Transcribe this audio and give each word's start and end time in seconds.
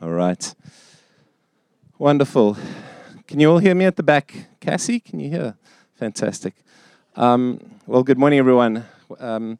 All 0.00 0.10
right. 0.10 0.54
Wonderful. 1.98 2.56
Can 3.26 3.40
you 3.40 3.50
all 3.50 3.58
hear 3.58 3.74
me 3.74 3.84
at 3.84 3.96
the 3.96 4.04
back? 4.04 4.32
Cassie, 4.60 5.00
can 5.00 5.18
you 5.18 5.28
hear? 5.28 5.56
Fantastic. 5.96 6.54
Um, 7.16 7.58
well, 7.84 8.04
good 8.04 8.16
morning, 8.16 8.38
everyone. 8.38 8.84
Um, 9.18 9.58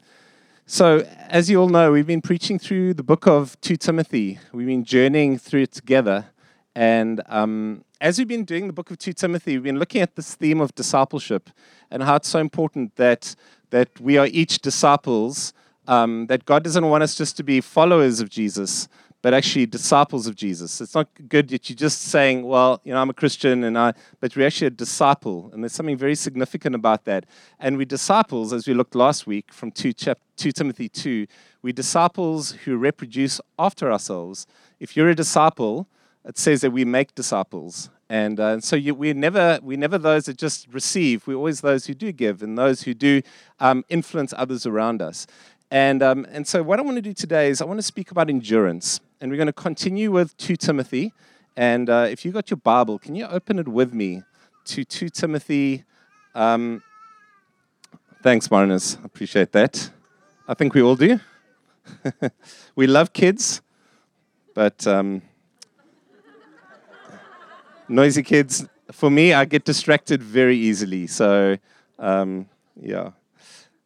so, 0.64 1.04
as 1.28 1.50
you 1.50 1.60
all 1.60 1.68
know, 1.68 1.90
we've 1.90 2.06
been 2.06 2.22
preaching 2.22 2.56
through 2.56 2.94
the 2.94 3.02
book 3.02 3.26
of 3.26 3.60
2 3.62 3.76
Timothy. 3.78 4.38
We've 4.52 4.68
been 4.68 4.84
journeying 4.84 5.38
through 5.38 5.62
it 5.62 5.72
together. 5.72 6.26
And 6.72 7.20
um, 7.26 7.84
as 8.00 8.16
we've 8.18 8.28
been 8.28 8.44
doing 8.44 8.68
the 8.68 8.72
book 8.72 8.92
of 8.92 8.98
2 8.98 9.14
Timothy, 9.14 9.54
we've 9.54 9.64
been 9.64 9.80
looking 9.80 10.02
at 10.02 10.14
this 10.14 10.36
theme 10.36 10.60
of 10.60 10.72
discipleship 10.76 11.50
and 11.90 12.04
how 12.04 12.14
it's 12.14 12.28
so 12.28 12.38
important 12.38 12.94
that, 12.94 13.34
that 13.70 14.00
we 14.00 14.16
are 14.18 14.28
each 14.28 14.60
disciples, 14.60 15.52
um, 15.88 16.28
that 16.28 16.44
God 16.44 16.62
doesn't 16.62 16.88
want 16.88 17.02
us 17.02 17.16
just 17.16 17.36
to 17.38 17.42
be 17.42 17.60
followers 17.60 18.20
of 18.20 18.28
Jesus, 18.28 18.88
but 19.20 19.34
actually 19.34 19.66
disciples 19.66 20.26
of 20.26 20.36
Jesus. 20.36 20.80
It's 20.80 20.94
not 20.94 21.08
good 21.28 21.48
that 21.48 21.68
you're 21.68 21.76
just 21.76 22.02
saying, 22.02 22.44
well, 22.44 22.80
you 22.84 22.92
know, 22.92 23.00
I'm 23.00 23.10
a 23.10 23.14
Christian, 23.14 23.64
and 23.64 23.76
I, 23.76 23.94
but 24.20 24.36
we're 24.36 24.46
actually 24.46 24.68
a 24.68 24.70
disciple. 24.70 25.50
And 25.52 25.62
there's 25.62 25.72
something 25.72 25.96
very 25.96 26.14
significant 26.14 26.74
about 26.74 27.04
that. 27.06 27.26
And 27.58 27.76
we 27.76 27.84
disciples, 27.84 28.52
as 28.52 28.68
we 28.68 28.74
looked 28.74 28.94
last 28.94 29.26
week 29.26 29.52
from 29.52 29.72
2, 29.72 29.92
chap- 29.92 30.20
2 30.36 30.52
Timothy 30.52 30.88
2, 30.88 31.26
we 31.62 31.72
disciples 31.72 32.52
who 32.52 32.76
reproduce 32.76 33.40
after 33.58 33.90
ourselves. 33.90 34.46
If 34.78 34.96
you're 34.96 35.08
a 35.08 35.16
disciple, 35.16 35.88
it 36.24 36.38
says 36.38 36.60
that 36.60 36.70
we 36.70 36.84
make 36.84 37.14
disciples. 37.14 37.90
And, 38.08 38.38
uh, 38.38 38.52
and 38.52 38.64
so 38.64 38.76
you, 38.76 38.94
we're, 38.94 39.14
never, 39.14 39.58
we're 39.62 39.78
never 39.78 39.98
those 39.98 40.26
that 40.26 40.38
just 40.38 40.68
receive. 40.72 41.26
We're 41.26 41.34
always 41.34 41.60
those 41.60 41.86
who 41.86 41.94
do 41.94 42.12
give 42.12 42.42
and 42.42 42.56
those 42.56 42.82
who 42.82 42.94
do 42.94 43.22
um, 43.58 43.84
influence 43.88 44.32
others 44.36 44.64
around 44.64 45.02
us. 45.02 45.26
And, 45.70 46.02
um, 46.02 46.26
and 46.30 46.46
so, 46.46 46.62
what 46.62 46.78
I 46.78 46.82
want 46.82 46.96
to 46.96 47.02
do 47.02 47.12
today 47.12 47.50
is 47.50 47.60
I 47.60 47.66
want 47.66 47.78
to 47.78 47.82
speak 47.82 48.10
about 48.10 48.30
endurance. 48.30 49.00
And 49.20 49.32
we're 49.32 49.36
going 49.36 49.46
to 49.46 49.52
continue 49.52 50.12
with 50.12 50.36
2 50.36 50.56
Timothy. 50.56 51.12
And 51.56 51.90
uh, 51.90 52.06
if 52.08 52.24
you've 52.24 52.34
got 52.34 52.50
your 52.50 52.58
Bible, 52.58 53.00
can 53.00 53.16
you 53.16 53.26
open 53.26 53.58
it 53.58 53.66
with 53.66 53.92
me 53.92 54.22
to 54.66 54.84
2 54.84 55.08
Timothy? 55.08 55.84
Um, 56.36 56.82
thanks, 58.22 58.48
Mariners. 58.48 58.96
I 59.02 59.06
appreciate 59.06 59.50
that. 59.52 59.90
I 60.46 60.54
think 60.54 60.72
we 60.72 60.82
all 60.82 60.94
do. 60.94 61.18
we 62.76 62.86
love 62.86 63.12
kids, 63.12 63.60
but 64.54 64.86
um, 64.86 65.22
noisy 67.88 68.22
kids, 68.22 68.66
for 68.92 69.10
me, 69.10 69.32
I 69.32 69.44
get 69.44 69.64
distracted 69.64 70.22
very 70.22 70.56
easily. 70.56 71.08
So, 71.08 71.56
um, 71.98 72.48
yeah. 72.80 73.10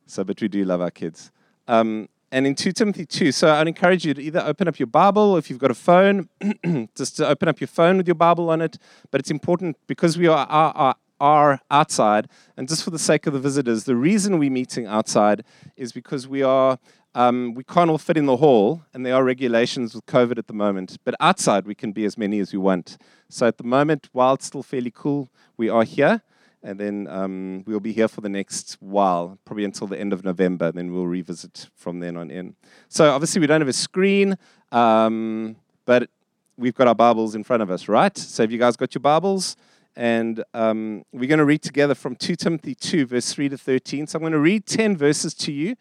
So, 0.06 0.24
but 0.24 0.42
we 0.42 0.48
do 0.48 0.64
love 0.66 0.82
our 0.82 0.90
kids. 0.90 1.30
Um, 1.66 2.10
and 2.32 2.46
in 2.46 2.54
2 2.54 2.72
Timothy 2.72 3.04
2, 3.04 3.30
so 3.30 3.52
I'd 3.52 3.68
encourage 3.68 4.06
you 4.06 4.14
to 4.14 4.22
either 4.22 4.40
open 4.40 4.66
up 4.66 4.78
your 4.78 4.86
Bible, 4.86 5.36
if 5.36 5.50
you've 5.50 5.58
got 5.58 5.70
a 5.70 5.74
phone, 5.74 6.30
just 6.96 7.18
to 7.18 7.28
open 7.28 7.46
up 7.46 7.60
your 7.60 7.68
phone 7.68 7.98
with 7.98 8.08
your 8.08 8.14
Bible 8.14 8.48
on 8.48 8.62
it. 8.62 8.78
But 9.10 9.20
it's 9.20 9.30
important 9.30 9.76
because 9.86 10.16
we 10.16 10.28
are, 10.28 10.46
are, 10.48 10.96
are 11.20 11.60
outside, 11.70 12.28
and 12.56 12.66
just 12.66 12.84
for 12.84 12.90
the 12.90 12.98
sake 12.98 13.26
of 13.26 13.34
the 13.34 13.38
visitors, 13.38 13.84
the 13.84 13.96
reason 13.96 14.38
we're 14.38 14.50
meeting 14.50 14.86
outside 14.86 15.44
is 15.76 15.92
because 15.92 16.26
we 16.26 16.42
are 16.42 16.78
um, 17.14 17.52
we 17.52 17.64
can't 17.64 17.90
all 17.90 17.98
fit 17.98 18.16
in 18.16 18.24
the 18.24 18.38
hall, 18.38 18.82
and 18.94 19.04
there 19.04 19.14
are 19.14 19.22
regulations 19.22 19.94
with 19.94 20.06
COVID 20.06 20.38
at 20.38 20.46
the 20.46 20.54
moment. 20.54 20.96
But 21.04 21.14
outside, 21.20 21.66
we 21.66 21.74
can 21.74 21.92
be 21.92 22.06
as 22.06 22.16
many 22.16 22.40
as 22.40 22.54
we 22.54 22.58
want. 22.58 22.96
So 23.28 23.46
at 23.46 23.58
the 23.58 23.64
moment, 23.64 24.08
while 24.12 24.32
it's 24.32 24.46
still 24.46 24.62
fairly 24.62 24.90
cool, 24.90 25.28
we 25.58 25.68
are 25.68 25.84
here 25.84 26.22
and 26.62 26.78
then 26.78 27.08
um, 27.08 27.64
we'll 27.66 27.80
be 27.80 27.92
here 27.92 28.08
for 28.08 28.20
the 28.20 28.28
next 28.28 28.76
while, 28.80 29.38
probably 29.44 29.64
until 29.64 29.86
the 29.86 29.98
end 29.98 30.12
of 30.12 30.24
November. 30.24 30.70
Then 30.70 30.92
we'll 30.92 31.06
revisit 31.06 31.68
from 31.74 32.00
then 32.00 32.16
on 32.16 32.30
in. 32.30 32.54
So 32.88 33.10
obviously 33.10 33.40
we 33.40 33.46
don't 33.46 33.60
have 33.60 33.68
a 33.68 33.72
screen, 33.72 34.36
um, 34.70 35.56
but 35.84 36.08
we've 36.56 36.74
got 36.74 36.88
our 36.88 36.94
Bibles 36.94 37.34
in 37.34 37.42
front 37.42 37.62
of 37.62 37.70
us, 37.70 37.88
right? 37.88 38.16
So 38.16 38.42
have 38.42 38.52
you 38.52 38.58
guys 38.58 38.76
got 38.76 38.94
your 38.94 39.00
Bibles? 39.00 39.56
And 39.96 40.42
um, 40.54 41.04
we're 41.12 41.28
going 41.28 41.38
to 41.38 41.44
read 41.44 41.62
together 41.62 41.94
from 41.94 42.16
2 42.16 42.36
Timothy 42.36 42.74
2, 42.74 43.06
verse 43.06 43.32
3 43.32 43.50
to 43.50 43.58
13. 43.58 44.06
So 44.06 44.16
I'm 44.16 44.22
going 44.22 44.32
to 44.32 44.38
read 44.38 44.64
10 44.64 44.96
verses 44.96 45.34
to 45.34 45.52
you. 45.52 45.76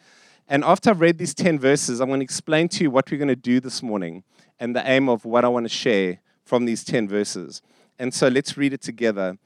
And 0.47 0.65
after 0.65 0.89
I've 0.89 0.99
read 0.99 1.17
these 1.17 1.33
10 1.33 1.59
verses, 1.59 2.01
I'm 2.01 2.09
going 2.09 2.19
to 2.19 2.25
explain 2.25 2.67
to 2.69 2.83
you 2.83 2.91
what 2.91 3.09
we're 3.09 3.17
going 3.17 3.29
to 3.29 3.35
do 3.35 3.59
this 3.59 3.81
morning 3.81 4.23
and 4.59 4.75
the 4.75 4.89
aim 4.89 5.07
of 5.07 5.23
what 5.23 5.45
I 5.45 5.47
want 5.47 5.65
to 5.65 5.69
share 5.69 6.19
from 6.43 6.65
these 6.65 6.83
10 6.83 7.07
verses. 7.07 7.61
And 7.97 8.13
so 8.13 8.27
let's 8.27 8.57
read 8.57 8.73
it 8.73 8.81
together 8.81 9.37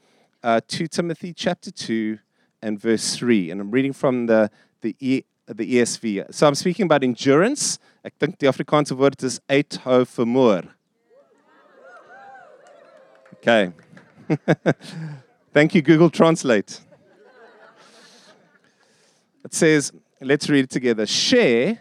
uh, 0.46 0.60
2 0.68 0.86
Timothy 0.86 1.34
chapter 1.34 1.72
2 1.72 2.20
and 2.62 2.80
verse 2.80 3.16
3. 3.16 3.50
And 3.50 3.60
I'm 3.60 3.72
reading 3.72 3.92
from 3.92 4.26
the, 4.26 4.48
the, 4.80 4.94
e, 5.00 5.24
the 5.48 5.74
ESV. 5.74 6.32
So 6.32 6.46
I'm 6.46 6.54
speaking 6.54 6.84
about 6.84 7.02
endurance. 7.02 7.80
Ek 8.04 8.14
dink 8.20 8.38
die 8.38 8.46
Afrikaanse 8.46 8.96
woord 8.96 9.20
is 9.24 9.40
uithou 9.50 10.06
vermoor. 10.06 10.62
Okay. 13.34 13.72
Thank 15.52 15.74
you, 15.74 15.82
Google 15.82 16.10
Translate. 16.10 16.80
It 19.44 19.52
says, 19.52 19.92
let's 20.20 20.48
read 20.48 20.64
it 20.64 20.70
together. 20.70 21.06
Share 21.06 21.80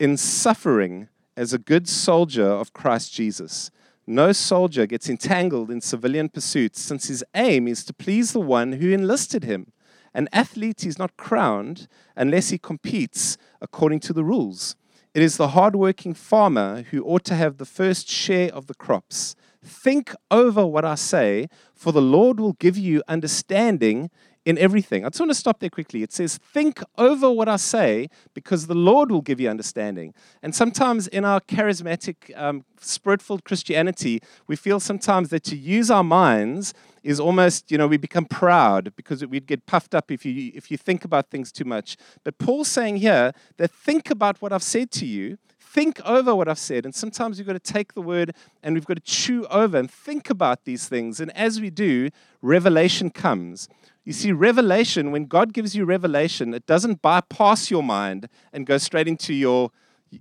in 0.00 0.16
suffering 0.16 1.08
as 1.36 1.52
a 1.52 1.58
good 1.58 1.88
soldier 1.88 2.46
of 2.46 2.72
Christ 2.72 3.12
Jesus. 3.14 3.70
No 4.10 4.32
soldier 4.32 4.86
gets 4.86 5.08
entangled 5.08 5.70
in 5.70 5.80
civilian 5.80 6.30
pursuits 6.30 6.80
since 6.80 7.06
his 7.06 7.22
aim 7.32 7.68
is 7.68 7.84
to 7.84 7.94
please 7.94 8.32
the 8.32 8.40
one 8.40 8.72
who 8.72 8.90
enlisted 8.90 9.44
him. 9.44 9.72
An 10.12 10.28
athlete 10.32 10.84
is 10.84 10.98
not 10.98 11.16
crowned 11.16 11.86
unless 12.16 12.48
he 12.48 12.58
competes 12.58 13.38
according 13.60 14.00
to 14.00 14.12
the 14.12 14.24
rules. 14.24 14.74
It 15.14 15.22
is 15.22 15.36
the 15.36 15.50
hardworking 15.50 16.14
farmer 16.14 16.82
who 16.90 17.04
ought 17.04 17.22
to 17.26 17.36
have 17.36 17.58
the 17.58 17.64
first 17.64 18.08
share 18.08 18.52
of 18.52 18.66
the 18.66 18.74
crops. 18.74 19.36
Think 19.64 20.12
over 20.28 20.66
what 20.66 20.84
I 20.84 20.96
say, 20.96 21.46
for 21.72 21.92
the 21.92 22.02
Lord 22.02 22.40
will 22.40 22.54
give 22.54 22.76
you 22.76 23.04
understanding 23.06 24.10
in 24.44 24.56
everything. 24.58 25.04
I 25.04 25.10
just 25.10 25.20
want 25.20 25.30
to 25.30 25.34
stop 25.34 25.60
there 25.60 25.70
quickly. 25.70 26.02
It 26.02 26.12
says, 26.12 26.38
Think 26.38 26.82
over 26.96 27.30
what 27.30 27.48
I 27.48 27.56
say 27.56 28.08
because 28.34 28.66
the 28.66 28.74
Lord 28.74 29.10
will 29.10 29.20
give 29.20 29.40
you 29.40 29.48
understanding. 29.48 30.14
And 30.42 30.54
sometimes 30.54 31.06
in 31.06 31.24
our 31.24 31.40
charismatic, 31.40 32.36
um, 32.38 32.64
spirit 32.80 33.20
filled 33.20 33.44
Christianity, 33.44 34.22
we 34.46 34.56
feel 34.56 34.80
sometimes 34.80 35.28
that 35.28 35.44
to 35.44 35.56
use 35.56 35.90
our 35.90 36.04
minds 36.04 36.72
is 37.02 37.20
almost, 37.20 37.70
you 37.70 37.78
know, 37.78 37.86
we 37.86 37.96
become 37.96 38.24
proud 38.24 38.94
because 38.96 39.24
we'd 39.26 39.46
get 39.46 39.66
puffed 39.66 39.94
up 39.94 40.10
if 40.10 40.24
you, 40.24 40.52
if 40.54 40.70
you 40.70 40.76
think 40.76 41.04
about 41.04 41.30
things 41.30 41.52
too 41.52 41.64
much. 41.64 41.96
But 42.24 42.38
Paul's 42.38 42.68
saying 42.68 42.96
here 42.96 43.32
that 43.58 43.70
think 43.70 44.10
about 44.10 44.40
what 44.40 44.52
I've 44.52 44.62
said 44.62 44.90
to 44.92 45.06
you 45.06 45.38
think 45.70 46.00
over 46.04 46.34
what 46.34 46.48
I've 46.48 46.58
said. 46.58 46.84
And 46.84 46.94
sometimes 46.94 47.38
we've 47.38 47.46
got 47.46 47.52
to 47.52 47.72
take 47.72 47.94
the 47.94 48.02
word 48.02 48.34
and 48.62 48.74
we've 48.74 48.86
got 48.86 48.94
to 48.94 49.02
chew 49.02 49.46
over 49.46 49.78
and 49.78 49.90
think 49.90 50.28
about 50.28 50.64
these 50.64 50.88
things. 50.88 51.20
And 51.20 51.34
as 51.36 51.60
we 51.60 51.70
do, 51.70 52.10
revelation 52.42 53.10
comes. 53.10 53.68
You 54.04 54.12
see, 54.12 54.32
revelation, 54.32 55.12
when 55.12 55.26
God 55.26 55.52
gives 55.52 55.76
you 55.76 55.84
revelation, 55.84 56.54
it 56.54 56.66
doesn't 56.66 57.02
bypass 57.02 57.70
your 57.70 57.82
mind 57.82 58.28
and 58.52 58.66
go 58.66 58.78
straight 58.78 59.06
into 59.06 59.32
your, 59.32 59.70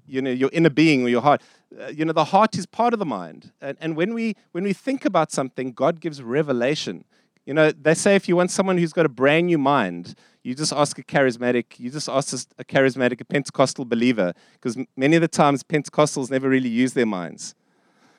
you 0.06 0.22
know, 0.22 0.32
your 0.32 0.52
inner 0.54 0.70
being 0.70 1.04
or 1.04 1.10
your 1.10 1.22
heart. 1.22 1.42
Uh, 1.80 1.88
you 1.88 2.06
know, 2.06 2.14
the 2.14 2.26
heart 2.26 2.56
is 2.56 2.66
part 2.68 2.94
of 2.94 3.00
the 3.00 3.06
mind. 3.06 3.52
And, 3.60 3.78
and 3.82 3.96
when, 3.96 4.14
we, 4.14 4.36
when 4.52 4.64
we 4.64 4.74
think 4.74 5.06
about 5.06 5.32
something, 5.32 5.72
God 5.72 6.00
gives 6.00 6.22
revelation. 6.22 7.06
You 7.50 7.56
know, 7.56 7.72
they 7.72 7.96
say 7.96 8.16
if 8.16 8.30
you 8.30 8.36
want 8.36 8.52
someone 8.52 8.78
who's 8.78 8.94
got 8.94 9.08
a 9.08 9.10
brand 9.10 9.48
new 9.48 9.58
mind, 9.58 10.14
you 10.44 10.54
just 10.54 10.72
ask 10.72 11.00
a 11.00 11.04
charismatic, 11.04 11.80
you 11.80 11.90
just 11.90 12.08
ask 12.08 12.48
a 12.60 12.64
charismatic, 12.64 13.22
a 13.22 13.26
Pentecostal 13.26 13.86
believer, 13.86 14.36
because 14.54 14.78
many 14.96 15.16
of 15.16 15.24
the 15.24 15.28
times 15.28 15.64
Pentecostals 15.64 16.30
never 16.30 16.48
really 16.48 16.70
use 16.70 16.94
their 16.94 17.08
minds. 17.08 17.56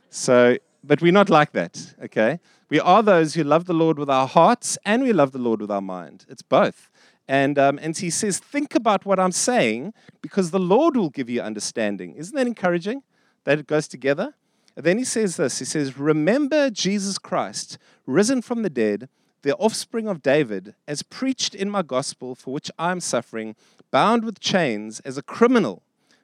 So, 0.08 0.56
but 0.82 1.00
we're 1.00 1.12
not 1.12 1.30
like 1.30 1.52
that, 1.52 1.94
okay? 2.02 2.40
We 2.70 2.80
are 2.80 3.04
those 3.04 3.34
who 3.34 3.44
love 3.44 3.66
the 3.66 3.72
Lord 3.72 4.00
with 4.00 4.10
our 4.10 4.26
hearts 4.26 4.76
and 4.84 5.04
we 5.04 5.12
love 5.12 5.30
the 5.30 5.38
Lord 5.38 5.60
with 5.60 5.70
our 5.70 5.80
mind. 5.80 6.26
It's 6.28 6.42
both. 6.42 6.90
And, 7.28 7.56
um, 7.56 7.78
and 7.80 7.96
he 7.96 8.10
says, 8.10 8.40
Think 8.40 8.74
about 8.74 9.06
what 9.06 9.20
I'm 9.20 9.30
saying 9.30 9.94
because 10.22 10.50
the 10.50 10.58
Lord 10.58 10.96
will 10.96 11.10
give 11.10 11.30
you 11.30 11.40
understanding. 11.40 12.16
Isn't 12.16 12.34
that 12.34 12.48
encouraging 12.48 13.04
that 13.44 13.60
it 13.60 13.68
goes 13.68 13.86
together? 13.86 14.34
And 14.74 14.84
then 14.84 14.98
he 14.98 15.04
says 15.04 15.36
this 15.36 15.60
He 15.60 15.64
says, 15.64 15.96
Remember 15.96 16.68
Jesus 16.68 17.16
Christ, 17.16 17.78
risen 18.06 18.42
from 18.42 18.64
the 18.64 18.70
dead, 18.70 19.08
the 19.42 19.56
offspring 19.56 20.06
of 20.06 20.22
David, 20.22 20.74
as 20.86 21.02
preached 21.02 21.54
in 21.54 21.70
my 21.70 21.82
gospel, 21.82 22.34
for 22.34 22.52
which 22.52 22.70
I 22.78 22.90
am 22.90 23.00
suffering, 23.00 23.56
bound 23.90 24.24
with 24.24 24.40
chains 24.40 25.00
as 25.00 25.16
a 25.16 25.22
criminal. 25.22 25.82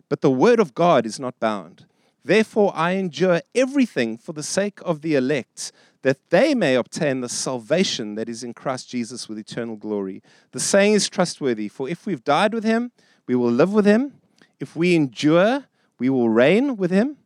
But 0.09 0.21
the 0.21 0.31
word 0.31 0.61
of 0.61 0.75
God 0.75 1.07
is 1.07 1.19
not 1.19 1.41
bound. 1.41 1.87
Therefore, 2.25 2.73
I 2.75 2.93
endure 2.93 3.41
everything 3.55 4.19
for 4.19 4.33
the 4.33 4.43
sake 4.43 4.81
of 4.85 5.01
the 5.01 5.15
elect 5.15 5.73
that 6.03 6.31
they 6.31 6.55
may 6.55 6.75
obtain 6.75 7.21
the 7.21 7.29
salvation 7.29 8.15
that 8.15 8.29
is 8.29 8.45
in 8.45 8.55
Christ 8.55 8.89
Jesus 8.89 9.29
with 9.29 9.39
eternal 9.39 9.77
glory. 9.77 10.23
The 10.53 10.61
saying 10.61 10.95
is 10.95 11.09
trustworthy, 11.09 11.69
for 11.69 11.89
if 11.89 12.07
we've 12.07 12.23
died 12.23 12.55
with 12.55 12.65
him, 12.65 12.93
we 13.27 13.35
will 13.35 13.51
live 13.51 13.73
with 13.73 13.87
him. 13.87 14.15
If 14.61 14.77
we 14.77 14.95
endure, 14.95 15.65
we 15.99 16.09
will 16.09 16.29
reign 16.29 16.77
with 16.77 16.91
him. 16.91 17.17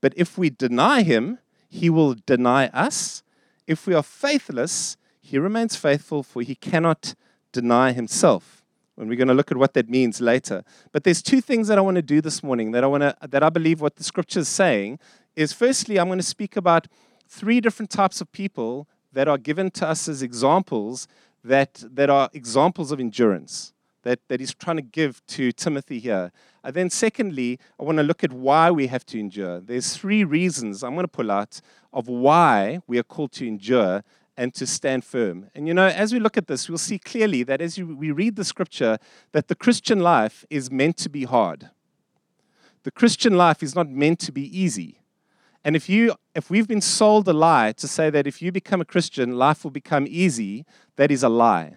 But 0.00 0.14
if 0.16 0.38
we 0.38 0.50
deny 0.50 1.02
him, 1.02 1.38
he 1.68 1.90
will 1.90 2.14
deny 2.26 2.68
us. 2.68 3.22
If 3.66 3.86
we 3.86 3.94
are 3.94 4.02
faithless, 4.02 4.96
he 5.30 5.38
remains 5.38 5.76
faithful, 5.76 6.22
for 6.22 6.42
he 6.42 6.54
cannot 6.54 7.14
deny 7.52 7.92
himself 7.92 8.60
and 9.00 9.08
we're 9.08 9.16
going 9.16 9.28
to 9.28 9.34
look 9.34 9.50
at 9.50 9.56
what 9.56 9.72
that 9.74 9.88
means 9.88 10.20
later. 10.20 10.62
But 10.92 11.04
there's 11.04 11.22
two 11.22 11.40
things 11.40 11.68
that 11.68 11.78
I 11.78 11.80
want 11.80 11.94
to 11.94 12.02
do 12.02 12.20
this 12.20 12.42
morning 12.42 12.72
that 12.72 12.84
I 12.84 12.86
want 12.86 13.02
to 13.02 13.16
that 13.28 13.42
I 13.42 13.48
believe 13.48 13.80
what 13.80 13.96
the 13.96 14.04
scripture 14.04 14.40
is 14.40 14.48
saying 14.48 14.98
is 15.34 15.52
firstly, 15.52 15.98
I'm 15.98 16.08
going 16.08 16.18
to 16.18 16.24
speak 16.24 16.54
about 16.54 16.86
three 17.26 17.60
different 17.60 17.90
types 17.90 18.20
of 18.20 18.30
people 18.30 18.88
that 19.12 19.26
are 19.26 19.38
given 19.38 19.70
to 19.72 19.88
us 19.88 20.06
as 20.06 20.22
examples 20.22 21.08
that, 21.42 21.82
that 21.90 22.10
are 22.10 22.28
examples 22.34 22.92
of 22.92 23.00
endurance 23.00 23.72
that, 24.02 24.20
that 24.28 24.40
he's 24.40 24.54
trying 24.54 24.76
to 24.76 24.82
give 24.82 25.24
to 25.26 25.52
Timothy 25.52 25.98
here. 25.98 26.32
And 26.62 26.74
then, 26.74 26.90
secondly, 26.90 27.58
I 27.78 27.84
want 27.84 27.98
to 27.98 28.02
look 28.02 28.22
at 28.22 28.32
why 28.32 28.70
we 28.70 28.86
have 28.88 29.06
to 29.06 29.18
endure. 29.18 29.60
There's 29.60 29.96
three 29.96 30.24
reasons 30.24 30.82
I'm 30.82 30.94
going 30.94 31.04
to 31.04 31.08
pull 31.08 31.30
out 31.30 31.60
of 31.92 32.08
why 32.08 32.80
we 32.86 32.98
are 32.98 33.02
called 33.02 33.32
to 33.32 33.46
endure 33.46 34.02
and 34.40 34.54
to 34.54 34.66
stand 34.66 35.04
firm. 35.04 35.50
And 35.54 35.68
you 35.68 35.74
know, 35.74 35.86
as 35.86 36.14
we 36.14 36.18
look 36.18 36.38
at 36.38 36.46
this, 36.46 36.66
we'll 36.66 36.78
see 36.78 36.98
clearly 36.98 37.42
that 37.42 37.60
as 37.60 37.76
you, 37.76 37.94
we 37.94 38.10
read 38.10 38.36
the 38.36 38.44
scripture, 38.44 38.96
that 39.32 39.48
the 39.48 39.54
Christian 39.54 40.00
life 40.00 40.46
is 40.48 40.70
meant 40.70 40.96
to 40.96 41.10
be 41.10 41.24
hard. 41.24 41.68
The 42.84 42.90
Christian 42.90 43.34
life 43.34 43.62
is 43.62 43.74
not 43.74 43.90
meant 43.90 44.18
to 44.20 44.32
be 44.32 44.44
easy. 44.58 45.02
And 45.62 45.76
if 45.76 45.90
you 45.90 46.14
if 46.34 46.48
we've 46.48 46.66
been 46.66 46.80
sold 46.80 47.28
a 47.28 47.34
lie 47.34 47.72
to 47.72 47.86
say 47.86 48.08
that 48.08 48.26
if 48.26 48.40
you 48.40 48.50
become 48.50 48.80
a 48.80 48.86
Christian, 48.86 49.36
life 49.36 49.62
will 49.62 49.70
become 49.70 50.06
easy, 50.08 50.64
that 50.96 51.10
is 51.10 51.22
a 51.22 51.28
lie. 51.28 51.76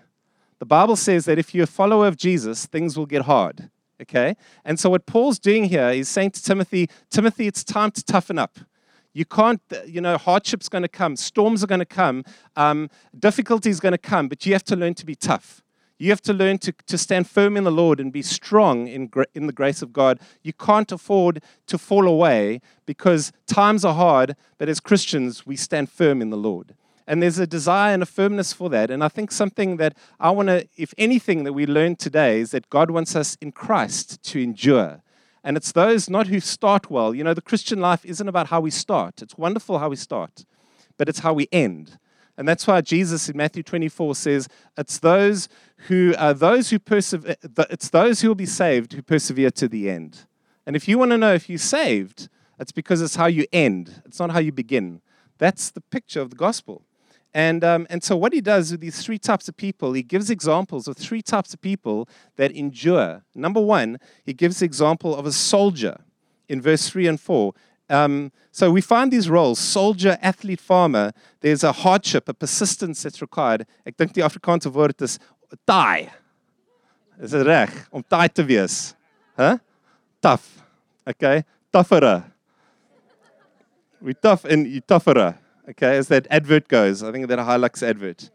The 0.59 0.66
Bible 0.66 0.95
says 0.95 1.25
that 1.25 1.38
if 1.38 1.54
you're 1.54 1.66
a 1.66 1.77
follower 1.81 2.07
of 2.07 2.16
Jesus, 2.16 2.66
things 2.66 2.98
will 2.98 3.06
get 3.06 3.24
hard. 3.24 3.69
Okay? 4.01 4.38
And 4.63 4.80
so 4.80 4.89
what 4.89 5.06
Paul's 5.06 5.38
doing 5.38 5.66
here 5.66 5.89
is 5.89 6.07
saying 6.07 6.31
to 6.31 6.42
Timothy, 6.42 6.89
Timothy, 7.09 7.45
it's 7.45 7.66
time 7.66 7.92
to 7.92 8.01
toughen 8.01 8.39
up. 8.39 8.57
You 9.13 9.25
can't, 9.25 9.62
you 9.86 10.01
know, 10.01 10.18
hardship's 10.18 10.69
going 10.69 10.81
to 10.81 10.88
come, 10.88 11.15
storms 11.15 11.63
are 11.63 11.68
going 11.68 11.80
to 11.80 11.86
come, 11.86 12.25
um, 12.56 12.89
difficulty 13.18 13.69
is 13.69 13.80
going 13.80 13.92
to 13.92 13.98
come, 13.98 14.27
but 14.27 14.45
you 14.45 14.54
have 14.54 14.63
to 14.65 14.75
learn 14.75 14.95
to 14.95 15.06
be 15.06 15.15
tough. 15.15 15.62
You 16.00 16.10
have 16.10 16.21
to 16.24 16.33
learn 16.33 16.57
to, 16.60 16.74
to 16.88 16.98
stand 16.98 17.30
firm 17.30 17.56
in 17.56 17.63
the 17.63 17.71
Lord 17.71 18.00
and 18.00 18.12
be 18.12 18.24
strong 18.24 18.88
in, 18.88 19.12
in 19.36 19.48
the 19.48 19.54
grace 19.54 19.81
of 19.81 19.94
God. 19.94 20.19
You 20.42 20.51
can't 20.51 20.92
afford 20.92 21.44
to 21.68 21.77
fall 21.77 22.07
away 22.07 22.62
because 22.86 23.31
times 23.45 23.86
are 23.86 23.94
hard, 23.94 24.36
but 24.57 24.68
as 24.68 24.80
Christians, 24.80 25.45
we 25.45 25.56
stand 25.56 25.92
firm 25.92 26.21
in 26.21 26.31
the 26.31 26.38
Lord. 26.38 26.75
And 27.06 27.21
there's 27.21 27.38
a 27.38 27.45
desire 27.45 27.94
and 27.94 28.01
a 28.01 28.07
firmness 28.07 28.54
for 28.54 28.69
that. 28.71 28.89
And 28.89 29.04
I 29.04 29.07
think 29.07 29.31
something 29.31 29.77
that 29.77 29.95
I 30.19 30.31
want 30.31 30.50
to, 30.50 30.68
if 30.77 30.94
anything, 30.98 31.44
that 31.44 31.54
we 31.54 31.66
learn 31.66 31.95
today 31.95 32.39
is 32.39 32.51
that 32.51 32.69
God 32.69 32.89
wants 32.89 33.16
us 33.16 33.38
in 33.42 33.51
Christ 33.51 34.24
to 34.24 34.42
endure. 34.42 35.03
And 35.44 35.57
it's 35.57 35.72
those 35.72 36.10
not 36.10 36.28
who 36.28 36.40
start 36.40 36.90
well. 36.90 37.13
You 37.13 37.24
know, 37.24 37.34
the 37.34 37.42
Christian 37.42 37.80
life 37.80 38.06
isn't 38.06 38.28
about 38.28 38.48
how 38.48 38.62
we 38.62 38.72
start. 38.72 39.22
It's 39.22 39.38
wonderful 39.38 39.80
how 39.80 39.90
we 39.90 39.95
start, 39.95 40.45
but 40.98 41.10
it's 41.10 41.19
how 41.19 41.34
we 41.34 41.48
end. 41.51 41.98
And 42.38 42.48
that's 42.48 42.66
why 42.66 42.81
Jesus 42.81 43.30
in 43.30 43.38
Matthew 43.38 43.62
24 43.62 44.16
says, 44.16 44.48
"It's 44.78 44.98
those 45.00 45.50
who 45.88 46.16
are 46.18 46.34
those 46.34 46.69
who 46.69 46.80
persevere. 46.80 47.36
Uh, 47.57 47.66
it's 47.69 47.90
those 47.90 48.22
who 48.22 48.30
will 48.30 48.36
be 48.36 48.45
saved 48.45 48.94
who 48.94 49.01
persevere 49.01 49.51
to 49.51 49.68
the 49.68 49.90
end." 49.90 50.25
And 50.66 50.75
if 50.75 50.88
you 50.88 50.98
want 50.98 51.12
to 51.12 51.18
know 51.18 51.34
if 51.34 51.50
you're 51.50 51.60
saved, 51.60 52.30
it's 52.57 52.72
because 52.72 53.01
it's 53.01 53.16
how 53.16 53.28
you 53.28 53.45
end. 53.51 54.01
It's 54.06 54.19
not 54.19 54.31
how 54.31 54.40
you 54.40 54.51
begin. 54.51 55.01
That's 55.38 55.69
the 55.69 55.81
picture 55.81 56.22
of 56.22 56.30
the 56.30 56.36
gospel. 56.36 56.86
And, 57.33 57.63
um, 57.63 57.88
and 57.89 58.03
so, 58.03 58.15
what 58.15 58.31
he 58.31 58.41
does 58.41 58.71
with 58.71 58.81
these 58.81 59.03
three 59.03 59.18
types 59.18 59.47
of 59.47 59.57
people, 59.57 59.94
he 59.94 60.03
gives 60.03 60.30
examples 60.30 60.88
of 60.88 60.95
three 60.95 61.24
types 61.24 61.53
of 61.53 61.62
people 61.62 62.07
that 62.35 62.51
endure. 62.51 63.24
Number 63.33 63.59
one, 63.59 64.00
he 64.24 64.33
gives 64.33 64.59
the 64.59 64.65
example 64.65 65.15
of 65.15 65.25
a 65.25 65.31
soldier 65.31 66.01
in 66.47 66.62
verse 66.62 66.88
3 66.89 67.07
and 67.07 67.19
4. 67.19 67.53
Um, 67.89 68.31
so, 68.51 68.69
we 68.69 68.81
find 68.81 69.12
these 69.12 69.30
roles 69.30 69.57
soldier, 69.57 70.19
athlete, 70.21 70.62
farmer. 70.62 71.12
There's 71.41 71.63
a 71.63 71.71
hardship, 71.71 72.30
a 72.30 72.35
persistence 72.35 73.01
that's 73.01 73.21
required. 73.21 73.65
Ek 73.83 73.97
dink 73.97 74.13
die 74.13 74.21
Afrikaanse 74.21 74.71
woord 74.71 75.01
is 75.01 75.18
taai. 75.65 76.12
Is 77.19 77.31
dit 77.31 77.45
reg 77.47 77.74
om 77.91 78.03
taai 78.03 78.27
te 78.30 78.44
wees? 78.45 78.94
Huh? 79.35 79.57
Tough. 80.21 80.62
Okay? 81.07 81.44
Tougher. 81.71 82.25
We 84.01 84.13
tough 84.13 84.45
and 84.45 84.68
you 84.68 84.81
tougher 84.81 85.39
okay, 85.69 85.98
as 85.98 86.07
that 86.10 86.27
advert 86.30 86.68
goes. 86.68 87.04
I 87.04 87.12
think 87.12 87.27
that 87.27 87.39
a 87.39 87.44
Hilux 87.44 87.81
advert. 87.81 88.30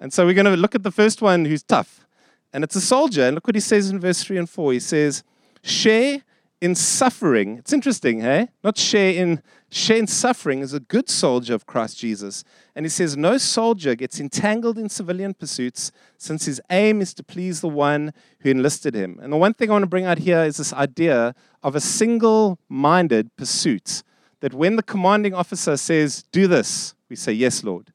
And 0.00 0.12
so 0.12 0.24
we're 0.24 0.34
going 0.34 0.46
to 0.46 0.56
look 0.56 0.74
at 0.74 0.82
the 0.82 0.90
first 0.90 1.22
one 1.22 1.44
who's 1.44 1.62
tough. 1.62 2.06
And 2.52 2.64
it's 2.64 2.76
a 2.76 2.80
soldier. 2.80 3.24
And 3.24 3.34
look 3.34 3.46
what 3.46 3.56
he 3.56 3.60
says 3.60 3.90
in 3.90 4.00
verse 4.00 4.22
3 4.22 4.38
and 4.38 4.48
4. 4.48 4.72
He 4.72 4.80
says, 4.80 5.24
share 5.62 6.22
in 6.60 6.74
suffering. 6.74 7.58
It's 7.58 7.72
interesting, 7.72 8.20
hey? 8.20 8.48
Not 8.64 8.76
share 8.76 9.12
in 9.12 9.42
share 9.70 9.98
in 9.98 10.06
suffering 10.06 10.60
is 10.60 10.72
a 10.72 10.80
good 10.80 11.08
soldier 11.08 11.54
of 11.54 11.66
Christ 11.66 11.98
Jesus. 11.98 12.42
And 12.74 12.84
he 12.84 12.90
says, 12.90 13.16
No 13.16 13.38
soldier 13.38 13.94
gets 13.94 14.18
entangled 14.18 14.78
in 14.78 14.88
civilian 14.88 15.34
pursuits 15.34 15.92
since 16.16 16.46
his 16.46 16.60
aim 16.70 17.00
is 17.00 17.14
to 17.14 17.22
please 17.22 17.60
the 17.60 17.68
one 17.68 18.12
who 18.40 18.50
enlisted 18.50 18.94
him. 18.94 19.18
And 19.22 19.32
the 19.32 19.36
one 19.36 19.54
thing 19.54 19.70
I 19.70 19.72
want 19.72 19.82
to 19.84 19.88
bring 19.88 20.06
out 20.06 20.18
here 20.18 20.42
is 20.42 20.56
this 20.56 20.72
idea 20.72 21.34
of 21.62 21.74
a 21.74 21.80
single 21.80 22.58
minded 22.68 23.34
pursuit 23.36 24.02
that 24.40 24.54
when 24.54 24.76
the 24.76 24.82
commanding 24.82 25.34
officer 25.34 25.76
says, 25.76 26.24
Do 26.32 26.46
this, 26.46 26.94
we 27.08 27.16
say, 27.16 27.32
Yes, 27.32 27.64
Lord. 27.64 27.92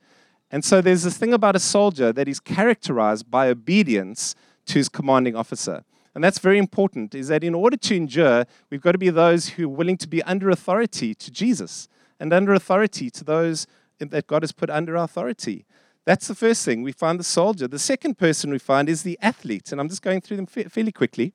And 0.52 0.64
so 0.64 0.82
there's 0.82 1.04
this 1.04 1.18
thing 1.18 1.34
about 1.34 1.56
a 1.56 1.60
soldier 1.60 2.14
that 2.14 2.28
is 2.28 2.40
characterized 2.40 3.32
by 3.32 3.50
obedience 3.50 4.36
to 4.68 4.76
his 4.76 4.88
commanding 4.88 5.36
officer. 5.36 5.84
And 6.14 6.24
that's 6.24 6.38
very 6.38 6.60
important, 6.60 7.16
is 7.16 7.30
that 7.30 7.44
in 7.44 7.56
order 7.56 7.76
to 7.76 7.96
endure, 7.96 8.46
we've 8.70 8.82
got 8.82 8.92
to 8.92 9.00
be 9.00 9.10
those 9.10 9.50
who 9.50 9.66
are 9.66 9.76
willing 9.76 9.98
to 9.98 10.08
be 10.08 10.22
under 10.24 10.52
authority 10.52 11.16
to 11.16 11.32
Jesus 11.32 11.88
and 12.20 12.32
under 12.32 12.54
authority 12.54 13.10
to 13.10 13.24
those 13.24 13.66
that 13.98 14.28
God 14.28 14.44
has 14.44 14.52
put 14.52 14.70
under 14.70 14.96
authority. 14.96 15.66
That's 16.06 16.28
the 16.28 16.36
first 16.36 16.66
thing. 16.66 16.84
We 16.84 16.92
find 16.92 17.20
the 17.20 17.24
soldier. 17.24 17.68
The 17.68 17.80
second 17.80 18.18
person 18.18 18.52
we 18.52 18.60
find 18.60 18.90
is 18.90 19.04
the 19.04 19.18
athlete. 19.22 19.72
And 19.72 19.80
I'm 19.82 19.90
just 19.90 20.02
going 20.02 20.22
through 20.22 20.38
them 20.38 20.46
fairly 20.46 20.92
quickly. 20.92 21.34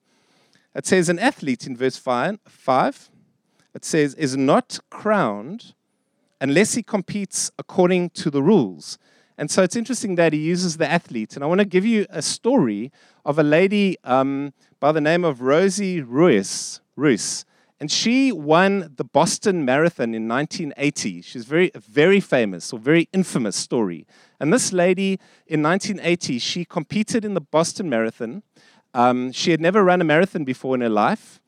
It 0.75 0.85
says 0.85 1.09
an 1.09 1.19
athlete 1.19 1.67
in 1.67 1.75
verse 1.75 1.97
5 1.97 3.09
it 3.79 3.85
says, 3.85 4.13
is 4.15 4.35
not 4.35 4.77
crowned 4.89 5.73
unless 6.41 6.73
he 6.73 6.83
competes 6.83 7.49
according 7.57 8.09
to 8.09 8.29
the 8.29 8.43
rules. 8.43 8.97
And 9.37 9.49
so 9.49 9.63
it's 9.63 9.77
interesting 9.77 10.15
that 10.15 10.33
he 10.33 10.39
uses 10.39 10.75
the 10.75 10.91
athlete. 10.91 11.35
And 11.35 11.45
I 11.45 11.47
want 11.47 11.59
to 11.59 11.65
give 11.65 11.85
you 11.85 12.05
a 12.09 12.21
story 12.21 12.91
of 13.23 13.39
a 13.39 13.43
lady 13.43 13.95
um, 14.03 14.51
by 14.81 14.91
the 14.91 14.99
name 14.99 15.23
of 15.23 15.39
Rosie 15.39 16.01
Ruiz. 16.01 16.81
Ruiz. 16.97 17.45
And 17.79 17.89
she 17.89 18.33
won 18.33 18.91
the 18.97 19.05
Boston 19.05 19.63
Marathon 19.63 20.13
in 20.13 20.27
1980. 20.27 21.21
She's 21.21 21.45
very, 21.45 21.71
very 21.75 22.19
famous 22.19 22.73
or 22.73 22.79
very 22.79 23.07
infamous 23.13 23.55
story. 23.55 24.05
And 24.41 24.51
this 24.51 24.73
lady 24.73 25.21
in 25.47 25.63
1980, 25.63 26.37
she 26.39 26.65
competed 26.65 27.23
in 27.23 27.33
the 27.33 27.39
Boston 27.39 27.89
Marathon. 27.89 28.43
Um, 28.93 29.31
she 29.31 29.51
had 29.51 29.61
never 29.61 29.85
run 29.85 30.01
a 30.01 30.03
marathon 30.03 30.43
before 30.43 30.75
in 30.75 30.81
her 30.81 30.89
life. 30.89 31.39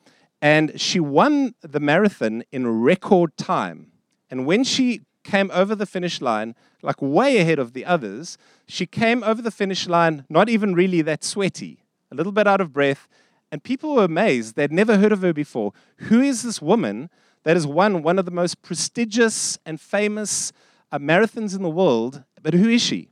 And 0.41 0.79
she 0.79 0.99
won 0.99 1.53
the 1.61 1.79
marathon 1.79 2.43
in 2.51 2.81
record 2.81 3.37
time. 3.37 3.91
And 4.29 4.45
when 4.45 4.63
she 4.63 5.01
came 5.23 5.51
over 5.53 5.75
the 5.75 5.85
finish 5.85 6.19
line, 6.19 6.55
like 6.81 7.01
way 7.01 7.37
ahead 7.37 7.59
of 7.59 7.73
the 7.73 7.85
others, 7.85 8.37
she 8.67 8.85
came 8.85 9.23
over 9.23 9.41
the 9.41 9.51
finish 9.51 9.87
line 9.87 10.25
not 10.29 10.49
even 10.49 10.73
really 10.73 11.01
that 11.03 11.23
sweaty, 11.23 11.83
a 12.11 12.15
little 12.15 12.31
bit 12.31 12.47
out 12.47 12.61
of 12.61 12.73
breath. 12.73 13.07
And 13.51 13.63
people 13.63 13.95
were 13.95 14.05
amazed. 14.05 14.55
They'd 14.55 14.71
never 14.71 14.97
heard 14.97 15.11
of 15.11 15.21
her 15.21 15.33
before. 15.33 15.73
Who 15.97 16.21
is 16.21 16.41
this 16.41 16.61
woman 16.61 17.09
that 17.43 17.55
has 17.55 17.67
won 17.67 18.01
one 18.01 18.17
of 18.17 18.25
the 18.25 18.31
most 18.31 18.61
prestigious 18.61 19.59
and 19.65 19.79
famous 19.79 20.51
uh, 20.91 20.97
marathons 20.99 21.55
in 21.55 21.61
the 21.61 21.69
world? 21.69 22.23
But 22.41 22.53
who 22.53 22.69
is 22.69 22.81
she? 22.81 23.09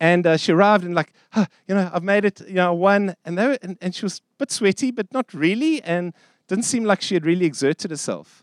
And 0.00 0.26
uh, 0.26 0.36
she 0.36 0.52
arrived 0.52 0.84
and 0.84 0.94
like, 0.94 1.12
huh, 1.32 1.46
you 1.66 1.74
know, 1.74 1.90
I've 1.92 2.02
made 2.02 2.24
it, 2.24 2.40
you 2.46 2.54
know, 2.54 2.74
one. 2.74 3.14
And, 3.24 3.36
were, 3.36 3.58
and, 3.62 3.78
and 3.80 3.94
she 3.94 4.04
was 4.04 4.18
a 4.18 4.38
bit 4.38 4.50
sweaty, 4.50 4.90
but 4.90 5.12
not 5.12 5.32
really. 5.32 5.82
And 5.82 6.12
didn't 6.48 6.64
seem 6.64 6.84
like 6.84 7.00
she 7.00 7.14
had 7.14 7.24
really 7.24 7.46
exerted 7.46 7.90
herself. 7.90 8.42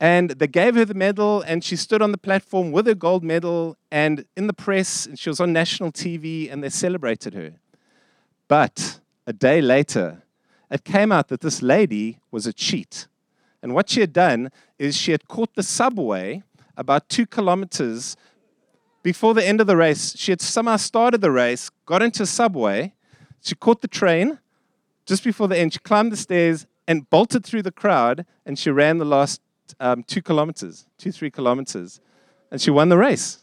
And 0.00 0.30
they 0.30 0.46
gave 0.46 0.74
her 0.74 0.84
the 0.84 0.94
medal, 0.94 1.42
and 1.42 1.62
she 1.62 1.76
stood 1.76 2.02
on 2.02 2.12
the 2.12 2.18
platform 2.18 2.72
with 2.72 2.86
her 2.86 2.94
gold 2.94 3.22
medal 3.22 3.76
and 3.90 4.24
in 4.36 4.46
the 4.46 4.52
press, 4.52 5.06
and 5.06 5.18
she 5.18 5.28
was 5.28 5.40
on 5.40 5.52
national 5.52 5.92
TV, 5.92 6.50
and 6.50 6.62
they 6.62 6.68
celebrated 6.68 7.34
her. 7.34 7.54
But 8.48 9.00
a 9.26 9.32
day 9.32 9.60
later, 9.60 10.22
it 10.70 10.84
came 10.84 11.12
out 11.12 11.28
that 11.28 11.40
this 11.40 11.62
lady 11.62 12.18
was 12.30 12.46
a 12.46 12.52
cheat. 12.52 13.06
And 13.62 13.74
what 13.74 13.88
she 13.88 14.00
had 14.00 14.12
done 14.12 14.50
is 14.78 14.96
she 14.96 15.12
had 15.12 15.28
caught 15.28 15.54
the 15.54 15.62
subway 15.62 16.42
about 16.76 17.08
two 17.08 17.26
kilometers 17.26 18.16
before 19.02 19.34
the 19.34 19.46
end 19.46 19.60
of 19.60 19.66
the 19.66 19.76
race. 19.76 20.16
She 20.16 20.32
had 20.32 20.40
somehow 20.40 20.76
started 20.76 21.20
the 21.20 21.30
race, 21.30 21.70
got 21.86 22.02
into 22.02 22.24
a 22.24 22.26
subway, 22.26 22.94
she 23.40 23.54
caught 23.54 23.82
the 23.82 23.88
train 23.88 24.38
just 25.04 25.22
before 25.22 25.48
the 25.48 25.58
end. 25.58 25.74
She 25.74 25.78
climbed 25.78 26.12
the 26.12 26.16
stairs 26.16 26.66
and 26.86 27.08
bolted 27.10 27.44
through 27.44 27.62
the 27.62 27.72
crowd, 27.72 28.26
and 28.44 28.58
she 28.58 28.70
ran 28.70 28.98
the 28.98 29.04
last 29.04 29.40
um, 29.80 30.02
two 30.02 30.22
kilometers, 30.22 30.86
two, 30.98 31.12
three 31.12 31.30
kilometers, 31.30 32.00
and 32.50 32.60
she 32.60 32.70
won 32.70 32.88
the 32.88 32.98
race. 32.98 33.38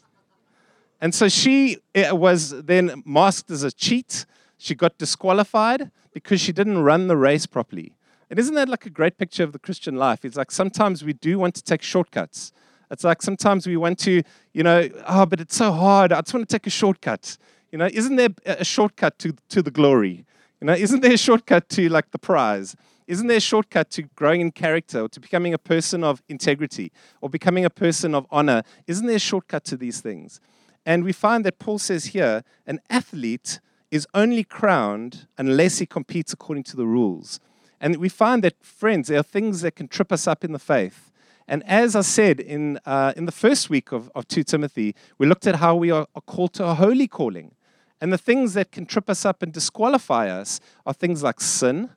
And 0.99 1.15
so 1.15 1.27
she 1.27 1.77
eh, 1.95 2.11
was 2.11 2.63
then 2.63 3.01
masked 3.05 3.49
as 3.49 3.63
a 3.63 3.71
cheat. 3.71 4.25
She 4.57 4.75
got 4.75 4.97
disqualified 4.99 5.89
because 6.13 6.39
she 6.39 6.51
didn't 6.51 6.83
run 6.83 7.07
the 7.07 7.17
race 7.17 7.47
properly. 7.47 7.93
And 8.29 8.39
isn't 8.39 8.53
that 8.55 8.69
like 8.69 8.85
a 8.85 8.89
great 8.89 9.17
picture 9.17 9.43
of 9.43 9.51
the 9.51 9.59
Christian 9.59 9.95
life? 9.95 10.23
It's 10.23 10.37
like 10.37 10.51
sometimes 10.51 11.03
we 11.03 11.13
do 11.13 11.39
want 11.39 11.55
to 11.55 11.63
take 11.63 11.81
shortcuts. 11.81 12.53
It's 12.91 13.03
like 13.03 13.21
sometimes 13.21 13.65
we 13.65 13.77
want 13.77 13.99
to, 13.99 14.21
you 14.53 14.63
know, 14.63 14.89
oh, 15.07 15.25
but 15.25 15.41
it's 15.41 15.55
so 15.55 15.71
hard. 15.71 16.13
I 16.13 16.21
just 16.21 16.33
want 16.33 16.47
to 16.47 16.55
take 16.55 16.67
a 16.67 16.69
shortcut. 16.69 17.37
You 17.71 17.77
know, 17.77 17.89
isn't 17.91 18.17
there 18.17 18.29
a 18.45 18.65
shortcut 18.65 19.17
to, 19.19 19.33
to 19.49 19.61
the 19.61 19.71
glory? 19.71 20.25
You 20.59 20.67
know, 20.67 20.73
isn't 20.73 21.01
there 21.01 21.13
a 21.13 21.17
shortcut 21.17 21.69
to 21.69 21.89
like 21.89 22.11
the 22.11 22.19
prize? 22.19 22.75
Isn't 23.07 23.27
there 23.27 23.37
a 23.37 23.41
shortcut 23.41 23.89
to 23.91 24.03
growing 24.03 24.41
in 24.41 24.51
character 24.51 25.01
or 25.01 25.09
to 25.09 25.19
becoming 25.19 25.53
a 25.53 25.57
person 25.57 26.03
of 26.03 26.21
integrity 26.29 26.91
or 27.19 27.29
becoming 27.29 27.65
a 27.65 27.69
person 27.69 28.15
of 28.15 28.25
honor? 28.29 28.63
Isn't 28.87 29.07
there 29.07 29.15
a 29.15 29.19
shortcut 29.19 29.63
to 29.65 29.77
these 29.77 30.01
things? 30.01 30.39
And 30.85 31.03
we 31.03 31.13
find 31.13 31.45
that 31.45 31.59
Paul 31.59 31.79
says 31.79 32.05
here 32.05 32.43
an 32.65 32.79
athlete 32.89 33.59
is 33.91 34.07
only 34.13 34.43
crowned 34.43 35.27
unless 35.37 35.79
he 35.79 35.85
competes 35.85 36.33
according 36.33 36.63
to 36.63 36.77
the 36.77 36.87
rules. 36.87 37.39
And 37.79 37.97
we 37.97 38.09
find 38.09 38.43
that, 38.43 38.63
friends, 38.63 39.07
there 39.07 39.19
are 39.19 39.23
things 39.23 39.61
that 39.61 39.75
can 39.75 39.87
trip 39.87 40.11
us 40.11 40.27
up 40.27 40.43
in 40.43 40.53
the 40.53 40.59
faith. 40.59 41.11
And 41.47 41.63
as 41.67 41.95
I 41.95 42.01
said 42.01 42.39
in, 42.39 42.79
uh, 42.85 43.13
in 43.17 43.25
the 43.25 43.31
first 43.31 43.69
week 43.69 43.91
of, 43.91 44.09
of 44.15 44.27
2 44.27 44.43
Timothy, 44.43 44.95
we 45.17 45.27
looked 45.27 45.47
at 45.47 45.55
how 45.55 45.75
we 45.75 45.91
are, 45.91 46.07
are 46.15 46.21
called 46.21 46.53
to 46.53 46.65
a 46.65 46.75
holy 46.75 47.07
calling. 47.07 47.55
And 47.99 48.13
the 48.13 48.17
things 48.17 48.53
that 48.53 48.71
can 48.71 48.85
trip 48.85 49.09
us 49.09 49.25
up 49.25 49.43
and 49.43 49.51
disqualify 49.51 50.29
us 50.29 50.59
are 50.85 50.93
things 50.93 51.21
like 51.23 51.41
sin. 51.41 51.89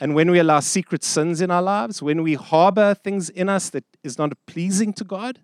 And 0.00 0.14
when 0.14 0.30
we 0.30 0.38
allow 0.38 0.60
secret 0.60 1.04
sins 1.04 1.42
in 1.42 1.50
our 1.50 1.62
lives, 1.62 2.02
when 2.02 2.22
we 2.22 2.34
harbor 2.34 2.94
things 2.94 3.28
in 3.28 3.50
us 3.50 3.68
that 3.70 3.84
is 4.02 4.18
not 4.18 4.32
pleasing 4.46 4.94
to 4.94 5.04
God, 5.04 5.40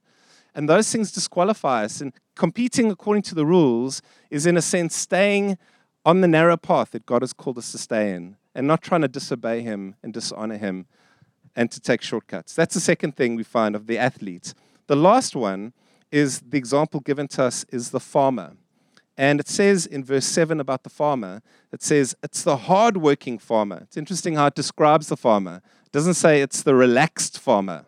and 0.56 0.68
those 0.68 0.90
things 0.90 1.12
disqualify 1.12 1.84
us. 1.84 2.00
And 2.00 2.14
competing 2.34 2.90
according 2.90 3.22
to 3.24 3.34
the 3.34 3.44
rules 3.44 4.00
is, 4.30 4.46
in 4.46 4.56
a 4.56 4.62
sense, 4.62 4.96
staying 4.96 5.58
on 6.04 6.22
the 6.22 6.28
narrow 6.28 6.56
path 6.56 6.92
that 6.92 7.04
God 7.04 7.22
has 7.22 7.34
called 7.34 7.58
us 7.58 7.70
to 7.72 7.78
stay 7.78 8.14
in 8.14 8.36
and 8.54 8.66
not 8.66 8.80
trying 8.80 9.02
to 9.02 9.08
disobey 9.08 9.60
Him 9.60 9.96
and 10.02 10.14
dishonor 10.14 10.56
Him 10.56 10.86
and 11.54 11.70
to 11.70 11.78
take 11.78 12.00
shortcuts. 12.00 12.54
That's 12.54 12.72
the 12.72 12.80
second 12.80 13.16
thing 13.16 13.36
we 13.36 13.42
find 13.42 13.76
of 13.76 13.86
the 13.86 13.98
athletes. 13.98 14.54
The 14.86 14.96
last 14.96 15.36
one 15.36 15.74
is 16.10 16.40
the 16.40 16.56
example 16.56 17.00
given 17.00 17.28
to 17.28 17.44
us 17.44 17.66
is 17.68 17.90
the 17.90 18.00
farmer. 18.00 18.54
And 19.18 19.40
it 19.40 19.48
says 19.48 19.86
in 19.86 20.04
verse 20.04 20.26
7 20.26 20.60
about 20.60 20.82
the 20.82 20.90
farmer, 20.90 21.42
it 21.72 21.82
says 21.82 22.14
it's 22.22 22.42
the 22.42 22.56
hardworking 22.56 23.38
farmer. 23.38 23.80
It's 23.82 23.96
interesting 23.96 24.34
how 24.34 24.46
it 24.46 24.54
describes 24.54 25.08
the 25.08 25.16
farmer. 25.16 25.62
It 25.86 25.92
doesn't 25.92 26.14
say 26.14 26.42
it's 26.42 26.62
the 26.62 26.74
relaxed 26.74 27.38
farmer, 27.38 27.86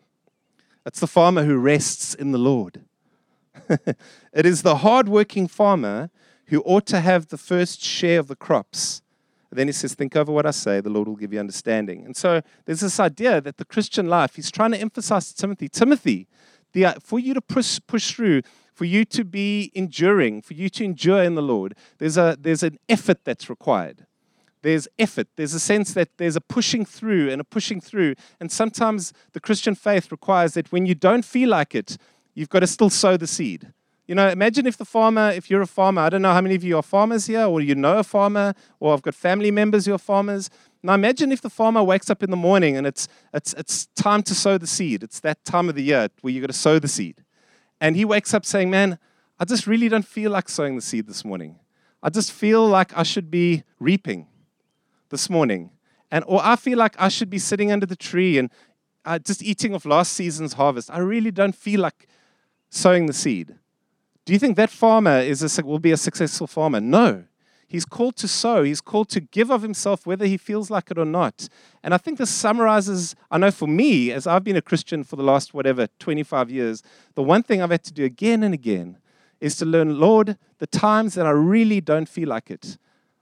it's 0.87 1.01
the 1.01 1.07
farmer 1.07 1.45
who 1.45 1.59
rests 1.59 2.15
in 2.15 2.33
the 2.33 2.39
Lord. 2.39 2.81
it 3.69 4.47
is 4.47 4.63
the 4.63 4.77
hardworking 4.77 5.49
farmer 5.49 6.11
who 6.47 6.63
ought 6.63 6.87
to 6.87 7.01
have 7.01 7.29
the 7.29 7.37
first 7.37 7.83
share 7.83 8.19
of 8.19 8.29
the 8.29 8.37
crops. 8.37 9.03
And 9.51 9.59
then 9.59 9.67
he 9.69 9.73
says, 9.73 9.95
Think 9.95 10.17
over 10.17 10.33
what 10.33 10.47
I 10.47 10.51
say, 10.51 10.81
the 10.81 10.91
Lord 10.91 11.09
will 11.09 11.17
give 11.17 11.33
you 11.33 11.41
understanding. 11.41 12.05
And 12.05 12.17
so 12.17 12.43
there's 12.65 12.81
this 12.81 13.01
idea 13.01 13.41
that 13.41 13.57
the 13.57 13.65
Christian 13.65 14.09
life, 14.09 14.37
he's 14.37 14.51
trying 14.51 14.73
to 14.73 14.79
emphasize 14.79 15.29
to 15.29 15.37
Timothy, 15.37 15.69
Timothy, 15.69 16.27
the, 16.73 16.97
for 17.03 17.19
you 17.19 17.35
to 17.35 17.41
push, 17.41 17.81
push 17.87 18.13
through, 18.13 18.43
for 18.79 18.85
you 18.85 19.05
to 19.05 19.25
be 19.25 19.73
enduring, 19.75 20.41
for 20.41 20.55
you 20.55 20.69
to 20.69 20.85
endure 20.85 21.21
in 21.25 21.35
the 21.35 21.43
Lord, 21.43 21.75
there's, 21.99 22.17
a, 22.17 22.37
there's 22.41 22.63
an 22.63 22.79
effort 22.89 23.25
that's 23.25 23.51
required. 23.51 24.07
There's 24.63 24.87
effort. 25.01 25.27
There's 25.35 25.53
a 25.53 25.59
sense 25.59 25.95
that 25.95 26.17
there's 26.17 26.37
a 26.37 26.41
pushing 26.41 26.85
through 26.85 27.29
and 27.29 27.41
a 27.41 27.45
pushing 27.45 27.81
through. 27.81 28.15
And 28.39 28.53
sometimes 28.53 29.13
the 29.33 29.41
Christian 29.41 29.75
faith 29.75 30.13
requires 30.13 30.55
that 30.55 30.71
when 30.71 30.87
you 30.87 30.95
don't 30.95 31.25
feel 31.25 31.49
like 31.49 31.75
it, 31.75 31.99
you've 32.37 32.51
got 32.51 32.61
to 32.61 32.69
still 32.69 32.89
sow 32.89 33.17
the 33.17 33.27
seed. 33.27 33.73
You 34.07 34.15
know, 34.15 34.29
imagine 34.29 34.65
if 34.65 34.77
the 34.77 34.85
farmer, 34.85 35.33
if 35.33 35.51
you're 35.51 35.63
a 35.63 35.67
farmer, 35.67 36.03
I 36.03 36.11
don't 36.11 36.23
know 36.23 36.33
how 36.33 36.41
many 36.41 36.55
of 36.55 36.63
you 36.63 36.77
are 36.77 36.83
farmers 36.83 37.27
here, 37.27 37.47
or 37.47 37.61
you 37.61 37.75
know 37.75 37.99
a 37.99 38.05
farmer, 38.05 38.55
or 38.79 38.95
I've 38.95 39.03
got 39.03 39.17
family 39.17 39.51
members 39.51 39.87
who 39.87 39.95
are 39.95 39.99
farmers. 39.99 40.51
Now 40.85 40.95
imagine 40.95 41.33
if 41.33 41.41
the 41.41 41.51
farmer 41.51 41.83
wakes 41.83 42.11
up 42.11 42.23
in 42.23 42.31
the 42.31 42.37
morning 42.37 42.77
and 42.77 42.87
it's, 42.87 43.09
it's, 43.35 43.55
it's 43.55 43.87
time 43.97 44.23
to 44.23 44.37
sow 44.37 44.57
the 44.57 44.69
seed. 44.69 45.03
It's 45.03 45.19
that 45.21 45.45
time 45.45 45.69
of 45.69 45.75
the 45.75 45.83
year 45.83 46.11
where 46.21 46.33
you've 46.33 46.43
got 46.43 46.53
to 46.53 46.53
sow 46.53 46.79
the 46.79 46.87
seed. 46.87 47.25
And 47.81 47.97
he 47.97 48.05
wakes 48.05 48.35
up 48.35 48.45
saying, 48.45 48.71
Man, 48.71 48.99
I 49.39 49.45
just 49.45 49.67
really 49.67 49.89
don't 49.89 50.07
feel 50.07 50.31
like 50.31 50.49
sowing 50.49 50.77
the 50.77 50.83
seed 50.83 51.07
this 51.07 51.25
morning. 51.25 51.59
I 52.03 52.11
just 52.11 52.33
feel 52.33 52.67
like 52.67 52.97
I 52.97 53.03
should 53.03 53.31
be 53.31 53.65
reaping 53.79 54.27
this 55.11 55.31
morning. 55.31 55.71
And 56.11 56.25
or 56.27 56.41
I 56.43 56.57
feel 56.57 56.79
like 56.79 56.95
I 56.99 57.09
should 57.09 57.31
be 57.31 57.39
sitting 57.39 57.71
under 57.71 57.87
the 57.87 57.97
tree 57.97 58.39
and 58.39 58.51
uh, 59.05 59.19
just 59.19 59.43
eating 59.43 59.75
of 59.75 59.85
last 59.85 60.13
season's 60.13 60.55
harvest. 60.55 60.91
I 60.91 60.99
really 60.99 61.31
don't 61.31 61.55
feel 61.55 61.81
like 61.81 62.09
sowing 62.71 63.07
the 63.07 63.13
seed. 63.13 63.55
Do 64.25 64.33
you 64.33 64.39
think 64.39 64.57
that 64.57 64.71
farmer 64.71 65.19
is 65.21 65.59
a, 65.59 65.65
will 65.65 65.79
be 65.79 65.93
a 65.93 65.97
successful 65.97 66.47
farmer? 66.47 66.81
No. 66.81 67.25
He's 67.69 67.85
called 67.85 68.17
to 68.17 68.29
sow. 68.29 68.63
He's 68.63 68.81
called 68.81 69.11
to 69.11 69.21
give 69.21 69.51
of 69.51 69.61
himself 69.61 70.07
whether 70.07 70.25
he 70.25 70.39
feels 70.39 70.71
like 70.71 70.91
it 70.91 70.99
or 70.99 71.05
not. 71.05 71.49
And 71.83 71.93
I 71.93 71.99
think 71.99 72.17
this 72.17 72.31
summarizes, 72.31 73.15
I 73.31 73.37
know 73.37 73.51
for 73.51 73.69
me, 73.69 74.11
as 74.11 74.27
I've 74.27 74.43
been 74.43 74.57
a 74.57 74.63
Christian 74.63 75.05
for 75.05 75.17
the 75.17 75.23
last, 75.23 75.53
whatever, 75.53 75.87
25 75.99 76.51
years, 76.51 76.83
the 77.15 77.23
one 77.23 77.43
thing 77.43 77.61
I've 77.61 77.71
had 77.71 77.85
to 77.85 77.93
do 77.93 78.07
again 78.07 78.43
and 78.43 78.55
again 78.55 78.97
is 79.39 79.55
to 79.57 79.67
learn, 79.67 80.01
Lord, 80.01 80.39
the 80.59 80.67
times 80.67 81.15
that 81.15 81.27
I 81.27 81.31
really 81.31 81.83
don't 81.83 82.09
feel 82.09 82.31
like 82.31 82.51
it 82.51 82.79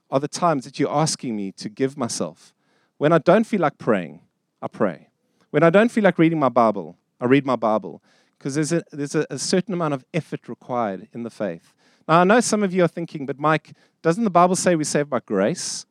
are 0.09 0.19
the 0.21 0.29
times 0.29 0.63
that 0.63 0.79
you're 0.79 0.89
asking 0.89 1.35
me 1.35 1.51
to 1.51 1.67
give 1.67 1.97
myself. 1.97 2.53
When 2.97 3.11
I 3.11 3.17
don't 3.17 3.43
feel 3.43 3.59
like 3.59 3.77
praying, 3.77 4.21
I 4.61 4.67
pray. 4.67 5.09
When 5.51 5.61
I 5.61 5.69
don't 5.69 5.89
feel 5.89 6.05
like 6.05 6.17
reading 6.17 6.39
my 6.39 6.49
Bible, 6.49 6.97
I 7.19 7.25
read 7.25 7.45
my 7.45 7.57
Bible. 7.57 8.01
Because 8.37 8.55
there's, 8.55 8.71
a, 8.71 8.83
there's 8.91 9.15
a, 9.15 9.25
a 9.29 9.39
certain 9.39 9.73
amount 9.73 9.93
of 9.93 10.05
effort 10.13 10.47
required 10.47 11.09
in 11.11 11.23
the 11.23 11.29
faith. 11.29 11.73
Now, 12.07 12.21
I 12.21 12.23
know 12.23 12.39
some 12.39 12.63
of 12.63 12.73
you 12.73 12.83
are 12.83 12.87
thinking, 12.87 13.25
but 13.25 13.39
Mike, 13.39 13.73
doesn't 14.01 14.23
the 14.23 14.29
Bible 14.29 14.55
say 14.55 14.75
we 14.75 14.83
save 14.83 15.09
by 15.09 15.19
grace? 15.19 15.85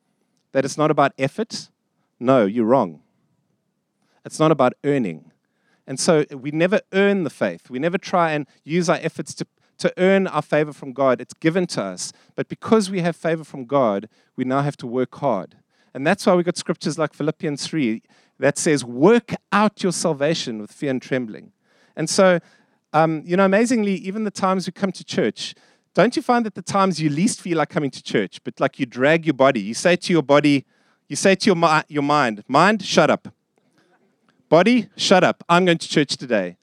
That 0.51 0.65
it's 0.65 0.77
not 0.77 0.89
about 0.89 1.13
effort? 1.17 1.69
No, 2.19 2.45
you're 2.45 2.65
wrong. 2.65 3.01
It's 4.25 4.39
not 4.39 4.51
about 4.51 4.73
earning. 4.83 5.31
And 5.85 5.99
so 5.99 6.25
we 6.31 6.51
never 6.51 6.81
earn 6.91 7.23
the 7.23 7.29
faith. 7.29 7.69
We 7.69 7.79
never 7.79 7.97
try 7.97 8.31
and 8.31 8.47
use 8.63 8.89
our 8.89 8.97
efforts 9.01 9.33
to, 9.35 9.47
to 9.77 9.93
earn 9.97 10.27
our 10.27 10.41
favor 10.41 10.73
from 10.73 10.91
God. 10.91 11.21
It's 11.21 11.33
given 11.35 11.67
to 11.67 11.83
us. 11.83 12.11
But 12.35 12.49
because 12.49 12.89
we 12.89 13.01
have 13.01 13.15
favor 13.15 13.43
from 13.43 13.65
God, 13.65 14.09
we 14.35 14.43
now 14.43 14.61
have 14.61 14.77
to 14.77 14.87
work 14.87 15.15
hard. 15.15 15.55
And 15.93 16.05
that's 16.05 16.25
why 16.25 16.35
we 16.35 16.43
got 16.43 16.57
scriptures 16.57 16.97
like 16.97 17.13
Philippians 17.13 17.65
3 17.65 18.01
that 18.39 18.57
says, 18.57 18.83
Work 18.83 19.33
out 19.51 19.83
your 19.83 19.91
salvation 19.91 20.59
with 20.59 20.71
fear 20.71 20.91
and 20.91 21.01
trembling. 21.01 21.53
And 21.95 22.09
so, 22.09 22.39
um, 22.93 23.23
you 23.25 23.37
know, 23.37 23.45
amazingly, 23.45 23.95
even 23.95 24.23
the 24.23 24.31
times 24.31 24.67
we 24.67 24.73
come 24.73 24.91
to 24.91 25.03
church, 25.03 25.55
don't 25.97 26.15
you 26.15 26.21
find 26.21 26.45
that 26.45 26.53
the 26.53 26.61
times 26.61 27.01
you 27.01 27.09
least 27.09 27.41
feel 27.41 27.57
like 27.57 27.69
coming 27.69 27.89
to 27.89 28.03
church, 28.03 28.39
but 28.43 28.59
like 28.59 28.77
you 28.77 28.85
drag 28.85 29.25
your 29.25 29.33
body, 29.33 29.59
you 29.59 29.73
say 29.73 29.95
to 29.95 30.13
your 30.13 30.21
body, 30.21 30.63
you 31.07 31.15
say 31.15 31.33
to 31.33 31.45
your, 31.47 31.55
mi- 31.55 31.81
your 31.87 32.03
mind, 32.03 32.43
mind, 32.47 32.85
shut 32.85 33.09
up. 33.09 33.29
Body, 34.47 34.89
shut 34.95 35.23
up. 35.23 35.43
I'm 35.49 35.65
going 35.65 35.79
to 35.79 35.89
church 35.89 36.15
today. 36.15 36.57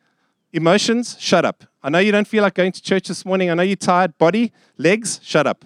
Emotions, 0.52 1.16
shut 1.18 1.44
up. 1.44 1.64
I 1.82 1.90
know 1.90 1.98
you 1.98 2.12
don't 2.12 2.28
feel 2.28 2.44
like 2.44 2.54
going 2.54 2.70
to 2.70 2.80
church 2.80 3.08
this 3.08 3.24
morning. 3.24 3.50
I 3.50 3.54
know 3.54 3.64
you're 3.64 3.74
tired. 3.74 4.16
Body, 4.18 4.52
legs, 4.78 5.18
shut 5.20 5.48
up. 5.48 5.64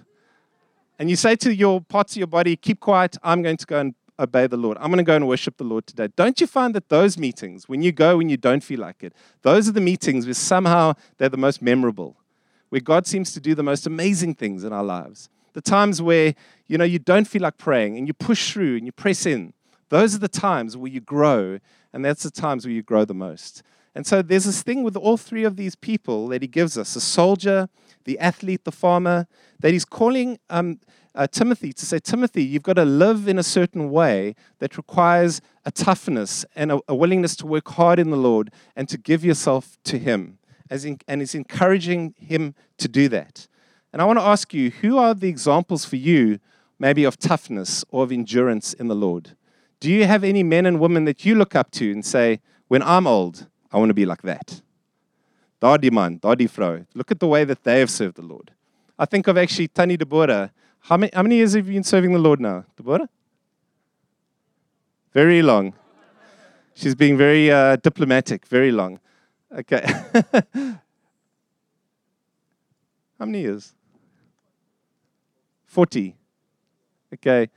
And 0.97 1.07
you 1.07 1.15
say 1.15 1.35
to 1.35 1.53
your 1.53 1.79
parts 1.79 2.13
of 2.13 2.17
your 2.17 2.25
body, 2.27 2.55
keep 2.55 2.79
quiet. 2.79 3.17
I'm 3.21 3.43
going 3.43 3.57
to 3.57 3.67
go 3.67 3.79
and 3.81 3.93
obey 4.17 4.47
the 4.47 4.57
Lord. 4.57 4.79
I'm 4.79 4.87
going 4.87 4.97
to 4.97 5.03
go 5.03 5.15
and 5.15 5.27
worship 5.27 5.57
the 5.57 5.63
Lord 5.63 5.85
today. 5.85 6.07
Don't 6.15 6.41
you 6.41 6.47
find 6.47 6.73
that 6.73 6.89
those 6.89 7.19
meetings, 7.19 7.69
when 7.69 7.83
you 7.83 7.91
go 7.91 8.17
when 8.17 8.29
you 8.29 8.37
don't 8.37 8.63
feel 8.63 8.79
like 8.79 9.03
it, 9.03 9.13
those 9.43 9.69
are 9.69 9.73
the 9.73 9.79
meetings 9.79 10.25
where 10.25 10.33
somehow 10.33 10.93
they're 11.19 11.29
the 11.29 11.37
most 11.37 11.61
memorable 11.61 12.15
where 12.69 12.81
God 12.81 13.07
seems 13.07 13.33
to 13.33 13.39
do 13.39 13.55
the 13.55 13.63
most 13.63 13.85
amazing 13.85 14.35
things 14.35 14.63
in 14.63 14.73
our 14.73 14.83
lives. 14.83 15.29
The 15.53 15.61
times 15.61 16.01
where, 16.01 16.35
you 16.67 16.77
know, 16.77 16.85
you 16.85 16.99
don't 16.99 17.27
feel 17.27 17.41
like 17.41 17.57
praying 17.57 17.97
and 17.97 18.07
you 18.07 18.13
push 18.13 18.53
through 18.53 18.77
and 18.77 18.85
you 18.85 18.91
press 18.91 19.25
in. 19.25 19.53
Those 19.89 20.15
are 20.15 20.19
the 20.19 20.27
times 20.27 20.77
where 20.77 20.91
you 20.91 21.01
grow, 21.01 21.59
and 21.91 22.05
that's 22.05 22.23
the 22.23 22.31
times 22.31 22.65
where 22.65 22.73
you 22.73 22.83
grow 22.83 23.05
the 23.05 23.15
most. 23.15 23.63
And 23.95 24.05
so 24.05 24.21
there's 24.21 24.45
this 24.45 24.61
thing 24.61 24.83
with 24.83 24.95
all 24.95 25.17
three 25.17 25.43
of 25.43 25.55
these 25.55 25.75
people 25.75 26.27
that 26.27 26.41
he 26.41 26.47
gives 26.47 26.77
us 26.77 26.93
the 26.93 27.01
soldier, 27.01 27.69
the 28.05 28.19
athlete, 28.19 28.63
the 28.63 28.71
farmer, 28.71 29.27
that 29.59 29.73
he's 29.73 29.85
calling 29.85 30.39
um, 30.49 30.79
uh, 31.15 31.27
Timothy 31.27 31.73
to 31.73 31.85
say, 31.85 31.99
Timothy, 31.99 32.43
you've 32.43 32.63
got 32.63 32.73
to 32.73 32.85
live 32.85 33.27
in 33.27 33.39
a 33.39 33.43
certain 33.43 33.89
way 33.89 34.35
that 34.59 34.77
requires 34.77 35.41
a 35.65 35.71
toughness 35.71 36.45
and 36.55 36.71
a, 36.71 36.79
a 36.87 36.95
willingness 36.95 37.35
to 37.37 37.47
work 37.47 37.67
hard 37.69 37.99
in 37.99 38.11
the 38.11 38.17
Lord 38.17 38.51
and 38.75 38.87
to 38.89 38.97
give 38.97 39.25
yourself 39.25 39.77
to 39.85 39.97
him 39.97 40.38
in, 40.69 40.99
and 41.07 41.21
is 41.21 41.35
encouraging 41.35 42.13
him 42.17 42.55
to 42.77 42.87
do 42.87 43.09
that. 43.09 43.47
And 43.91 44.01
I 44.01 44.05
want 44.05 44.19
to 44.19 44.25
ask 44.25 44.53
you 44.53 44.69
who 44.69 44.97
are 44.97 45.13
the 45.13 45.27
examples 45.27 45.85
for 45.85 45.95
you, 45.95 46.39
maybe 46.77 47.03
of 47.03 47.17
toughness 47.17 47.83
or 47.89 48.03
of 48.03 48.11
endurance 48.11 48.73
in 48.73 48.87
the 48.87 48.95
Lord? 48.95 49.35
Do 49.79 49.91
you 49.91 50.05
have 50.05 50.23
any 50.23 50.43
men 50.43 50.65
and 50.65 50.79
women 50.79 51.05
that 51.05 51.25
you 51.25 51.35
look 51.35 51.55
up 51.55 51.71
to 51.71 51.91
and 51.91 52.05
say, 52.05 52.41
when 52.67 52.83
I'm 52.83 53.07
old, 53.07 53.47
I 53.71 53.77
want 53.77 53.89
to 53.89 53.93
be 53.93 54.05
like 54.05 54.21
that? 54.23 54.61
Daardie 55.61 55.91
man, 55.91 56.19
daardie 56.19 56.49
vrou. 56.49 56.85
Look 56.93 57.11
at 57.11 57.19
the 57.19 57.27
way 57.27 57.43
that 57.43 57.63
they 57.63 57.79
have 57.79 57.89
served 57.89 58.15
the 58.15 58.21
Lord. 58.21 58.51
I 58.97 59.05
think 59.05 59.27
of 59.27 59.37
actually 59.37 59.67
Tannie 59.69 59.97
Deborah. 59.97 60.51
How 60.81 60.97
many, 60.97 61.11
how 61.13 61.23
many 61.23 61.35
years 61.35 61.53
have 61.53 61.67
you 61.67 61.73
been 61.73 61.83
serving 61.83 62.13
the 62.13 62.19
Lord 62.19 62.39
now, 62.39 62.65
Deborah? 62.77 63.09
Very 65.13 65.41
long. 65.41 65.73
She's 66.75 66.95
being 66.95 67.17
very 67.17 67.51
uh, 67.51 67.75
diplomatic, 67.77 68.45
very 68.45 68.71
long. 68.71 68.99
Okay. 69.57 69.83
How 73.19 73.25
many 73.25 73.41
years? 73.41 73.73
40. 75.65 76.15
Okay. 77.13 77.49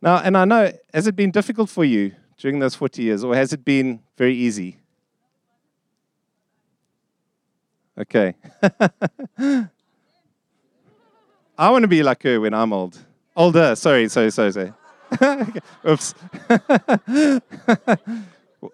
Now, 0.00 0.18
and 0.18 0.36
I 0.36 0.44
know, 0.44 0.72
has 0.92 1.06
it 1.06 1.16
been 1.16 1.30
difficult 1.30 1.70
for 1.70 1.84
you 1.84 2.12
during 2.38 2.58
those 2.58 2.74
40 2.74 3.02
years, 3.02 3.24
or 3.24 3.34
has 3.34 3.52
it 3.52 3.64
been 3.64 4.00
very 4.16 4.34
easy? 4.34 4.76
Okay. 7.98 8.34
I 11.56 11.70
want 11.70 11.82
to 11.82 11.88
be 11.88 12.02
like 12.02 12.22
her 12.24 12.40
when 12.40 12.52
I'm 12.52 12.72
old. 12.72 12.98
Older, 13.36 13.74
sorry, 13.76 14.08
sorry, 14.08 14.30
sorry, 14.30 14.52
sorry. 14.52 14.72
Oops. 15.88 16.14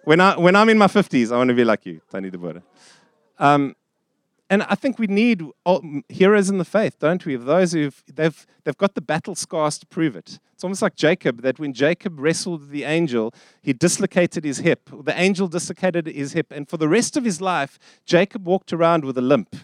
When, 0.04 0.20
I, 0.20 0.38
when 0.38 0.56
I'm 0.56 0.68
in 0.68 0.78
my 0.78 0.86
50s, 0.86 1.32
I 1.32 1.36
want 1.36 1.48
to 1.48 1.54
be 1.54 1.64
like 1.64 1.86
you, 1.86 2.00
Tannie 2.10 2.30
Deborah. 2.30 2.62
Um, 3.38 3.74
and 4.50 4.64
I 4.64 4.74
think 4.74 4.98
we 4.98 5.06
need 5.06 5.44
heroes 6.08 6.50
in 6.50 6.58
the 6.58 6.64
faith, 6.64 6.98
don't 6.98 7.24
we? 7.24 7.34
Of 7.34 7.44
those 7.44 7.72
who've 7.72 8.02
they've, 8.12 8.46
they've 8.64 8.76
got 8.76 8.96
the 8.96 9.00
battle 9.00 9.36
scars 9.36 9.78
to 9.78 9.86
prove 9.86 10.16
it. 10.16 10.40
It's 10.52 10.64
almost 10.64 10.82
like 10.82 10.96
Jacob, 10.96 11.42
that 11.42 11.60
when 11.60 11.72
Jacob 11.72 12.18
wrestled 12.18 12.70
the 12.70 12.82
angel, 12.82 13.32
he 13.62 13.72
dislocated 13.72 14.44
his 14.44 14.58
hip. 14.58 14.90
The 14.92 15.18
angel 15.18 15.46
dislocated 15.46 16.06
his 16.06 16.32
hip. 16.32 16.48
And 16.50 16.68
for 16.68 16.76
the 16.78 16.88
rest 16.88 17.16
of 17.16 17.24
his 17.24 17.40
life, 17.40 17.78
Jacob 18.04 18.44
walked 18.44 18.72
around 18.72 19.04
with 19.04 19.16
a 19.16 19.22
limp. 19.22 19.54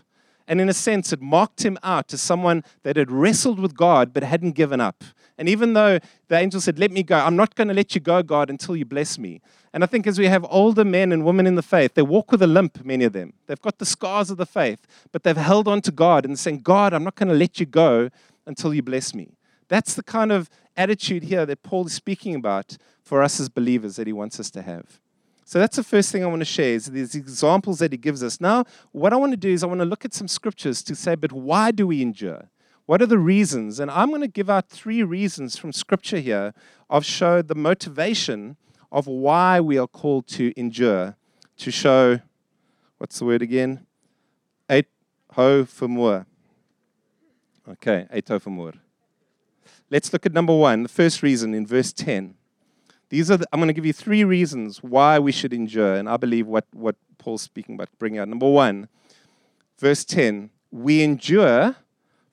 And 0.49 0.61
in 0.61 0.68
a 0.68 0.73
sense, 0.73 1.12
it 1.12 1.21
marked 1.21 1.64
him 1.64 1.76
out 1.83 2.12
as 2.12 2.23
someone 2.23 2.62
that 2.85 2.97
had 2.97 3.11
wrestled 3.11 3.59
with 3.59 3.76
God 3.76 4.14
but 4.14 4.23
hadn't 4.23 4.52
given 4.52 4.80
up. 4.80 5.02
And 5.37 5.49
even 5.49 5.75
though 5.75 5.99
the 6.28 6.38
angel 6.38 6.61
said, 6.61 6.78
Let 6.78 6.92
me 6.92 7.02
go, 7.02 7.18
I'm 7.18 7.37
not 7.37 7.56
going 7.56 7.68
to 7.68 7.75
let 7.75 7.95
you 7.95 8.00
go, 8.00 8.23
God, 8.23 8.49
until 8.49 8.76
you 8.76 8.85
bless 8.85 9.18
me. 9.18 9.40
And 9.76 9.85
I 9.85 9.87
think 9.87 10.06
as 10.06 10.18
we 10.18 10.25
have 10.28 10.47
older 10.49 10.87
men 10.87 11.12
and 11.12 11.23
women 11.23 11.47
in 11.47 11.54
the 11.54 11.61
faith, 11.61 11.92
they 11.92 12.00
walk 12.00 12.33
with 12.33 12.40
a 12.40 12.47
limp, 12.47 12.83
many 12.83 13.04
of 13.04 13.12
them. 13.12 13.35
They've 13.47 13.61
got 13.61 13.76
the 13.76 13.85
scars 13.85 14.30
of 14.30 14.38
the 14.38 14.47
faith, 14.47 14.87
but 15.12 15.23
they've 15.23 15.37
held 15.37 15.68
on 15.68 15.83
to 15.83 15.92
God 15.92 16.25
and 16.25 16.38
saying, 16.38 16.61
God, 16.61 16.95
I'm 16.95 17.04
not 17.04 17.14
going 17.14 17.28
to 17.28 17.35
let 17.35 17.61
you 17.61 17.66
go 17.66 18.09
until 18.47 18.73
you 18.73 18.83
bless 18.83 19.14
me. 19.14 19.37
That's 19.68 19.92
the 19.92 20.02
kind 20.02 20.33
of 20.33 20.49
attitude 20.78 21.25
here 21.25 21.45
that 21.45 21.62
Paul 21.62 21.88
is 21.88 21.92
speaking 21.92 22.35
about 22.35 22.78
for 23.02 23.23
us 23.23 23.38
as 23.38 23.50
believers 23.50 23.97
that 23.97 24.06
he 24.06 24.14
wants 24.14 24.40
us 24.40 24.50
to 24.52 24.62
have. 24.62 24.99
So 25.45 25.59
that's 25.59 25.76
the 25.76 25.85
first 25.85 26.11
thing 26.11 26.25
I 26.25 26.28
want 26.28 26.40
to 26.40 26.47
share 26.47 26.73
is 26.73 26.87
these 26.87 27.14
examples 27.14 27.78
that 27.80 27.92
he 27.92 27.99
gives 27.99 28.23
us. 28.23 28.40
Now, 28.40 28.64
what 28.92 29.12
I 29.12 29.16
want 29.16 29.33
to 29.35 29.37
do 29.37 29.50
is 29.50 29.62
I 29.62 29.66
want 29.66 29.80
to 29.80 29.85
look 29.85 30.06
at 30.06 30.14
some 30.14 30.26
scriptures 30.26 30.83
to 30.85 30.95
say, 30.95 31.16
but 31.16 31.33
why 31.33 31.71
do 31.71 31.87
we 31.87 32.00
endure? 32.00 32.49
What 32.87 33.02
are 33.02 33.06
the 33.06 33.18
reasons? 33.18 33.78
And 33.78 33.90
I'm 33.90 34.09
going 34.09 34.23
to 34.23 34.26
give 34.26 34.49
out 34.49 34.71
three 34.71 35.02
reasons 35.02 35.59
from 35.59 35.75
Scripture 35.75 36.21
here 36.21 36.54
of 36.88 37.04
show 37.04 37.42
the 37.42 37.54
motivation 37.54 38.56
of 38.96 39.06
why 39.06 39.60
we 39.60 39.76
are 39.76 39.86
called 39.86 40.26
to 40.26 40.58
endure, 40.58 41.14
to 41.58 41.70
show, 41.70 42.18
what's 42.96 43.18
the 43.18 43.26
word 43.26 43.42
again? 43.42 43.86
Eight 44.70 44.86
ho 45.32 45.66
for 45.66 45.86
more. 45.86 46.24
Okay, 47.68 48.06
eight 48.10 48.26
ho 48.26 48.38
for 48.38 48.48
more. 48.48 48.72
Let's 49.90 50.14
look 50.14 50.24
at 50.24 50.32
number 50.32 50.56
one, 50.56 50.82
the 50.82 50.88
first 50.88 51.22
reason 51.22 51.52
in 51.52 51.66
verse 51.66 51.92
10. 51.92 52.36
These 53.10 53.30
are 53.30 53.36
the, 53.36 53.46
I'm 53.52 53.60
going 53.60 53.68
to 53.68 53.74
give 53.74 53.84
you 53.84 53.92
three 53.92 54.24
reasons 54.24 54.82
why 54.82 55.18
we 55.18 55.30
should 55.30 55.52
endure, 55.52 55.94
and 55.96 56.08
I 56.08 56.16
believe 56.16 56.46
what, 56.46 56.64
what 56.72 56.96
Paul's 57.18 57.42
speaking 57.42 57.74
about 57.74 57.90
bringing 57.98 58.18
out. 58.18 58.28
Number 58.28 58.48
one, 58.48 58.88
verse 59.78 60.06
10, 60.06 60.48
we 60.70 61.02
endure 61.02 61.76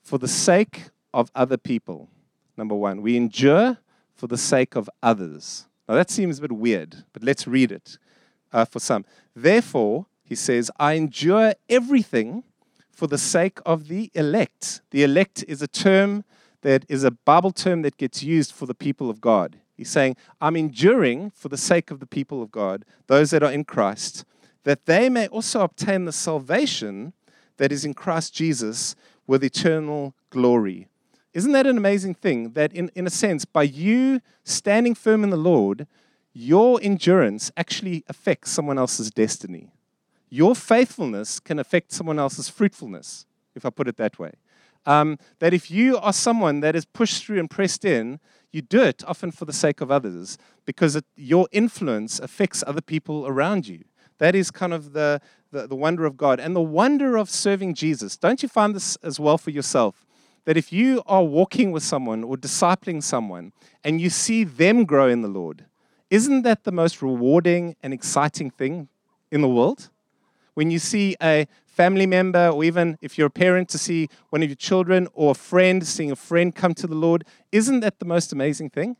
for 0.02 0.16
the 0.16 0.28
sake 0.28 0.84
of 1.12 1.30
other 1.34 1.58
people. 1.58 2.08
Number 2.56 2.74
one, 2.74 3.02
we 3.02 3.18
endure 3.18 3.76
for 4.14 4.28
the 4.28 4.38
sake 4.38 4.76
of 4.76 4.88
others. 5.02 5.66
Now 5.88 5.94
that 5.94 6.10
seems 6.10 6.38
a 6.38 6.42
bit 6.42 6.52
weird, 6.52 7.04
but 7.12 7.22
let's 7.22 7.46
read 7.46 7.72
it 7.72 7.98
uh, 8.52 8.64
for 8.64 8.78
some. 8.78 9.04
Therefore, 9.34 10.06
he 10.22 10.34
says, 10.34 10.70
I 10.78 10.94
endure 10.94 11.54
everything 11.68 12.44
for 12.90 13.06
the 13.06 13.18
sake 13.18 13.58
of 13.66 13.88
the 13.88 14.10
elect. 14.14 14.80
The 14.90 15.02
elect 15.02 15.44
is 15.46 15.60
a 15.60 15.68
term 15.68 16.24
that 16.62 16.84
is 16.88 17.04
a 17.04 17.10
Bible 17.10 17.50
term 17.50 17.82
that 17.82 17.98
gets 17.98 18.22
used 18.22 18.52
for 18.52 18.64
the 18.66 18.74
people 18.74 19.10
of 19.10 19.20
God. 19.20 19.58
He's 19.76 19.90
saying, 19.90 20.16
I'm 20.40 20.56
enduring 20.56 21.30
for 21.30 21.48
the 21.48 21.58
sake 21.58 21.90
of 21.90 22.00
the 22.00 22.06
people 22.06 22.42
of 22.42 22.50
God, 22.50 22.84
those 23.06 23.30
that 23.30 23.42
are 23.42 23.52
in 23.52 23.64
Christ, 23.64 24.24
that 24.62 24.86
they 24.86 25.08
may 25.08 25.26
also 25.28 25.60
obtain 25.60 26.04
the 26.04 26.12
salvation 26.12 27.12
that 27.58 27.72
is 27.72 27.84
in 27.84 27.92
Christ 27.92 28.34
Jesus 28.34 28.94
with 29.26 29.44
eternal 29.44 30.14
glory. 30.30 30.88
Isn't 31.34 31.52
that 31.52 31.66
an 31.66 31.76
amazing 31.76 32.14
thing? 32.14 32.52
That, 32.52 32.72
in, 32.72 32.90
in 32.94 33.06
a 33.06 33.10
sense, 33.10 33.44
by 33.44 33.64
you 33.64 34.20
standing 34.44 34.94
firm 34.94 35.24
in 35.24 35.30
the 35.30 35.36
Lord, 35.36 35.88
your 36.32 36.80
endurance 36.80 37.50
actually 37.56 38.04
affects 38.08 38.52
someone 38.52 38.78
else's 38.78 39.10
destiny. 39.10 39.72
Your 40.30 40.54
faithfulness 40.54 41.40
can 41.40 41.58
affect 41.58 41.92
someone 41.92 42.18
else's 42.18 42.48
fruitfulness, 42.48 43.26
if 43.54 43.66
I 43.66 43.70
put 43.70 43.88
it 43.88 43.96
that 43.96 44.18
way. 44.18 44.32
Um, 44.86 45.18
that 45.40 45.52
if 45.52 45.70
you 45.70 45.96
are 45.98 46.12
someone 46.12 46.60
that 46.60 46.76
is 46.76 46.84
pushed 46.84 47.24
through 47.24 47.40
and 47.40 47.50
pressed 47.50 47.84
in, 47.84 48.20
you 48.52 48.62
do 48.62 48.82
it 48.82 49.02
often 49.06 49.32
for 49.32 49.44
the 49.44 49.52
sake 49.52 49.80
of 49.80 49.90
others 49.90 50.38
because 50.66 50.94
it, 50.94 51.04
your 51.16 51.48
influence 51.50 52.20
affects 52.20 52.62
other 52.66 52.80
people 52.80 53.26
around 53.26 53.66
you. 53.66 53.84
That 54.18 54.34
is 54.34 54.50
kind 54.50 54.72
of 54.72 54.92
the, 54.92 55.20
the, 55.50 55.66
the 55.66 55.74
wonder 55.74 56.04
of 56.04 56.16
God 56.16 56.38
and 56.38 56.54
the 56.54 56.60
wonder 56.60 57.16
of 57.16 57.28
serving 57.30 57.74
Jesus. 57.74 58.16
Don't 58.16 58.42
you 58.42 58.48
find 58.48 58.74
this 58.74 58.96
as 58.96 59.18
well 59.18 59.38
for 59.38 59.50
yourself? 59.50 60.03
That 60.44 60.56
if 60.56 60.72
you 60.72 61.02
are 61.06 61.24
walking 61.24 61.72
with 61.72 61.82
someone 61.82 62.22
or 62.22 62.36
discipling 62.36 63.02
someone 63.02 63.52
and 63.82 64.00
you 64.00 64.10
see 64.10 64.44
them 64.44 64.84
grow 64.84 65.08
in 65.08 65.22
the 65.22 65.28
Lord, 65.28 65.64
isn't 66.10 66.42
that 66.42 66.64
the 66.64 66.72
most 66.72 67.00
rewarding 67.02 67.76
and 67.82 67.94
exciting 67.94 68.50
thing 68.50 68.88
in 69.30 69.40
the 69.40 69.48
world? 69.48 69.90
When 70.52 70.70
you 70.70 70.78
see 70.78 71.16
a 71.22 71.46
family 71.66 72.06
member, 72.06 72.48
or 72.48 72.62
even 72.62 72.98
if 73.00 73.18
you're 73.18 73.26
a 73.26 73.30
parent, 73.30 73.68
to 73.70 73.78
see 73.78 74.08
one 74.30 74.42
of 74.42 74.48
your 74.48 74.56
children 74.56 75.08
or 75.14 75.32
a 75.32 75.34
friend, 75.34 75.84
seeing 75.84 76.12
a 76.12 76.16
friend 76.16 76.54
come 76.54 76.74
to 76.74 76.86
the 76.86 76.94
Lord, 76.94 77.24
isn't 77.50 77.80
that 77.80 77.98
the 77.98 78.04
most 78.04 78.32
amazing 78.32 78.70
thing? 78.70 78.96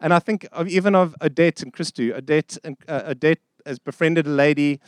And 0.00 0.14
I 0.14 0.18
think 0.18 0.46
of, 0.52 0.66
even 0.68 0.94
of 0.94 1.14
Odette 1.20 1.62
and 1.62 1.72
Christo, 1.72 2.14
Odette, 2.14 2.56
and, 2.64 2.76
uh, 2.88 3.02
Odette 3.08 3.40
has 3.66 3.78
befriended 3.78 4.26
a 4.26 4.30
lady. 4.30 4.80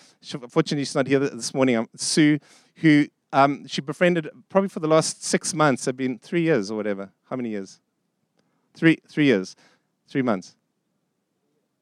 Fortunately, 0.48 0.84
she's 0.84 0.94
not 0.94 1.06
here 1.06 1.18
this 1.18 1.52
morning. 1.52 1.76
Um, 1.76 1.88
Sue, 1.96 2.38
who 2.76 3.06
um, 3.32 3.66
she 3.66 3.80
befriended 3.80 4.28
probably 4.48 4.68
for 4.68 4.80
the 4.80 4.88
last 4.88 5.24
six 5.24 5.54
months. 5.54 5.84
Have 5.86 5.96
been 5.96 6.18
three 6.18 6.42
years 6.42 6.70
or 6.70 6.76
whatever. 6.76 7.10
How 7.28 7.36
many 7.36 7.50
years? 7.50 7.80
Three, 8.74 8.98
three 9.08 9.26
years, 9.26 9.54
three 10.08 10.22
months, 10.22 10.56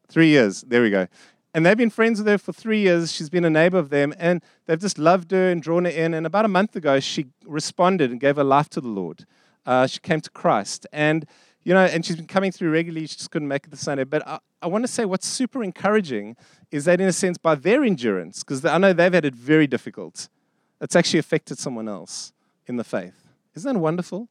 three 0.09 0.29
years. 0.29 0.63
There 0.63 0.83
we 0.83 0.91
go. 0.91 1.07
And 1.53 1.67
they've 1.67 1.77
been 1.77 1.91
friends 1.91 2.21
with 2.21 2.29
her 2.29 2.39
for 2.39 2.53
three 2.53 2.81
years. 2.81 3.13
She's 3.13 3.29
been 3.29 3.45
a 3.45 3.51
neighbor 3.51 3.79
of 3.79 3.91
them, 3.91 4.15
and 4.19 4.41
they've 4.67 4.79
just 4.79 4.99
loved 4.99 5.33
her 5.33 5.51
and 5.51 5.61
drawn 5.61 5.85
her 5.85 5.91
in. 5.91 6.15
And 6.15 6.27
about 6.27 6.45
a 6.45 6.49
month 6.49 6.77
ago, 6.77 7.01
she 7.01 7.27
responded 7.45 8.11
and 8.11 8.21
gave 8.21 8.37
her 8.37 8.45
life 8.45 8.69
to 8.71 8.81
the 8.81 8.89
Lord. 8.89 9.27
Uh, 9.67 9.87
she 9.87 9.99
came 9.99 10.21
to 10.21 10.31
Christ, 10.31 10.87
and 10.93 11.27
you 11.63 11.75
know, 11.75 11.85
and 11.85 12.05
she's 12.05 12.17
been 12.17 12.27
coming 12.27 12.53
through 12.53 12.71
regularly. 12.71 13.07
She 13.07 13.17
just 13.17 13.31
couldn't 13.31 13.49
make 13.49 13.67
it 13.67 13.71
the 13.71 13.77
Sunday. 13.77 14.05
But 14.05 14.27
I, 14.27 14.39
I 14.63 14.67
want 14.67 14.85
to 14.85 14.89
say 14.89 15.05
what's 15.05 15.27
super 15.27 15.63
encouraging 15.63 16.37
is 16.71 16.85
that, 16.87 17.01
in 17.01 17.09
a 17.09 17.13
sense, 17.13 17.37
by 17.37 17.55
their 17.55 17.85
endurance, 17.85 18.43
because 18.43 18.65
I 18.65 18.79
know 18.79 18.93
they've 18.93 19.13
had 19.13 19.25
it 19.25 19.35
very 19.35 19.67
difficult, 19.67 20.29
it's 20.81 20.97
actually 20.97 21.19
affected 21.19 21.59
someone 21.59 21.89
else 21.89 22.33
in 22.67 22.77
the 22.77 22.85
faith. 22.85 23.29
Isn't 23.55 23.75
that 23.75 23.81
wonderful? 23.81 24.29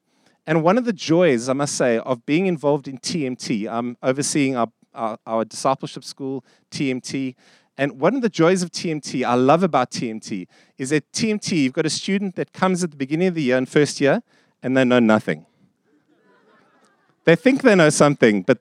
And 0.48 0.64
one 0.64 0.78
of 0.78 0.86
the 0.86 0.94
joys, 0.94 1.48
I 1.48 1.54
must 1.54 1.76
say, 1.76 2.00
of 2.00 2.26
being 2.26 2.48
involved 2.48 2.88
in 2.88 2.98
TMT, 2.98 3.70
I'm 3.70 3.98
overseeing 4.02 4.56
our, 4.56 4.68
our, 4.94 5.20
our 5.28 5.46
discipleship 5.46 6.04
school, 6.04 6.44
TMT. 6.72 7.36
And 7.78 8.00
one 8.00 8.16
of 8.16 8.22
the 8.22 8.30
joys 8.30 8.64
of 8.64 8.72
TMT, 8.72 9.24
I 9.24 9.36
love 9.36 9.62
about 9.64 9.92
TMT, 9.92 10.48
is 10.78 10.90
that 10.90 11.12
TMT, 11.12 11.52
you've 11.52 11.74
got 11.74 11.86
a 11.86 11.90
student 11.90 12.36
that 12.36 12.52
comes 12.52 12.84
at 12.84 12.92
the 12.92 12.98
beginning 12.98 13.28
of 13.28 13.36
the 13.36 13.44
year 13.44 13.58
in 13.58 13.66
first 13.66 14.02
year, 14.02 14.24
and 14.64 14.76
they 14.76 14.84
know 14.84 15.00
nothing. 15.00 15.46
They 17.26 17.36
think 17.36 17.62
they 17.62 17.76
know 17.76 17.90
something, 17.90 18.42
but 18.42 18.58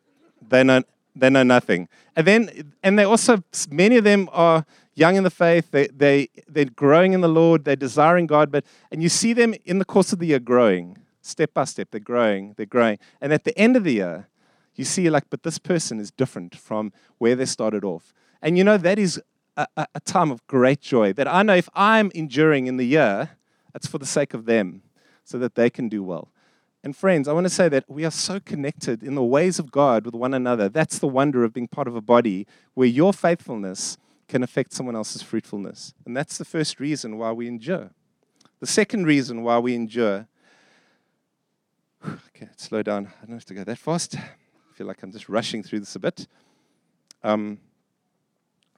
they 0.47 0.63
know, 0.63 0.83
they 1.17 1.31
know 1.31 1.43
nothing. 1.43 1.89
And 2.15 2.27
then, 2.27 2.75
and 2.83 2.99
they 2.99 3.05
also, 3.05 3.43
many 3.71 3.97
of 3.97 4.05
them 4.05 4.29
are 4.33 4.67
young 4.99 5.17
in 5.17 5.25
the 5.25 5.31
faith. 5.31 5.71
They, 5.71 5.87
they, 5.89 6.29
they're 6.47 6.65
growing 6.65 7.13
in 7.13 7.21
the 7.21 7.29
Lord. 7.29 7.65
They're 7.65 7.77
desiring 7.77 8.27
God. 8.27 8.51
But, 8.51 8.65
and 8.91 9.03
you 9.03 9.09
see 9.09 9.33
them 9.33 9.55
in 9.65 9.79
the 9.79 9.85
course 9.85 10.13
of 10.13 10.19
the 10.19 10.27
year 10.27 10.39
growing, 10.39 10.99
step 11.23 11.55
by 11.55 11.65
step. 11.65 11.89
They're 11.91 12.01
growing, 12.01 12.55
they're 12.57 12.67
growing. 12.67 12.99
And 13.21 13.33
at 13.33 13.45
the 13.45 13.57
end 13.59 13.77
of 13.77 13.85
the 13.85 13.95
year, 13.95 14.29
you 14.75 14.85
see 14.85 15.11
like, 15.11 15.25
but 15.31 15.43
this 15.43 15.59
person 15.59 15.99
is 15.99 16.11
different 16.11 16.55
from 16.57 16.93
where 17.19 17.35
they 17.35 17.47
started 17.47 17.85
off. 17.85 18.13
And 18.41 18.57
you 18.57 18.65
know, 18.65 18.77
that 18.77 18.99
is 18.99 19.21
a, 19.57 19.67
a, 19.77 20.01
time 20.01 20.31
of 20.31 20.47
great 20.47 20.81
joy 20.81 21.13
that 21.15 21.27
I 21.27 21.43
know 21.43 21.57
if 21.57 21.69
I'm 21.75 22.13
enduring 22.15 22.69
in 22.69 22.77
the 22.77 22.87
year, 22.87 23.31
it's 23.75 23.89
for 23.89 23.99
the 23.99 24.07
sake 24.07 24.33
of 24.33 24.47
them 24.47 24.83
so 25.25 25.37
that 25.39 25.57
they 25.57 25.69
can 25.69 25.89
do 25.89 26.05
well. 26.05 26.29
And 26.85 26.97
friends, 26.97 27.27
I 27.27 27.33
want 27.33 27.45
to 27.45 27.51
say 27.51 27.69
that 27.69 27.85
we 27.89 28.05
are 28.05 28.11
so 28.11 28.39
connected 28.39 29.03
in 29.03 29.17
the 29.17 29.25
ways 29.25 29.59
of 29.59 29.73
God 29.73 30.05
with 30.05 30.15
one 30.15 30.33
another. 30.33 30.69
That's 30.69 31.01
the 31.01 31.09
wonder 31.09 31.43
of 31.43 31.53
being 31.53 31.67
part 31.67 31.89
of 31.89 31.97
a 31.97 32.01
body 32.01 32.47
where 32.75 32.87
your 32.87 33.13
faithfulness 33.13 33.99
can 34.29 34.43
affect 34.43 34.73
someone 34.73 34.95
else's 34.95 35.23
fruitfulness. 35.23 35.95
And 36.07 36.17
that's 36.17 36.39
the 36.39 36.45
first 36.45 36.79
reason 36.79 37.17
why 37.17 37.33
we 37.33 37.49
endure. 37.49 37.91
The 38.61 38.67
second 38.67 39.07
reason 39.07 39.43
why 39.43 39.59
we 39.59 39.75
endure. 39.75 40.29
Okay, 42.37 42.49
slow 42.57 42.85
down. 42.85 43.09
I 43.21 43.27
don't 43.27 43.35
have 43.35 43.45
to 43.47 43.55
go 43.55 43.65
that 43.65 43.79
fast. 43.79 44.15
I 44.17 44.75
feel 44.75 44.87
like 44.87 45.03
I'm 45.03 45.11
just 45.11 45.29
rushing 45.29 45.65
through 45.65 45.81
this 45.81 45.97
a 45.97 45.99
bit. 45.99 46.29
Um, 47.25 47.59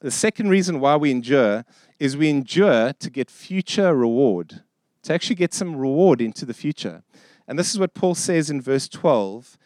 the 0.01 0.11
second 0.11 0.49
reason 0.49 0.81
why 0.81 0.97
we 0.97 1.11
endure 1.11 1.67
is 1.99 2.17
we 2.17 2.31
endure 2.31 2.95
to 2.95 3.11
get 3.11 3.31
future 3.31 3.95
reward, 3.95 4.63
to 5.03 5.13
actually 5.13 5.37
get 5.37 5.53
some 5.53 5.77
reward 5.77 6.23
into 6.23 6.47
the 6.47 6.55
future. 6.55 7.03
And 7.47 7.59
this 7.59 7.71
is 7.71 7.79
what 7.79 7.93
Paul 7.93 8.15
says 8.15 8.49
in 8.49 8.63
verse 8.63 8.89
12. 8.89 9.59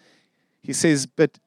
He 0.60 0.72
says, 0.72 1.06
But 1.06 1.38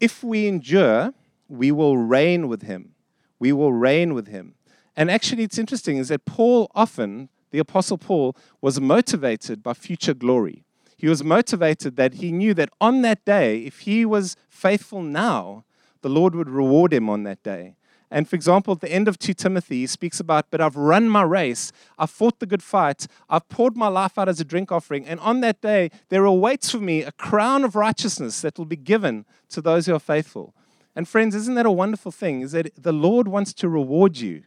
if 0.00 0.24
we 0.24 0.48
endure, 0.48 1.14
we 1.48 1.70
will 1.70 1.96
reign 1.96 2.48
with 2.48 2.62
him. 2.62 2.93
We 3.38 3.52
will 3.52 3.72
reign 3.72 4.14
with 4.14 4.28
him. 4.28 4.54
And 4.96 5.10
actually, 5.10 5.42
it's 5.42 5.58
interesting 5.58 5.96
is 5.96 6.08
that 6.08 6.24
Paul 6.24 6.70
often, 6.74 7.28
the 7.50 7.58
Apostle 7.58 7.98
Paul, 7.98 8.36
was 8.60 8.80
motivated 8.80 9.62
by 9.62 9.74
future 9.74 10.14
glory. 10.14 10.64
He 10.96 11.08
was 11.08 11.24
motivated 11.24 11.96
that 11.96 12.14
he 12.14 12.32
knew 12.32 12.54
that 12.54 12.70
on 12.80 13.02
that 13.02 13.24
day, 13.24 13.58
if 13.64 13.80
he 13.80 14.04
was 14.04 14.36
faithful 14.48 15.02
now, 15.02 15.64
the 16.02 16.08
Lord 16.08 16.34
would 16.34 16.48
reward 16.48 16.92
him 16.92 17.10
on 17.10 17.24
that 17.24 17.42
day. 17.42 17.76
And 18.10 18.28
for 18.28 18.36
example, 18.36 18.74
at 18.74 18.80
the 18.80 18.92
end 18.92 19.08
of 19.08 19.18
2 19.18 19.34
Timothy, 19.34 19.80
he 19.80 19.86
speaks 19.88 20.20
about, 20.20 20.50
But 20.50 20.60
I've 20.60 20.76
run 20.76 21.08
my 21.08 21.22
race, 21.22 21.72
I've 21.98 22.10
fought 22.10 22.38
the 22.38 22.46
good 22.46 22.62
fight, 22.62 23.08
I've 23.28 23.48
poured 23.48 23.76
my 23.76 23.88
life 23.88 24.16
out 24.18 24.28
as 24.28 24.38
a 24.38 24.44
drink 24.44 24.70
offering, 24.70 25.04
and 25.04 25.18
on 25.18 25.40
that 25.40 25.60
day 25.60 25.90
there 26.10 26.24
awaits 26.24 26.70
for 26.70 26.78
me 26.78 27.02
a 27.02 27.10
crown 27.10 27.64
of 27.64 27.74
righteousness 27.74 28.40
that 28.42 28.56
will 28.56 28.66
be 28.66 28.76
given 28.76 29.24
to 29.48 29.60
those 29.60 29.86
who 29.86 29.94
are 29.94 29.98
faithful. 29.98 30.54
And 30.96 31.08
friends, 31.08 31.34
isn't 31.34 31.54
that 31.54 31.66
a 31.66 31.70
wonderful 31.70 32.12
thing? 32.12 32.42
Is 32.42 32.52
that 32.52 32.70
the 32.80 32.92
Lord 32.92 33.28
wants 33.28 33.52
to 33.54 33.68
reward 33.68 34.18
you. 34.18 34.44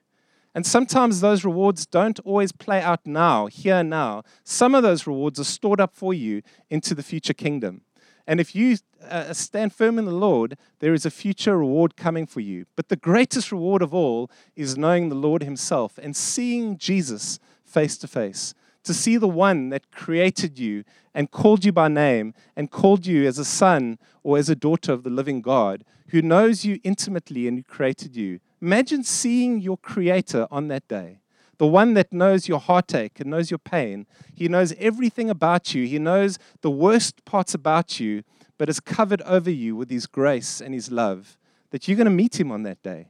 And 0.55 0.65
sometimes 0.65 1.21
those 1.21 1.45
rewards 1.45 1.85
don't 1.85 2.19
always 2.21 2.51
play 2.51 2.81
out 2.81 3.05
now, 3.05 3.45
here 3.45 3.83
now. 3.83 4.23
Some 4.43 4.73
of 4.73 4.81
those 4.81 5.05
rewards 5.05 5.39
are 5.39 5.43
stored 5.43 5.79
up 5.79 5.93
for 5.93 6.13
you 6.13 6.41
into 6.69 6.95
the 6.95 7.03
future 7.03 7.33
kingdom. 7.33 7.81
And 8.25 8.39
if 8.39 8.55
you 8.55 8.77
uh, 9.07 9.33
stand 9.33 9.73
firm 9.73 9.99
in 9.99 10.05
the 10.05 10.11
Lord, 10.11 10.57
there 10.79 10.93
is 10.93 11.05
a 11.05 11.11
future 11.11 11.57
reward 11.57 11.95
coming 11.95 12.25
for 12.25 12.41
you. 12.41 12.65
But 12.75 12.89
the 12.89 12.95
greatest 12.95 13.51
reward 13.51 13.81
of 13.81 13.93
all 13.93 14.31
is 14.55 14.77
knowing 14.77 15.09
the 15.09 15.15
Lord 15.15 15.43
Himself 15.43 15.97
and 15.97 16.15
seeing 16.15 16.77
Jesus 16.77 17.39
face 17.63 17.97
to 17.99 18.07
face. 18.07 18.53
To 18.87 18.93
see 18.93 19.17
the 19.17 19.27
one 19.27 19.67
that 19.71 19.91
created 19.91 20.57
you 20.57 20.85
and 21.13 21.29
called 21.29 21.65
you 21.65 21.73
by 21.73 21.89
name 21.89 22.33
and 22.55 22.71
called 22.71 23.05
you 23.05 23.27
as 23.27 23.37
a 23.37 23.43
son 23.43 23.99
or 24.23 24.37
as 24.37 24.49
a 24.49 24.55
daughter 24.55 24.93
of 24.93 25.03
the 25.03 25.09
living 25.09 25.41
God, 25.41 25.83
who 26.11 26.21
knows 26.21 26.63
you 26.63 26.79
intimately 26.85 27.49
and 27.49 27.57
who 27.57 27.63
created 27.63 28.15
you. 28.15 28.39
Imagine 28.61 29.03
seeing 29.03 29.59
your 29.59 29.75
Creator 29.75 30.47
on 30.49 30.69
that 30.69 30.87
day 30.87 31.19
the 31.57 31.67
one 31.67 31.95
that 31.95 32.13
knows 32.13 32.47
your 32.47 32.61
heartache 32.61 33.19
and 33.19 33.29
knows 33.29 33.51
your 33.51 33.57
pain. 33.57 34.07
He 34.33 34.47
knows 34.47 34.71
everything 34.79 35.29
about 35.29 35.75
you. 35.75 35.85
He 35.85 35.99
knows 35.99 36.39
the 36.61 36.71
worst 36.71 37.25
parts 37.25 37.53
about 37.53 37.99
you, 37.99 38.23
but 38.57 38.69
has 38.69 38.79
covered 38.79 39.21
over 39.23 39.51
you 39.51 39.75
with 39.75 39.89
His 39.89 40.05
grace 40.05 40.61
and 40.61 40.73
His 40.73 40.93
love. 40.93 41.37
That 41.71 41.89
you're 41.89 41.97
going 41.97 42.05
to 42.05 42.11
meet 42.11 42.39
Him 42.39 42.53
on 42.53 42.63
that 42.63 42.81
day. 42.83 43.09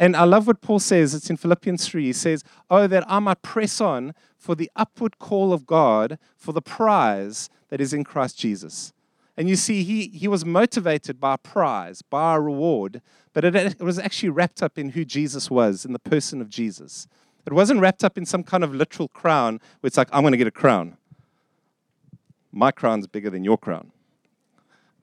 And 0.00 0.16
I 0.16 0.24
love 0.24 0.46
what 0.46 0.62
Paul 0.62 0.78
says. 0.78 1.14
It's 1.14 1.28
in 1.28 1.36
Philippians 1.36 1.86
3. 1.86 2.06
He 2.06 2.12
says, 2.14 2.42
Oh, 2.70 2.86
that 2.86 3.04
I 3.06 3.18
might 3.18 3.42
press 3.42 3.82
on 3.82 4.14
for 4.38 4.54
the 4.54 4.70
upward 4.74 5.18
call 5.18 5.52
of 5.52 5.66
God 5.66 6.18
for 6.38 6.52
the 6.52 6.62
prize 6.62 7.50
that 7.68 7.82
is 7.82 7.92
in 7.92 8.02
Christ 8.02 8.38
Jesus. 8.38 8.94
And 9.36 9.46
you 9.46 9.56
see, 9.56 9.84
he, 9.84 10.08
he 10.08 10.26
was 10.26 10.44
motivated 10.44 11.20
by 11.20 11.34
a 11.34 11.38
prize, 11.38 12.00
by 12.00 12.34
a 12.34 12.40
reward, 12.40 13.02
but 13.34 13.44
it, 13.44 13.54
it 13.54 13.80
was 13.80 13.98
actually 13.98 14.30
wrapped 14.30 14.62
up 14.62 14.78
in 14.78 14.90
who 14.90 15.04
Jesus 15.04 15.50
was, 15.50 15.84
in 15.84 15.92
the 15.92 15.98
person 15.98 16.40
of 16.40 16.48
Jesus. 16.48 17.06
It 17.44 17.52
wasn't 17.52 17.80
wrapped 17.80 18.02
up 18.02 18.16
in 18.16 18.24
some 18.24 18.42
kind 18.42 18.64
of 18.64 18.74
literal 18.74 19.08
crown 19.08 19.60
where 19.80 19.88
it's 19.88 19.98
like, 19.98 20.08
I'm 20.12 20.22
going 20.22 20.32
to 20.32 20.38
get 20.38 20.46
a 20.46 20.50
crown. 20.50 20.96
My 22.52 22.70
crown's 22.70 23.06
bigger 23.06 23.28
than 23.28 23.44
your 23.44 23.58
crown. 23.58 23.92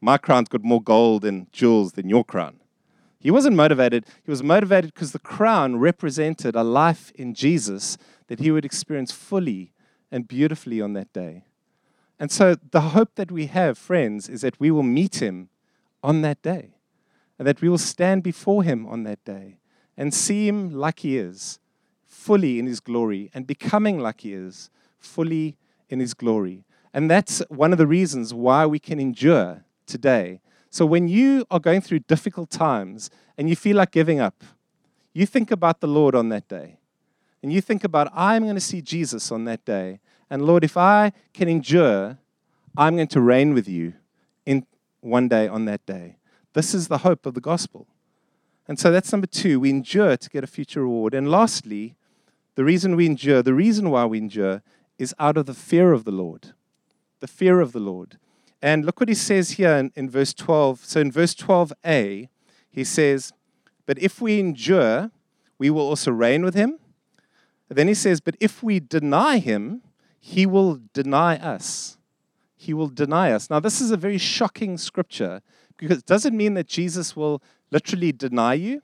My 0.02 0.18
crown's 0.18 0.50
got 0.50 0.64
more 0.64 0.82
gold 0.82 1.24
and 1.24 1.52
jewels 1.54 1.94
than 1.94 2.10
your 2.10 2.26
crown. 2.26 2.60
He 3.28 3.32
wasn't 3.32 3.58
motivated. 3.58 4.06
He 4.24 4.32
was 4.32 4.42
motivated 4.42 4.94
because 4.94 5.12
the 5.12 5.20
crown 5.20 5.76
represented 5.76 6.56
a 6.56 6.64
life 6.64 7.12
in 7.14 7.34
Jesus 7.34 7.98
that 8.28 8.40
he 8.40 8.52
would 8.52 8.64
experience 8.64 9.12
fully 9.12 9.74
and 10.10 10.30
beautifully 10.30 10.80
on 10.80 10.94
that 10.94 11.12
day. 11.12 11.44
And 12.18 12.32
so 12.32 12.56
the 12.56 12.96
hope 12.96 13.16
that 13.16 13.30
we 13.30 13.48
have, 13.48 13.78
friends, 13.78 14.30
is 14.30 14.40
that 14.44 14.62
we 14.62 14.72
will 14.72 14.82
meet 14.82 15.22
him 15.22 15.50
on 16.02 16.22
that 16.22 16.42
day 16.42 16.76
and 17.38 17.46
that 17.46 17.60
we 17.60 17.68
will 17.68 17.78
stand 17.78 18.24
before 18.24 18.64
him 18.64 18.88
on 18.88 19.04
that 19.04 19.26
day 19.26 19.58
and 19.98 20.14
see 20.14 20.48
him 20.48 20.72
like 20.72 21.00
he 21.00 21.18
is 21.18 21.60
fully 22.06 22.60
in 22.60 22.66
his 22.66 22.80
glory 22.80 23.30
and 23.34 23.46
becoming 23.46 24.00
like 24.00 24.22
he 24.22 24.32
is 24.32 24.70
fully 25.00 25.58
in 25.90 26.00
his 26.00 26.14
glory. 26.14 26.64
And 26.94 27.12
that's 27.12 27.40
one 27.50 27.74
of 27.74 27.78
the 27.78 27.88
reasons 27.88 28.34
why 28.34 28.66
we 28.66 28.80
can 28.80 29.02
endure 29.02 29.66
today. 29.86 30.40
So 30.70 30.86
when 30.86 31.08
you 31.08 31.46
are 31.50 31.60
going 31.60 31.82
through 31.82 32.00
difficult 32.00 32.50
times 32.50 33.10
and 33.38 33.50
you 33.50 33.56
feel 33.56 33.78
like 33.78 33.92
giving 33.92 34.20
up, 34.20 34.44
you 35.14 35.26
think 35.26 35.52
about 35.52 35.80
the 35.80 35.88
Lord 35.88 36.16
on 36.16 36.30
that 36.30 36.48
day. 36.48 36.78
And 37.42 37.54
you 37.54 37.62
think 37.62 37.84
about, 37.84 38.12
I'm 38.14 38.44
going 38.44 38.56
to 38.56 38.62
see 38.62 38.82
Jesus 38.82 39.32
on 39.32 39.46
that 39.46 39.64
day. 39.66 40.00
And 40.30 40.46
Lord, 40.46 40.64
if 40.64 40.76
I 40.76 41.14
can 41.34 41.48
endure, 41.48 42.18
I'm 42.76 42.96
going 42.96 43.08
to 43.08 43.22
reign 43.22 43.54
with 43.54 43.68
you 43.68 43.94
in 44.46 44.66
one 45.02 45.28
day 45.28 45.48
on 45.48 45.66
that 45.66 45.86
day. 45.86 46.18
This 46.54 46.74
is 46.74 46.88
the 46.88 47.00
hope 47.00 47.26
of 47.26 47.34
the 47.34 47.42
gospel. 47.42 47.88
And 48.68 48.80
so 48.80 48.92
that's 48.92 49.12
number 49.12 49.28
two. 49.28 49.60
We 49.60 49.70
endure 49.70 50.18
to 50.18 50.30
get 50.30 50.44
a 50.44 50.48
future 50.48 50.82
reward. 50.82 51.14
And 51.14 51.32
lastly, 51.32 51.96
the 52.56 52.66
reason 52.66 52.96
we 52.96 53.06
endure, 53.06 53.42
the 53.42 53.54
reason 53.54 53.90
why 53.90 54.06
we 54.06 54.18
endure, 54.18 54.62
is 54.98 55.16
out 55.20 55.38
of 55.38 55.46
the 55.46 55.54
fear 55.54 55.94
of 55.94 56.04
the 56.04 56.12
Lord. 56.12 56.54
The 57.20 57.28
fear 57.28 57.62
of 57.62 57.72
the 57.72 57.80
Lord. 57.80 58.18
And 58.62 58.86
look 58.86 59.00
what 59.00 59.10
he 59.10 59.16
says 59.16 59.52
here 59.52 59.76
in, 59.76 59.92
in 59.96 60.10
verse 60.10 60.34
12. 60.34 60.84
So 60.84 61.00
in 61.00 61.12
verse 61.12 61.36
12a, 61.36 62.30
he 62.70 62.84
says, 62.84 63.34
But 63.86 64.00
if 64.00 64.22
we 64.22 64.40
endure, 64.40 65.12
we 65.58 65.70
will 65.70 65.82
also 65.82 66.12
reign 66.12 66.44
with 66.44 66.56
him. 66.56 66.80
then 67.70 67.88
he 67.88 67.94
says, 67.94 68.20
But 68.20 68.36
if 68.40 68.64
we 68.64 68.80
deny 68.80 69.38
him, 69.40 69.82
he 70.20 70.46
will 70.46 70.82
deny 70.94 71.38
us. 71.38 71.98
He 72.56 72.74
will 72.74 72.90
deny 72.90 73.32
us. 73.32 73.50
Now, 73.50 73.60
this 73.60 73.80
is 73.80 73.92
a 73.92 73.98
very 73.98 74.18
shocking 74.18 74.78
scripture 74.78 75.42
because 75.78 76.00
it 76.00 76.06
doesn't 76.06 76.36
mean 76.36 76.56
that 76.56 76.68
Jesus 76.68 77.16
will 77.16 77.42
literally 77.72 78.12
deny 78.12 78.56
you. 78.56 78.82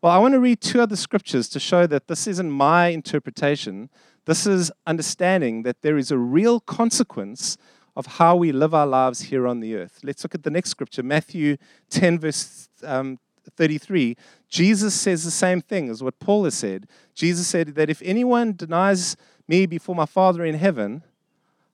Well, 0.00 0.12
I 0.12 0.18
want 0.18 0.32
to 0.32 0.40
read 0.40 0.60
two 0.60 0.80
other 0.80 0.96
scriptures 0.96 1.48
to 1.50 1.60
show 1.60 1.86
that 1.88 2.06
this 2.06 2.26
isn't 2.26 2.50
my 2.50 2.88
interpretation. 2.88 3.90
This 4.26 4.46
is 4.46 4.70
understanding 4.86 5.64
that 5.64 5.82
there 5.82 5.98
is 5.98 6.10
a 6.10 6.18
real 6.18 6.60
consequence 6.60 7.58
of 7.98 8.06
how 8.06 8.36
we 8.36 8.52
live 8.52 8.72
our 8.72 8.86
lives 8.86 9.22
here 9.22 9.44
on 9.44 9.58
the 9.58 9.74
earth. 9.74 9.98
Let's 10.04 10.22
look 10.22 10.32
at 10.32 10.44
the 10.44 10.50
next 10.50 10.70
scripture, 10.70 11.02
Matthew 11.02 11.56
10, 11.90 12.20
verse 12.20 12.68
um, 12.84 13.18
33. 13.56 14.16
Jesus 14.48 14.94
says 14.94 15.24
the 15.24 15.32
same 15.32 15.60
thing 15.60 15.90
as 15.90 16.00
what 16.00 16.16
Paul 16.20 16.44
has 16.44 16.54
said. 16.54 16.86
Jesus 17.12 17.48
said 17.48 17.74
that 17.74 17.90
if 17.90 18.00
anyone 18.04 18.52
denies 18.52 19.16
me 19.48 19.66
before 19.66 19.96
my 19.96 20.06
Father 20.06 20.44
in 20.44 20.54
heaven, 20.54 21.02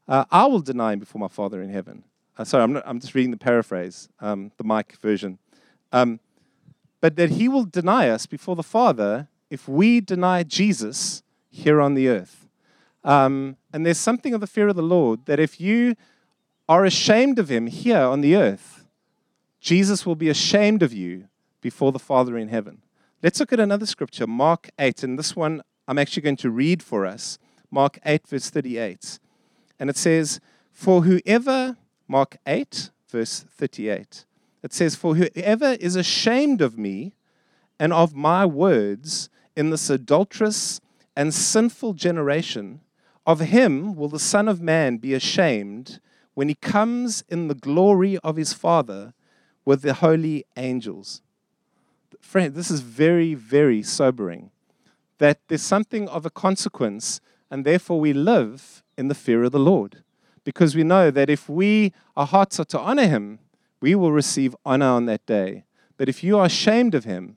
uh, 0.09 0.25
I 0.31 0.47
will 0.47 0.61
deny 0.61 0.95
him 0.95 0.99
before 0.99 1.21
my 1.21 1.29
Father 1.29 1.61
in 1.61 1.69
heaven. 1.69 2.05
Uh, 2.39 2.45
sorry, 2.45 2.65
I'm, 2.65 2.73
not, 2.73 2.85
I'm 2.87 3.01
just 3.01 3.15
reading 3.15 3.31
the 3.31 3.37
paraphrase, 3.37 4.09
um, 4.21 4.51
the 4.57 4.65
Mike 4.65 4.99
version. 5.03 5.39
Um, 5.93 6.21
but 7.03 7.17
that 7.17 7.33
he 7.33 7.49
will 7.49 7.67
deny 7.67 8.09
us 8.09 8.25
before 8.25 8.57
the 8.57 8.63
Father 8.63 9.29
if 9.51 9.69
we 9.69 10.01
deny 10.01 10.43
Jesus 10.43 11.23
here 11.51 11.83
on 11.83 11.93
the 11.93 12.09
earth. 12.09 12.49
Um, 13.05 13.59
and 13.75 13.85
there's 13.85 13.99
something 13.99 14.33
of 14.33 14.41
the 14.41 14.47
fear 14.47 14.69
of 14.69 14.77
the 14.77 14.83
Lord 14.83 15.27
that 15.27 15.39
if 15.39 15.61
you 15.61 15.95
are 16.69 16.85
ashamed 16.85 17.39
of 17.39 17.51
him 17.51 17.67
here 17.67 17.99
on 17.99 18.21
the 18.21 18.37
earth, 18.37 18.87
Jesus 19.61 20.05
will 20.05 20.15
be 20.15 20.29
ashamed 20.29 20.83
of 20.83 20.93
you 20.93 21.29
before 21.61 21.93
the 21.93 21.99
Father 21.99 22.37
in 22.37 22.49
heaven. 22.49 22.83
Let's 23.23 23.41
look 23.41 23.53
at 23.53 23.61
another 23.61 23.87
scripture, 23.87 24.27
Mark 24.27 24.71
8, 24.79 25.03
and 25.03 25.19
this 25.19 25.35
one 25.35 25.63
I'm 25.87 25.99
actually 25.99 26.23
going 26.23 26.37
to 26.37 26.51
read 26.51 26.83
for 26.83 27.07
us. 27.07 27.39
Mark 27.71 27.99
8, 28.05 28.27
verse 28.27 28.51
38. 28.51 29.19
And 29.79 29.91
it 29.91 29.97
says, 29.97 30.41
For 30.73 31.03
whoever, 31.03 31.77
Mark 32.09 32.37
8, 32.47 32.91
verse 33.09 33.45
38 33.51 34.25
it 34.65 34.73
says, 34.73 34.97
For 34.97 35.15
whoever 35.15 35.77
is 35.79 35.95
ashamed 35.95 36.63
of 36.63 36.79
me 36.79 37.15
and 37.79 37.93
of 37.93 38.15
my 38.15 38.47
words 38.47 39.29
in 39.55 39.69
this 39.69 39.91
adulterous 39.91 40.81
and 41.15 41.35
sinful 41.35 41.93
generation, 41.93 42.81
of 43.27 43.41
him 43.41 43.95
will 43.95 44.09
the 44.09 44.19
Son 44.19 44.49
of 44.49 44.63
Man 44.63 44.97
be 44.97 45.13
ashamed 45.13 46.01
when 46.35 46.49
he 46.49 46.55
comes 46.55 47.25
in 47.29 47.49
the 47.49 47.55
glory 47.55 48.19
of 48.19 48.37
his 48.37 48.53
Father 48.53 49.15
with 49.65 49.83
the 49.83 49.95
holy 49.95 50.45
angels. 50.57 51.23
Friend, 52.21 52.55
this 52.55 52.71
is 52.71 52.81
very, 52.81 53.35
very 53.35 53.83
sobering. 53.83 54.51
That 55.19 55.39
there's 55.49 55.63
something 55.63 56.09
of 56.09 56.27
a 56.27 56.31
consequence, 56.31 57.21
and 57.51 57.65
therefore 57.65 58.01
we 58.01 58.13
live 58.13 58.83
in 58.99 59.09
the 59.09 59.15
fear 59.15 59.45
of 59.45 59.53
the 59.53 59.59
Lord. 59.59 60.03
Because 60.43 60.75
we 60.75 60.83
know 60.83 61.11
that 61.11 61.31
if 61.31 61.49
we, 61.49 61.93
our 62.17 62.27
hearts 62.27 62.59
are 62.61 62.65
to 62.67 62.81
honor 62.81 63.07
him, 63.07 63.39
we 63.81 63.95
will 63.95 64.13
receive 64.13 64.57
honor 64.65 64.87
on 64.87 65.07
that 65.07 65.25
day. 65.27 65.65
But 65.97 66.09
if 66.09 66.25
you 66.25 66.39
are 66.39 66.47
ashamed 66.47 66.95
of 66.95 67.05
him, 67.05 67.37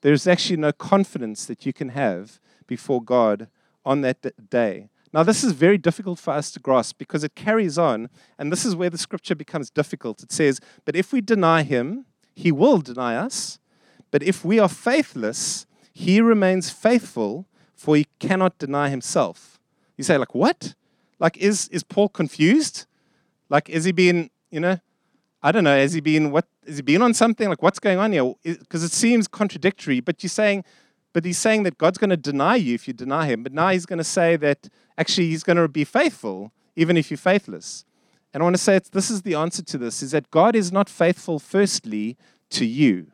there's 0.00 0.26
actually 0.26 0.56
no 0.56 0.72
confidence 0.72 1.46
that 1.46 1.64
you 1.64 1.72
can 1.72 1.90
have 1.90 2.40
before 2.66 3.02
God 3.02 3.48
on 3.84 4.00
that 4.00 4.50
day. 4.50 4.88
Now, 5.12 5.22
this 5.22 5.44
is 5.44 5.52
very 5.52 5.76
difficult 5.76 6.18
for 6.18 6.32
us 6.32 6.50
to 6.52 6.60
grasp 6.60 6.96
because 6.96 7.22
it 7.22 7.34
carries 7.34 7.76
on, 7.76 8.08
and 8.38 8.50
this 8.50 8.64
is 8.64 8.74
where 8.74 8.88
the 8.88 8.96
scripture 8.96 9.34
becomes 9.34 9.70
difficult. 9.70 10.22
It 10.22 10.32
says, 10.32 10.60
But 10.84 10.96
if 10.96 11.12
we 11.12 11.20
deny 11.20 11.62
him, 11.62 12.06
he 12.34 12.50
will 12.50 12.78
deny 12.78 13.16
us. 13.16 13.58
But 14.10 14.22
if 14.22 14.44
we 14.44 14.58
are 14.58 14.68
faithless, 14.68 15.66
he 15.92 16.20
remains 16.20 16.70
faithful, 16.70 17.46
for 17.74 17.96
he 17.96 18.06
cannot 18.20 18.58
deny 18.58 18.88
himself. 18.88 19.60
You 19.98 20.04
say, 20.04 20.16
like, 20.16 20.34
what? 20.34 20.74
Like, 21.18 21.36
is, 21.36 21.68
is 21.68 21.82
Paul 21.82 22.08
confused? 22.08 22.86
Like, 23.50 23.68
is 23.68 23.84
he 23.84 23.92
being, 23.92 24.30
you 24.50 24.60
know, 24.60 24.78
I 25.42 25.50
don't 25.50 25.64
know, 25.64 25.76
has 25.76 25.92
he 25.92 26.00
been 26.00 26.30
what 26.30 26.46
has 26.66 26.76
he 26.76 26.82
been 26.82 27.02
on 27.02 27.14
something? 27.14 27.48
Like 27.48 27.62
what's 27.62 27.80
going 27.80 27.98
on 27.98 28.12
here? 28.12 28.32
Because 28.44 28.84
it 28.84 28.92
seems 28.92 29.26
contradictory, 29.26 29.98
but 30.00 30.22
you're 30.22 30.30
saying 30.30 30.64
but 31.12 31.24
he's 31.24 31.38
saying 31.38 31.64
that 31.64 31.78
God's 31.78 31.98
going 31.98 32.10
to 32.10 32.16
deny 32.16 32.56
you 32.56 32.74
if 32.74 32.88
you 32.88 32.94
deny 32.94 33.26
him. 33.26 33.42
But 33.42 33.52
now 33.52 33.68
he's 33.68 33.86
going 33.86 33.98
to 33.98 34.04
say 34.04 34.36
that 34.36 34.68
actually 34.96 35.28
he's 35.28 35.42
going 35.42 35.56
to 35.56 35.68
be 35.68 35.84
faithful 35.84 36.52
even 36.74 36.96
if 36.96 37.10
you're 37.10 37.18
faithless. 37.18 37.84
And 38.32 38.42
I 38.42 38.44
want 38.44 38.56
to 38.56 38.62
say 38.62 38.78
this 38.78 39.10
is 39.10 39.22
the 39.22 39.34
answer 39.34 39.62
to 39.62 39.78
this 39.78 40.02
is 40.02 40.12
that 40.12 40.30
God 40.30 40.56
is 40.56 40.72
not 40.72 40.88
faithful, 40.88 41.38
firstly, 41.38 42.16
to 42.50 42.64
you. 42.64 43.08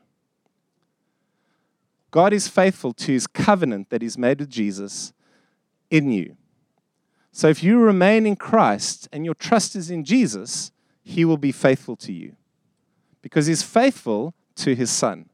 God 2.11 2.32
is 2.32 2.48
faithful 2.48 2.92
to 2.94 3.12
his 3.12 3.26
covenant 3.26 3.90
that 3.90 4.00
he's 4.00 4.16
made 4.16 4.38
with 4.40 4.48
Jesus 4.48 5.12
in 5.90 6.11
you. 6.11 6.37
So 7.32 7.48
if 7.48 7.62
you 7.62 7.78
remain 7.78 8.26
in 8.26 8.37
Christ 8.37 9.08
and 9.12 9.24
your 9.24 9.34
trust 9.34 9.76
is 9.76 9.90
in 9.90 10.04
Jesus, 10.04 10.72
he 11.02 11.24
will 11.24 11.37
be 11.37 11.52
faithful 11.52 11.96
to 11.96 12.12
you 12.12 12.37
because 13.22 13.46
he's 13.46 13.62
faithful 13.62 14.34
to 14.56 14.74
his 14.74 14.90
son 14.90 15.28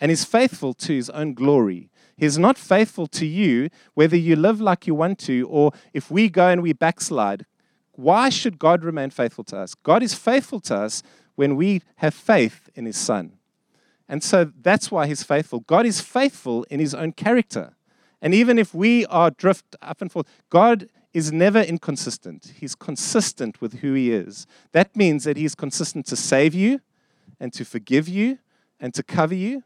and 0.00 0.10
is 0.10 0.24
faithful 0.24 0.74
to 0.74 0.94
his 0.94 1.10
own 1.10 1.34
glory. 1.34 1.90
He's 2.16 2.38
not 2.38 2.56
faithful 2.56 3.06
to 3.08 3.26
you 3.26 3.70
whether 3.94 4.16
you 4.16 4.36
live 4.36 4.60
like 4.60 4.86
you 4.86 4.94
want 4.94 5.18
to 5.20 5.46
or 5.48 5.72
if 5.92 6.10
we 6.10 6.28
go 6.28 6.48
and 6.48 6.62
we 6.62 6.72
backslide. 6.72 7.46
Why 7.92 8.28
should 8.28 8.58
God 8.58 8.84
remain 8.84 9.10
faithful 9.10 9.44
to 9.44 9.58
us? 9.58 9.74
God 9.74 10.02
is 10.02 10.14
faithful 10.14 10.60
to 10.60 10.76
us 10.76 11.02
when 11.34 11.56
we 11.56 11.82
have 11.96 12.14
faith 12.14 12.68
in 12.74 12.86
his 12.86 12.96
son. 12.96 13.38
And 14.08 14.22
so 14.22 14.52
that's 14.60 14.90
why 14.90 15.06
he's 15.06 15.22
faithful. 15.22 15.60
God 15.60 15.86
is 15.86 16.00
faithful 16.00 16.64
in 16.64 16.78
his 16.80 16.94
own 16.94 17.12
character. 17.12 17.74
And 18.20 18.34
even 18.34 18.58
if 18.58 18.74
we 18.74 19.06
are 19.06 19.30
drift 19.30 19.76
up 19.82 20.00
and 20.00 20.10
forth, 20.10 20.26
God 20.50 20.88
is 21.12 21.32
never 21.32 21.60
inconsistent. 21.60 22.52
He's 22.56 22.74
consistent 22.74 23.60
with 23.60 23.80
who 23.80 23.94
he 23.94 24.12
is. 24.12 24.46
That 24.72 24.94
means 24.96 25.24
that 25.24 25.36
he's 25.36 25.54
consistent 25.54 26.06
to 26.06 26.16
save 26.16 26.54
you 26.54 26.80
and 27.38 27.52
to 27.52 27.64
forgive 27.64 28.08
you 28.08 28.38
and 28.80 28.92
to 28.94 29.02
cover 29.02 29.34
you. 29.34 29.62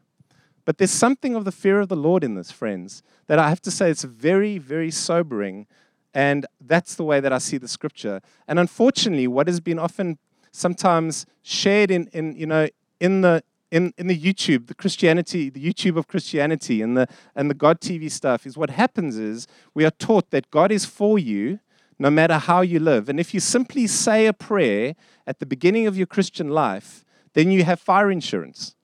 But 0.65 0.77
there's 0.77 0.91
something 0.91 1.35
of 1.35 1.45
the 1.45 1.51
fear 1.51 1.79
of 1.79 1.89
the 1.89 1.95
Lord 1.95 2.23
in 2.23 2.35
this, 2.35 2.51
friends, 2.51 3.03
that 3.27 3.39
I 3.39 3.49
have 3.49 3.61
to 3.61 3.71
say 3.71 3.89
it's 3.89 4.03
very, 4.03 4.57
very 4.57 4.91
sobering. 4.91 5.67
And 6.13 6.45
that's 6.59 6.95
the 6.95 7.03
way 7.03 7.19
that 7.19 7.33
I 7.33 7.37
see 7.37 7.57
the 7.57 7.67
scripture. 7.67 8.21
And 8.47 8.59
unfortunately, 8.59 9.27
what 9.27 9.47
has 9.47 9.59
been 9.59 9.79
often 9.79 10.17
sometimes 10.51 11.25
shared 11.41 11.91
in, 11.91 12.07
in 12.13 12.35
you 12.35 12.45
know, 12.45 12.67
in 12.99 13.21
the 13.21 13.43
in, 13.71 13.93
in 13.97 14.07
the 14.07 14.19
YouTube, 14.19 14.67
the 14.67 14.73
Christianity, 14.73 15.49
the 15.49 15.63
YouTube 15.63 15.95
of 15.97 16.07
Christianity 16.07 16.81
and 16.81 16.97
the, 16.97 17.07
and 17.35 17.49
the 17.49 17.53
God 17.53 17.79
TV 17.79 18.09
stuff 18.09 18.47
is 18.47 18.57
what 18.57 18.71
happens 18.71 19.17
is 19.17 19.47
we 19.73 19.85
are 19.85 19.91
taught 19.91 20.31
that 20.31 20.49
God 20.49 20.71
is 20.71 20.85
for 20.85 21.19
you 21.19 21.59
no 21.99 22.09
matter 22.09 22.37
how 22.37 22.61
you 22.61 22.79
live. 22.79 23.09
And 23.09 23.19
if 23.19 23.33
you 23.33 23.39
simply 23.39 23.85
say 23.85 24.25
a 24.25 24.33
prayer 24.33 24.95
at 25.27 25.39
the 25.39 25.45
beginning 25.45 25.85
of 25.85 25.97
your 25.97 26.07
Christian 26.07 26.49
life, 26.49 27.03
then 27.33 27.51
you 27.51 27.63
have 27.63 27.79
fire 27.79 28.09
insurance. 28.09 28.75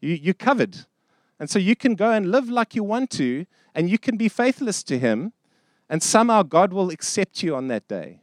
You, 0.00 0.14
you're 0.14 0.34
covered. 0.34 0.86
And 1.44 1.50
so 1.50 1.58
you 1.58 1.76
can 1.76 1.94
go 1.94 2.10
and 2.10 2.30
live 2.30 2.48
like 2.48 2.74
you 2.74 2.82
want 2.82 3.10
to, 3.10 3.44
and 3.74 3.90
you 3.90 3.98
can 3.98 4.16
be 4.16 4.30
faithless 4.30 4.82
to 4.84 4.98
Him, 4.98 5.34
and 5.90 6.02
somehow 6.02 6.42
God 6.42 6.72
will 6.72 6.88
accept 6.88 7.42
you 7.42 7.54
on 7.54 7.68
that 7.68 7.86
day. 7.86 8.22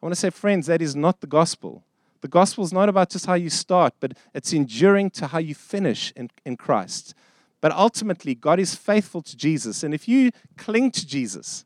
I 0.00 0.06
want 0.06 0.14
to 0.14 0.20
say, 0.20 0.30
friends, 0.30 0.68
that 0.68 0.80
is 0.80 0.94
not 0.94 1.20
the 1.20 1.26
gospel. 1.26 1.82
The 2.20 2.28
gospel 2.28 2.62
is 2.62 2.72
not 2.72 2.88
about 2.88 3.10
just 3.10 3.26
how 3.26 3.34
you 3.34 3.50
start, 3.50 3.94
but 3.98 4.16
it's 4.32 4.52
enduring 4.52 5.10
to 5.10 5.26
how 5.26 5.38
you 5.38 5.56
finish 5.56 6.12
in, 6.14 6.30
in 6.44 6.56
Christ. 6.56 7.16
But 7.60 7.72
ultimately, 7.72 8.36
God 8.36 8.60
is 8.60 8.76
faithful 8.76 9.22
to 9.22 9.36
Jesus. 9.36 9.82
And 9.82 9.92
if 9.92 10.06
you 10.06 10.30
cling 10.56 10.92
to 10.92 11.04
Jesus, 11.04 11.64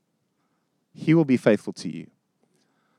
He 0.94 1.12
will 1.12 1.26
be 1.26 1.36
faithful 1.36 1.74
to 1.74 1.94
you. 1.94 2.06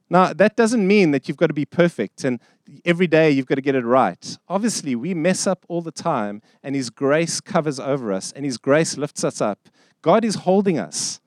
Now, 0.09 0.31
that 0.33 0.55
doesn't 0.55 0.87
mean 0.87 1.11
that 1.11 1.27
you've 1.27 1.37
got 1.37 1.47
to 1.47 1.53
be 1.53 1.65
perfect 1.65 2.23
and 2.23 2.39
every 2.85 3.07
day 3.07 3.29
you've 3.29 3.45
got 3.45 3.55
to 3.55 3.61
get 3.61 3.75
it 3.75 3.85
right. 3.85 4.37
Obviously, 4.47 4.95
we 4.95 5.13
mess 5.13 5.45
up 5.47 5.65
all 5.67 5.81
the 5.81 5.91
time, 5.91 6.41
and 6.63 6.75
His 6.75 6.89
grace 6.89 7.39
covers 7.41 7.79
over 7.79 8.11
us, 8.11 8.31
and 8.31 8.45
His 8.45 8.57
grace 8.57 8.97
lifts 8.97 9.23
us 9.23 9.41
up. 9.41 9.69
God 10.01 10.23
is 10.23 10.35
holding 10.35 10.77
us 10.77 11.19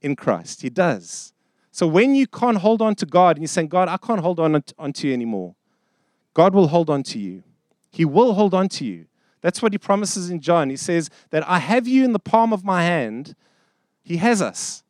in 0.00 0.16
Christ. 0.16 0.62
He 0.62 0.70
does. 0.70 1.32
So 1.72 1.86
when 1.86 2.14
you 2.14 2.26
can't 2.26 2.58
hold 2.58 2.82
on 2.82 2.94
to 2.96 3.06
God 3.06 3.36
and 3.36 3.42
you're 3.42 3.48
saying, 3.48 3.68
God, 3.68 3.88
I 3.88 3.96
can't 3.96 4.20
hold 4.20 4.40
on, 4.40 4.62
to 4.62 5.08
you 5.08 5.14
anymore, 5.14 5.54
God 6.34 6.54
will 6.54 6.68
hold 6.68 6.90
on 6.90 7.02
to 7.04 7.18
you. 7.18 7.42
He 7.92 8.04
will 8.04 8.34
hold 8.34 8.54
on 8.54 8.68
to 8.70 8.84
you. 8.84 9.06
That's 9.40 9.62
what 9.62 9.72
he 9.72 9.78
promises 9.78 10.30
in 10.30 10.40
John. 10.40 10.68
He 10.68 10.76
says 10.76 11.10
that 11.30 11.48
I 11.48 11.58
have 11.58 11.88
you 11.88 12.04
in 12.04 12.12
the 12.12 12.18
palm 12.18 12.52
of 12.52 12.64
my 12.64 12.82
hand. 12.82 13.34
He 14.02 14.18
has 14.18 14.42
us. 14.42 14.82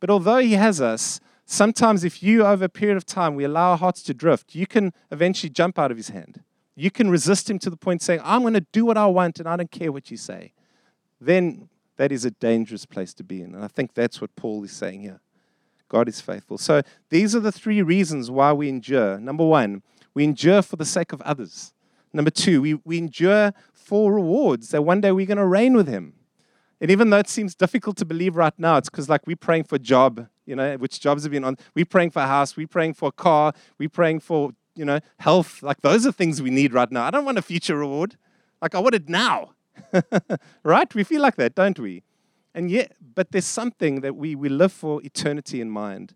But 0.00 0.10
although 0.10 0.38
he 0.38 0.54
has 0.54 0.80
us, 0.80 1.20
sometimes 1.50 2.04
if 2.04 2.22
you, 2.22 2.46
over 2.46 2.64
a 2.64 2.68
period 2.68 2.96
of 2.96 3.04
time, 3.04 3.34
we 3.34 3.44
allow 3.44 3.72
our 3.72 3.76
hearts 3.76 4.02
to 4.04 4.14
drift, 4.14 4.54
you 4.54 4.66
can 4.66 4.92
eventually 5.10 5.50
jump 5.50 5.78
out 5.78 5.90
of 5.90 5.96
his 5.96 6.10
hand. 6.10 6.42
You 6.76 6.90
can 6.90 7.10
resist 7.10 7.50
him 7.50 7.58
to 7.60 7.70
the 7.70 7.76
point 7.76 8.02
saying, 8.02 8.20
I'm 8.24 8.42
going 8.42 8.54
to 8.54 8.66
do 8.72 8.84
what 8.84 8.96
I 8.96 9.06
want 9.06 9.38
and 9.38 9.48
I 9.48 9.56
don't 9.56 9.70
care 9.70 9.92
what 9.92 10.10
you 10.10 10.16
say. 10.16 10.52
Then 11.20 11.68
that 11.96 12.12
is 12.12 12.24
a 12.24 12.30
dangerous 12.30 12.86
place 12.86 13.12
to 13.14 13.24
be 13.24 13.42
in. 13.42 13.54
And 13.54 13.64
I 13.64 13.68
think 13.68 13.94
that's 13.94 14.20
what 14.20 14.34
Paul 14.36 14.64
is 14.64 14.72
saying 14.72 15.02
here. 15.02 15.20
God 15.88 16.08
is 16.08 16.20
faithful. 16.20 16.56
So 16.56 16.82
these 17.10 17.34
are 17.34 17.40
the 17.40 17.52
three 17.52 17.82
reasons 17.82 18.30
why 18.30 18.52
we 18.52 18.68
endure. 18.68 19.18
Number 19.18 19.44
one, 19.44 19.82
we 20.14 20.24
endure 20.24 20.62
for 20.62 20.76
the 20.76 20.84
sake 20.84 21.12
of 21.12 21.20
others. 21.22 21.74
Number 22.12 22.30
two, 22.30 22.62
we, 22.62 22.74
we 22.84 22.98
endure 22.98 23.52
for 23.72 24.14
rewards 24.14 24.70
that 24.70 24.82
one 24.82 25.00
day 25.00 25.10
we're 25.10 25.26
going 25.26 25.36
to 25.38 25.46
reign 25.46 25.74
with 25.74 25.88
Him. 25.88 26.14
And 26.80 26.90
even 26.90 27.10
though 27.10 27.18
it 27.18 27.28
seems 27.28 27.54
difficult 27.54 27.96
to 27.98 28.04
believe 28.04 28.36
right 28.36 28.56
now, 28.56 28.76
it's 28.76 28.88
because 28.88 29.08
like 29.08 29.26
we're 29.26 29.36
praying 29.36 29.64
for 29.64 29.74
a 29.76 29.80
job, 29.80 30.28
you 30.50 30.56
know, 30.56 30.76
which 30.78 30.98
jobs 30.98 31.22
have 31.22 31.30
been 31.30 31.44
on. 31.44 31.56
We're 31.76 31.84
praying 31.84 32.10
for 32.10 32.20
a 32.20 32.26
house, 32.26 32.56
we're 32.56 32.66
praying 32.66 32.94
for 32.94 33.08
a 33.08 33.12
car, 33.12 33.52
we're 33.78 33.88
praying 33.88 34.18
for, 34.20 34.50
you 34.74 34.84
know, 34.84 34.98
health. 35.20 35.62
Like 35.62 35.80
those 35.80 36.04
are 36.06 36.12
things 36.12 36.42
we 36.42 36.50
need 36.50 36.74
right 36.74 36.90
now. 36.90 37.04
I 37.04 37.10
don't 37.12 37.24
want 37.24 37.38
a 37.38 37.42
future 37.42 37.76
reward. 37.76 38.16
Like 38.60 38.74
I 38.74 38.80
want 38.80 38.96
it 38.96 39.08
now. 39.08 39.52
right? 40.64 40.92
We 40.92 41.04
feel 41.04 41.22
like 41.22 41.36
that, 41.36 41.54
don't 41.54 41.78
we? 41.78 42.02
And 42.52 42.68
yet, 42.68 42.96
but 43.14 43.30
there's 43.30 43.46
something 43.46 44.00
that 44.00 44.16
we, 44.16 44.34
we 44.34 44.48
live 44.48 44.72
for 44.72 45.00
eternity 45.04 45.60
in 45.60 45.70
mind. 45.70 46.14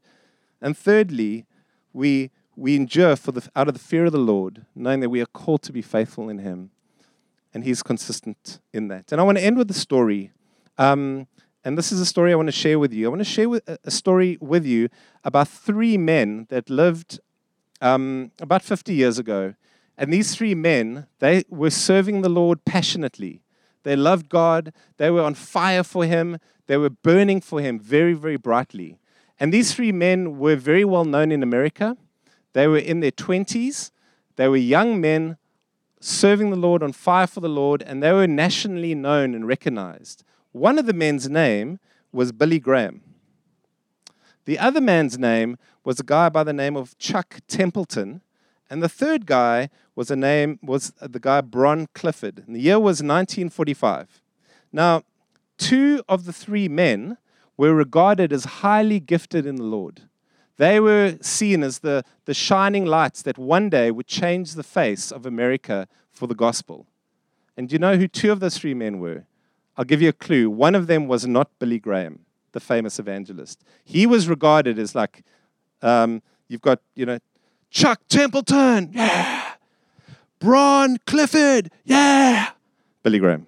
And 0.60 0.76
thirdly, 0.76 1.46
we 1.92 2.32
we 2.56 2.76
endure 2.76 3.16
for 3.16 3.32
the, 3.32 3.48
out 3.56 3.68
of 3.68 3.74
the 3.74 3.80
fear 3.80 4.04
of 4.04 4.12
the 4.12 4.18
Lord, 4.18 4.66
knowing 4.74 5.00
that 5.00 5.10
we 5.10 5.20
are 5.20 5.26
called 5.26 5.62
to 5.62 5.72
be 5.72 5.82
faithful 5.82 6.28
in 6.28 6.38
Him. 6.38 6.70
And 7.52 7.64
He's 7.64 7.82
consistent 7.82 8.60
in 8.72 8.88
that. 8.88 9.10
And 9.12 9.20
I 9.20 9.24
want 9.24 9.38
to 9.38 9.44
end 9.44 9.56
with 9.56 9.70
a 9.70 9.74
story. 9.74 10.32
Um, 10.78 11.26
and 11.64 11.78
this 11.78 11.90
is 11.90 11.98
a 11.98 12.06
story 12.06 12.32
I 12.32 12.34
want 12.34 12.48
to 12.48 12.52
share 12.52 12.78
with 12.78 12.92
you. 12.92 13.06
I 13.06 13.08
want 13.08 13.20
to 13.20 13.24
share 13.24 13.48
a 13.84 13.90
story 13.90 14.36
with 14.40 14.66
you 14.66 14.90
about 15.24 15.48
three 15.48 15.96
men 15.96 16.46
that 16.50 16.68
lived 16.68 17.20
um, 17.80 18.32
about 18.40 18.62
50 18.62 18.92
years 18.94 19.18
ago. 19.18 19.54
And 19.96 20.12
these 20.12 20.34
three 20.34 20.54
men, 20.54 21.06
they 21.20 21.44
were 21.48 21.70
serving 21.70 22.20
the 22.20 22.28
Lord 22.28 22.64
passionately. 22.66 23.42
They 23.82 23.96
loved 23.96 24.28
God. 24.28 24.72
They 24.98 25.10
were 25.10 25.22
on 25.22 25.34
fire 25.34 25.82
for 25.82 26.04
Him. 26.04 26.38
They 26.66 26.76
were 26.76 26.90
burning 26.90 27.40
for 27.40 27.60
Him 27.60 27.78
very, 27.78 28.12
very 28.12 28.36
brightly. 28.36 28.98
And 29.40 29.52
these 29.52 29.74
three 29.74 29.92
men 29.92 30.38
were 30.38 30.56
very 30.56 30.84
well 30.84 31.04
known 31.04 31.32
in 31.32 31.42
America. 31.42 31.96
They 32.52 32.66
were 32.66 32.78
in 32.78 33.00
their 33.00 33.10
20s. 33.10 33.90
They 34.36 34.48
were 34.48 34.56
young 34.56 35.00
men 35.00 35.38
serving 36.00 36.50
the 36.50 36.56
Lord 36.56 36.82
on 36.82 36.92
fire 36.92 37.26
for 37.26 37.40
the 37.40 37.48
Lord, 37.48 37.82
and 37.82 38.02
they 38.02 38.12
were 38.12 38.26
nationally 38.26 38.94
known 38.94 39.34
and 39.34 39.48
recognized. 39.48 40.22
One 40.54 40.78
of 40.78 40.86
the 40.86 40.92
men's 40.92 41.28
name 41.28 41.80
was 42.12 42.30
Billy 42.30 42.60
Graham. 42.60 43.02
The 44.44 44.56
other 44.56 44.80
man's 44.80 45.18
name 45.18 45.58
was 45.82 45.98
a 45.98 46.04
guy 46.04 46.28
by 46.28 46.44
the 46.44 46.52
name 46.52 46.76
of 46.76 46.96
Chuck 46.96 47.40
Templeton, 47.48 48.22
and 48.70 48.80
the 48.80 48.88
third 48.88 49.26
guy 49.26 49.68
was 49.96 50.12
a 50.12 50.16
name 50.16 50.60
was 50.62 50.92
the 51.00 51.18
guy 51.18 51.40
Bron 51.40 51.88
Clifford. 51.92 52.44
And 52.46 52.54
the 52.54 52.60
year 52.60 52.78
was 52.78 53.02
1945. 53.02 54.22
Now, 54.72 55.02
two 55.58 56.04
of 56.08 56.24
the 56.24 56.32
three 56.32 56.68
men 56.68 57.18
were 57.56 57.74
regarded 57.74 58.32
as 58.32 58.44
highly 58.44 59.00
gifted 59.00 59.46
in 59.46 59.56
the 59.56 59.64
Lord. 59.64 60.02
They 60.56 60.78
were 60.78 61.18
seen 61.20 61.64
as 61.64 61.80
the, 61.80 62.04
the 62.26 62.34
shining 62.34 62.84
lights 62.84 63.22
that 63.22 63.38
one 63.38 63.70
day 63.70 63.90
would 63.90 64.06
change 64.06 64.54
the 64.54 64.62
face 64.62 65.10
of 65.10 65.26
America 65.26 65.88
for 66.12 66.28
the 66.28 66.36
gospel. 66.36 66.86
And 67.56 67.68
do 67.68 67.72
you 67.72 67.80
know 67.80 67.96
who 67.96 68.06
two 68.06 68.30
of 68.30 68.38
those 68.38 68.56
three 68.56 68.74
men 68.74 69.00
were? 69.00 69.24
I'll 69.76 69.84
give 69.84 70.00
you 70.00 70.08
a 70.08 70.12
clue. 70.12 70.50
One 70.50 70.74
of 70.74 70.86
them 70.86 71.08
was 71.08 71.26
not 71.26 71.50
Billy 71.58 71.78
Graham, 71.78 72.20
the 72.52 72.60
famous 72.60 72.98
evangelist. 72.98 73.64
He 73.84 74.06
was 74.06 74.28
regarded 74.28 74.78
as 74.78 74.94
like, 74.94 75.24
um, 75.82 76.22
you've 76.48 76.62
got, 76.62 76.80
you 76.94 77.06
know, 77.06 77.18
Chuck 77.70 78.00
Templeton, 78.08 78.90
yeah. 78.92 79.54
Bron 80.38 80.98
Clifford, 81.06 81.70
yeah. 81.84 82.50
Billy 83.02 83.18
Graham. 83.18 83.46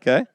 Okay? 0.00 0.26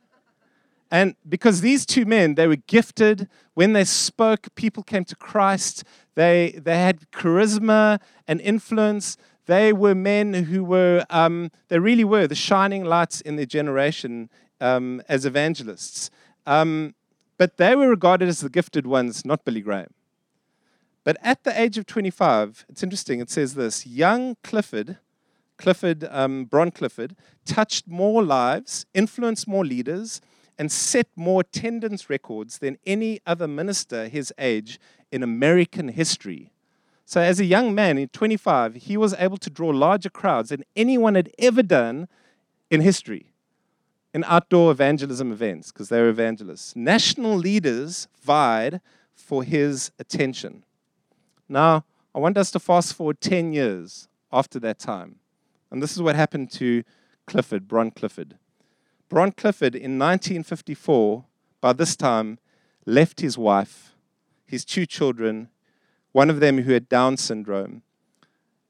And 0.92 1.16
because 1.28 1.62
these 1.62 1.86
two 1.86 2.06
men, 2.06 2.36
they 2.36 2.48
were 2.48 2.58
gifted. 2.58 3.30
When 3.54 3.72
they 3.72 3.86
spoke, 3.86 4.54
people 4.56 4.84
came 4.84 5.06
to 5.06 5.16
Christ. 5.16 5.86
They, 6.16 6.60
they 6.62 6.78
had 6.78 7.10
charisma 7.12 8.00
and 8.28 8.42
influence. 8.42 9.16
They 9.46 9.74
were 9.74 9.96
men 9.96 10.34
who 10.34 10.64
were, 10.64 11.06
um, 11.10 11.52
they 11.68 11.80
really 11.80 12.04
were 12.04 12.28
the 12.28 12.36
shining 12.36 12.86
lights 12.86 13.22
in 13.22 13.36
their 13.36 13.46
generation 13.46 14.30
um, 14.60 15.02
as 15.10 15.26
evangelists. 15.26 16.10
Um, 16.46 16.96
but 17.38 17.58
they 17.58 17.76
were 17.76 17.90
regarded 17.90 18.30
as 18.30 18.42
the 18.42 18.50
gifted 18.50 18.86
ones, 18.86 19.26
not 19.26 19.44
Billy 19.44 19.62
Graham. 19.62 19.94
But 21.04 21.18
at 21.24 21.44
the 21.44 21.60
age 21.60 21.78
of 21.78 21.88
25, 21.88 22.66
it's 22.70 22.84
interesting, 22.84 23.20
it 23.20 23.32
says 23.32 23.56
this 23.56 23.88
young 23.88 24.38
Clifford, 24.44 24.98
Clifford, 25.58 26.08
um, 26.12 26.46
Bron 26.46 26.70
Clifford, 26.70 27.16
touched 27.46 27.88
more 27.88 28.24
lives, 28.24 28.86
influenced 28.94 29.48
more 29.48 29.66
leaders, 29.66 30.22
and 30.60 30.72
set 30.72 31.08
more 31.16 31.42
attendance 31.42 32.10
records 32.10 32.60
than 32.60 32.78
any 32.86 33.20
other 33.26 33.48
minister 33.48 34.08
his 34.08 34.32
age 34.38 34.80
in 35.12 35.24
American 35.24 35.88
history. 35.88 36.51
So, 37.12 37.20
as 37.20 37.42
a 37.42 37.46
young 37.46 37.76
man 37.76 37.98
in 37.98 38.08
25, 38.08 38.76
he 38.76 38.96
was 38.96 39.14
able 39.16 39.36
to 39.36 39.50
draw 39.50 39.68
larger 39.68 40.10
crowds 40.10 40.48
than 40.48 40.64
anyone 40.78 41.16
had 41.16 41.30
ever 41.38 41.62
done 41.62 42.08
in 42.70 42.80
history 42.80 43.34
in 44.14 44.24
outdoor 44.28 44.72
evangelism 44.72 45.34
events 45.34 45.74
because 45.74 45.90
they 45.90 46.00
were 46.00 46.08
evangelists. 46.08 46.74
National 46.74 47.36
leaders 47.36 48.08
vied 48.24 48.80
for 49.14 49.44
his 49.44 49.92
attention. 50.00 50.64
Now, 51.50 51.84
I 52.16 52.20
want 52.20 52.38
us 52.38 52.50
to 52.52 52.62
fast 52.62 52.94
forward 52.94 53.20
10 53.20 53.52
years 53.52 54.08
after 54.32 54.58
that 54.62 54.80
time. 54.80 55.18
And 55.70 55.84
this 55.84 55.92
is 55.92 56.02
what 56.02 56.16
happened 56.16 56.50
to 56.52 56.82
Clifford, 57.28 57.68
Bron 57.68 57.92
Clifford. 57.92 58.38
Bron 59.10 59.34
Clifford 59.34 59.76
in 59.76 60.00
1954, 60.00 61.26
by 61.60 61.74
this 61.74 61.98
time, 61.98 62.40
left 62.86 63.20
his 63.20 63.38
wife, 63.38 63.98
his 64.46 64.64
two 64.64 64.86
children, 64.86 65.50
one 66.12 66.30
of 66.30 66.40
them 66.40 66.64
who 66.64 66.74
had 66.74 66.90
Down 66.90 67.18
syndrome, 67.18 67.84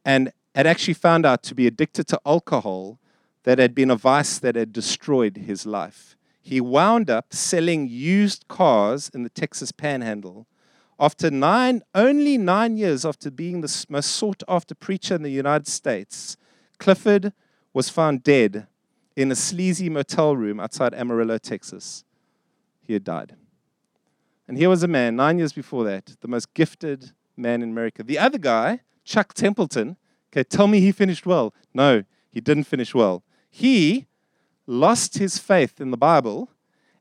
and 0.06 0.32
had 0.56 0.68
actually 0.68 0.94
found 0.94 1.26
out 1.26 1.44
to 1.44 1.56
be 1.56 1.68
addicted 1.68 2.08
to 2.08 2.20
alcohol 2.26 3.00
that 3.44 3.60
had 3.60 3.74
been 3.74 3.90
a 3.90 3.96
vice 3.96 4.38
that 4.40 4.56
had 4.56 4.74
destroyed 4.74 5.38
his 5.38 5.66
life. 5.66 6.16
He 6.42 6.60
wound 6.60 7.10
up 7.10 7.34
selling 7.34 7.88
used 7.88 8.48
cars 8.48 9.10
in 9.14 9.24
the 9.24 9.30
Texas 9.30 9.72
panhandle. 9.72 10.48
After 11.00 11.32
nine, 11.32 11.82
only 11.96 12.38
nine 12.38 12.78
years 12.78 13.06
after 13.06 13.32
being 13.32 13.62
the 13.62 13.86
most 13.90 14.12
sought 14.12 14.44
after 14.48 14.76
preacher 14.76 15.16
in 15.16 15.24
the 15.24 15.30
United 15.32 15.68
States, 15.68 16.38
Clifford 16.78 17.34
was 17.74 17.90
found 17.90 18.24
dead 18.24 18.68
in 19.16 19.32
a 19.32 19.36
sleazy 19.36 19.90
motel 19.90 20.36
room 20.36 20.60
outside 20.60 20.94
Amarillo, 20.94 21.38
Texas. 21.38 22.04
He 22.82 22.94
had 22.94 23.04
died. 23.04 23.36
And 24.48 24.58
here 24.58 24.70
was 24.70 24.84
a 24.84 24.88
man, 24.88 25.16
nine 25.16 25.38
years 25.38 25.54
before 25.54 25.84
that, 25.86 26.18
the 26.22 26.28
most 26.28 26.54
gifted 26.54 27.12
man 27.38 27.62
in 27.62 27.70
America. 27.70 28.04
The 28.04 28.20
other 28.20 28.38
guy, 28.38 28.82
Chuck 29.04 29.34
Templeton, 29.34 29.98
okay, 30.32 30.44
tell 30.44 30.68
me 30.68 30.80
he 30.80 30.92
finished 30.92 31.26
well. 31.26 31.54
No, 31.74 32.04
he 32.32 32.42
didn't 32.42 32.66
finish 32.66 32.94
well. 32.94 33.24
He 33.50 34.08
lost 34.66 35.18
his 35.18 35.38
faith 35.38 35.82
in 35.82 35.92
the 35.92 35.98
Bible 35.98 36.50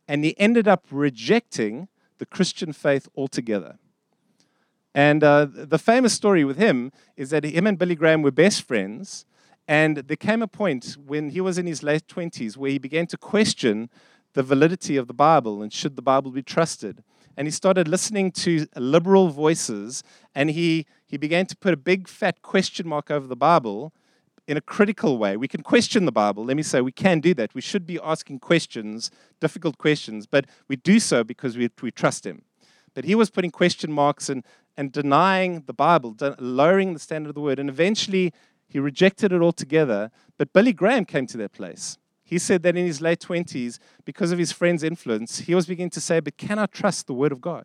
and 0.09 0.25
he 0.25 0.39
ended 0.41 0.67
up 0.67 0.87
rejecting 0.91 1.89
the 2.19 2.27
Christian 2.27 2.73
faith 2.73 3.09
altogether. 3.17 3.79
And 4.95 5.23
uh, 5.23 5.47
the 5.49 5.79
famous 5.79 6.13
story 6.13 6.45
with 6.45 6.57
him 6.57 6.91
is 7.17 7.31
that 7.31 7.45
him 7.45 7.67
and 7.67 7.79
Billy 7.79 7.95
Graham 7.95 8.23
were 8.23 8.33
best 8.33 8.63
friends. 8.63 9.25
And 9.69 9.99
there 9.99 10.17
came 10.17 10.43
a 10.43 10.49
point 10.49 10.97
when 11.07 11.31
he 11.31 11.41
was 11.41 11.59
in 11.59 11.67
his 11.67 11.85
late 11.85 12.09
20s 12.09 12.57
where 12.57 12.73
he 12.73 12.79
began 12.79 13.07
to 13.07 13.17
question 13.17 13.89
the 14.33 14.43
validity 14.43 14.97
of 14.97 15.07
the 15.07 15.15
Bible 15.15 15.63
and 15.63 15.73
should 15.73 15.95
the 15.95 16.03
Bible 16.03 16.33
be 16.33 16.43
trusted. 16.43 17.05
And 17.37 17.47
he 17.47 17.53
started 17.53 17.89
listening 17.89 18.33
to 18.33 18.67
liberal 18.77 19.29
voices 19.29 20.03
and 20.35 20.51
he, 20.51 20.87
he 21.07 21.17
began 21.17 21.47
to 21.47 21.57
put 21.57 21.73
a 21.73 21.77
big 21.77 22.09
fat 22.09 22.43
question 22.43 22.87
mark 22.87 23.11
over 23.11 23.27
the 23.27 23.37
Bible 23.37 23.93
in 24.47 24.57
a 24.57 24.61
critical 24.61 25.17
way. 25.17 25.37
We 25.37 25.47
can 25.47 25.63
question 25.63 26.07
the 26.07 26.13
Bible. 26.13 26.45
Let 26.45 26.57
me 26.57 26.65
say, 26.65 26.81
we 26.81 26.93
can 26.93 27.21
do 27.21 27.35
that. 27.35 27.55
We 27.55 27.61
should 27.61 27.87
be 27.87 28.01
asking 28.03 28.41
questions, 28.41 29.11
difficult 29.41 29.79
questions, 29.79 30.27
but 30.27 30.47
we 30.67 30.75
do 30.75 30.99
so 30.99 31.23
because 31.23 31.57
we, 31.57 31.71
we 31.81 31.93
trust 31.93 32.27
Him. 32.27 32.43
But 32.95 33.05
he 33.05 33.15
was 33.15 33.31
putting 33.31 33.53
question 33.53 33.93
marks 33.93 34.29
and, 34.29 34.45
and 34.77 34.91
denying 34.91 35.63
the 35.67 35.73
Bible, 35.73 36.17
lowering 36.39 36.95
the 36.95 36.99
standard 36.99 37.29
of 37.29 37.35
the 37.37 37.41
word. 37.41 37.61
And 37.61 37.69
eventually, 37.69 38.33
he 38.69 38.81
rejected 38.81 39.33
it 39.33 39.41
altogether. 39.41 40.11
But 40.37 40.53
Billy 40.53 40.73
Graham 40.73 41.05
came 41.05 41.27
to 41.29 41.37
that 41.39 41.53
place. 41.53 41.99
He 42.31 42.39
said 42.39 42.63
that 42.63 42.77
in 42.77 42.87
his 42.87 43.01
late 43.01 43.19
20s, 43.19 43.81
because 44.05 44.31
of 44.31 44.39
his 44.39 44.53
friend's 44.53 44.85
influence, 44.85 45.41
he 45.41 45.53
was 45.53 45.67
beginning 45.67 45.91
to 45.91 46.01
say, 46.01 46.21
But 46.21 46.37
can 46.37 46.61
I 46.61 46.67
trust 46.67 47.09
the 47.09 47.13
word 47.13 47.33
of 47.33 47.41
God? 47.41 47.65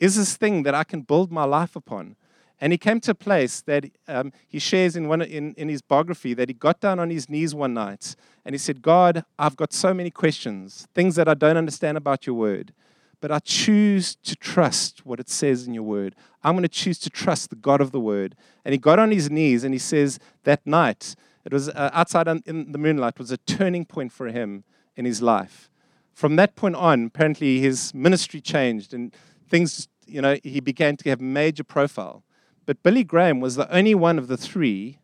Is 0.00 0.16
this 0.16 0.36
thing 0.36 0.64
that 0.64 0.74
I 0.74 0.82
can 0.82 1.02
build 1.02 1.30
my 1.30 1.44
life 1.44 1.76
upon? 1.76 2.16
And 2.60 2.72
he 2.72 2.78
came 2.78 2.98
to 3.02 3.12
a 3.12 3.14
place 3.14 3.60
that 3.60 3.84
um, 4.08 4.32
he 4.48 4.58
shares 4.58 4.96
in, 4.96 5.06
one, 5.06 5.22
in, 5.22 5.54
in 5.54 5.68
his 5.68 5.82
biography 5.82 6.34
that 6.34 6.48
he 6.48 6.52
got 6.52 6.80
down 6.80 6.98
on 6.98 7.10
his 7.10 7.30
knees 7.30 7.54
one 7.54 7.74
night 7.74 8.16
and 8.44 8.54
he 8.54 8.58
said, 8.58 8.82
God, 8.82 9.24
I've 9.38 9.56
got 9.56 9.72
so 9.72 9.94
many 9.94 10.10
questions, 10.10 10.88
things 10.92 11.14
that 11.14 11.28
I 11.28 11.34
don't 11.34 11.56
understand 11.56 11.96
about 11.96 12.26
your 12.26 12.34
word, 12.34 12.72
but 13.20 13.30
I 13.30 13.38
choose 13.38 14.16
to 14.24 14.34
trust 14.34 15.06
what 15.06 15.20
it 15.20 15.28
says 15.28 15.68
in 15.68 15.74
your 15.74 15.84
word. 15.84 16.16
I'm 16.42 16.54
going 16.54 16.62
to 16.64 16.68
choose 16.68 16.98
to 17.00 17.10
trust 17.10 17.50
the 17.50 17.56
God 17.56 17.80
of 17.80 17.92
the 17.92 18.00
word. 18.00 18.34
And 18.64 18.72
he 18.72 18.78
got 18.78 18.98
on 18.98 19.12
his 19.12 19.30
knees 19.30 19.62
and 19.62 19.72
he 19.72 19.78
says, 19.78 20.18
that 20.42 20.66
night, 20.66 21.14
it 21.46 21.52
was 21.52 21.68
uh, 21.68 21.90
outside 21.92 22.26
in 22.44 22.72
the 22.72 22.78
moonlight, 22.78 23.20
was 23.20 23.30
a 23.30 23.36
turning 23.36 23.84
point 23.84 24.10
for 24.10 24.26
him 24.26 24.64
in 24.96 25.04
his 25.04 25.22
life. 25.22 25.70
From 26.12 26.34
that 26.36 26.56
point 26.56 26.74
on, 26.74 27.06
apparently 27.06 27.60
his 27.60 27.94
ministry 27.94 28.40
changed 28.40 28.92
and 28.92 29.14
things, 29.48 29.86
you 30.06 30.20
know, 30.20 30.38
he 30.42 30.58
began 30.58 30.96
to 30.96 31.08
have 31.08 31.20
major 31.20 31.62
profile. 31.62 32.24
But 32.64 32.82
Billy 32.82 33.04
Graham 33.04 33.38
was 33.38 33.54
the 33.54 33.72
only 33.72 33.94
one 33.94 34.18
of 34.18 34.26
the 34.26 34.36
three 34.36 34.98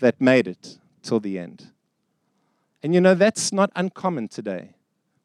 that 0.00 0.20
made 0.20 0.46
it 0.46 0.78
till 1.02 1.18
the 1.18 1.38
end. 1.38 1.68
And 2.82 2.92
you 2.92 3.00
know, 3.00 3.14
that's 3.14 3.54
not 3.54 3.70
uncommon 3.74 4.28
today. 4.28 4.74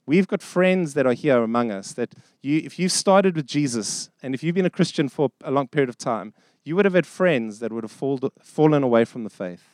We've 0.06 0.28
got 0.28 0.42
friends 0.42 0.94
that 0.94 1.06
are 1.06 1.14
here 1.14 1.44
among 1.44 1.70
us 1.70 1.92
that 1.94 2.16
you, 2.42 2.62
if 2.64 2.80
you've 2.80 2.94
started 2.94 3.36
with 3.36 3.46
Jesus 3.46 4.10
and 4.24 4.34
if 4.34 4.42
you've 4.42 4.56
been 4.56 4.66
a 4.66 4.70
Christian 4.70 5.10
for 5.10 5.32
a 5.44 5.52
long 5.52 5.68
period 5.68 5.90
of 5.90 5.98
time, 5.98 6.34
you 6.64 6.78
would 6.78 6.86
have 6.86 6.94
had 6.94 7.06
friends 7.06 7.60
that 7.60 7.74
would 7.74 7.84
have 7.84 7.92
fall, 7.92 8.20
fallen 8.42 8.84
away 8.84 9.04
from 9.04 9.26
the 9.26 9.30
faith. 9.30 9.71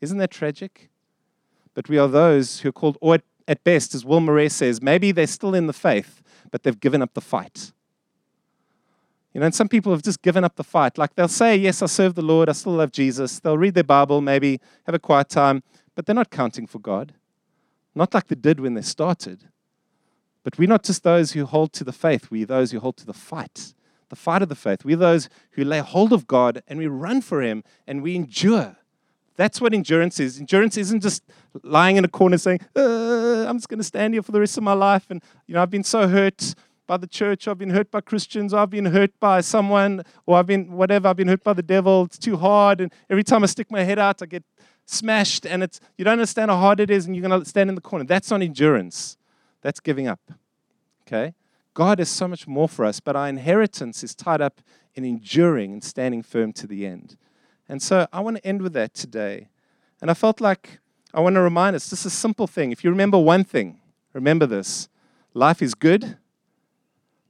Isn't 0.00 0.18
that 0.18 0.30
tragic? 0.30 0.90
But 1.74 1.88
we 1.88 1.98
are 1.98 2.08
those 2.08 2.60
who 2.60 2.70
are 2.70 2.72
called, 2.72 2.98
or 3.00 3.18
at, 3.48 3.64
best, 3.64 3.94
as 3.94 4.04
Will 4.04 4.20
Murray 4.20 4.48
says, 4.48 4.82
maybe 4.82 5.12
they're 5.12 5.26
still 5.26 5.54
in 5.54 5.66
the 5.66 5.72
faith, 5.72 6.22
but 6.50 6.62
they've 6.62 6.80
given 6.80 7.02
up 7.02 7.14
the 7.14 7.20
fight. 7.20 7.72
You 9.32 9.40
know, 9.40 9.46
and 9.46 9.54
some 9.54 9.68
people 9.68 9.92
have 9.92 10.02
just 10.02 10.22
given 10.22 10.44
up 10.44 10.56
the 10.56 10.64
fight. 10.64 10.96
Like 10.96 11.14
they'll 11.14 11.28
say, 11.28 11.54
Yes, 11.54 11.82
I 11.82 11.86
serve 11.86 12.14
the 12.14 12.22
Lord, 12.22 12.48
I 12.48 12.52
still 12.52 12.72
love 12.72 12.90
Jesus. 12.90 13.38
They'll 13.38 13.58
read 13.58 13.74
their 13.74 13.84
Bible, 13.84 14.22
maybe 14.22 14.60
have 14.86 14.94
a 14.94 14.98
quiet 14.98 15.28
time, 15.28 15.62
but 15.94 16.06
they're 16.06 16.14
not 16.14 16.30
counting 16.30 16.66
for 16.66 16.78
God. 16.78 17.12
Not 17.94 18.14
like 18.14 18.28
they 18.28 18.34
did 18.34 18.60
when 18.60 18.72
they 18.72 18.80
started. 18.80 19.44
But 20.42 20.58
we're 20.58 20.68
not 20.68 20.84
just 20.84 21.02
those 21.02 21.32
who 21.32 21.44
hold 21.44 21.74
to 21.74 21.84
the 21.84 21.92
faith, 21.92 22.30
we're 22.30 22.46
those 22.46 22.70
who 22.70 22.80
hold 22.80 22.96
to 22.98 23.04
the 23.04 23.12
fight, 23.12 23.74
the 24.08 24.16
fight 24.16 24.40
of 24.40 24.48
the 24.48 24.54
faith. 24.54 24.84
We're 24.84 24.96
those 24.96 25.28
who 25.50 25.64
lay 25.64 25.80
hold 25.80 26.14
of 26.14 26.26
God 26.26 26.62
and 26.66 26.78
we 26.78 26.86
run 26.86 27.20
for 27.20 27.42
Him 27.42 27.62
and 27.86 28.02
we 28.02 28.16
endure. 28.16 28.76
That's 29.36 29.60
what 29.60 29.74
endurance 29.74 30.18
is. 30.18 30.38
Endurance 30.38 30.76
isn't 30.76 31.00
just 31.00 31.22
lying 31.62 31.96
in 31.96 32.04
a 32.04 32.08
corner 32.08 32.38
saying, 32.38 32.60
uh, 32.74 33.46
I'm 33.46 33.58
just 33.58 33.68
going 33.68 33.78
to 33.78 33.84
stand 33.84 34.14
here 34.14 34.22
for 34.22 34.32
the 34.32 34.40
rest 34.40 34.56
of 34.56 34.64
my 34.64 34.72
life. 34.72 35.06
And, 35.10 35.22
you 35.46 35.54
know, 35.54 35.62
I've 35.62 35.70
been 35.70 35.84
so 35.84 36.08
hurt 36.08 36.54
by 36.86 36.96
the 36.96 37.06
church, 37.06 37.48
I've 37.48 37.58
been 37.58 37.70
hurt 37.70 37.90
by 37.90 38.00
Christians, 38.00 38.54
I've 38.54 38.70
been 38.70 38.86
hurt 38.86 39.10
by 39.18 39.40
someone, 39.40 40.02
or 40.24 40.38
I've 40.38 40.46
been 40.46 40.70
whatever, 40.70 41.08
I've 41.08 41.16
been 41.16 41.26
hurt 41.28 41.42
by 41.42 41.52
the 41.52 41.62
devil. 41.62 42.04
It's 42.04 42.18
too 42.18 42.36
hard. 42.36 42.80
And 42.80 42.92
every 43.10 43.24
time 43.24 43.42
I 43.42 43.46
stick 43.46 43.70
my 43.70 43.82
head 43.82 43.98
out, 43.98 44.22
I 44.22 44.26
get 44.26 44.44
smashed. 44.84 45.46
And 45.46 45.62
it's 45.62 45.80
you 45.98 46.04
don't 46.04 46.12
understand 46.12 46.50
how 46.50 46.58
hard 46.58 46.80
it 46.80 46.90
is, 46.90 47.06
and 47.06 47.16
you're 47.16 47.28
going 47.28 47.40
to 47.40 47.48
stand 47.48 47.68
in 47.68 47.74
the 47.74 47.80
corner. 47.80 48.04
That's 48.04 48.30
not 48.30 48.40
endurance. 48.40 49.16
That's 49.62 49.80
giving 49.80 50.06
up. 50.06 50.20
Okay? 51.06 51.34
God 51.74 52.00
is 52.00 52.08
so 52.08 52.26
much 52.26 52.46
more 52.46 52.68
for 52.68 52.84
us, 52.84 53.00
but 53.00 53.16
our 53.16 53.28
inheritance 53.28 54.02
is 54.02 54.14
tied 54.14 54.40
up 54.40 54.60
in 54.94 55.04
enduring 55.04 55.74
and 55.74 55.84
standing 55.84 56.22
firm 56.22 56.52
to 56.54 56.66
the 56.66 56.86
end. 56.86 57.16
And 57.68 57.82
so 57.82 58.06
I 58.12 58.20
want 58.20 58.36
to 58.36 58.46
end 58.46 58.62
with 58.62 58.72
that 58.74 58.94
today. 58.94 59.48
And 60.00 60.10
I 60.10 60.14
felt 60.14 60.40
like 60.40 60.78
I 61.12 61.20
want 61.20 61.34
to 61.34 61.40
remind 61.40 61.76
us 61.76 61.90
just 61.90 62.06
a 62.06 62.10
simple 62.10 62.46
thing. 62.46 62.72
If 62.72 62.84
you 62.84 62.90
remember 62.90 63.18
one 63.18 63.44
thing, 63.44 63.80
remember 64.12 64.46
this 64.46 64.88
life 65.34 65.60
is 65.60 65.74
good 65.74 66.16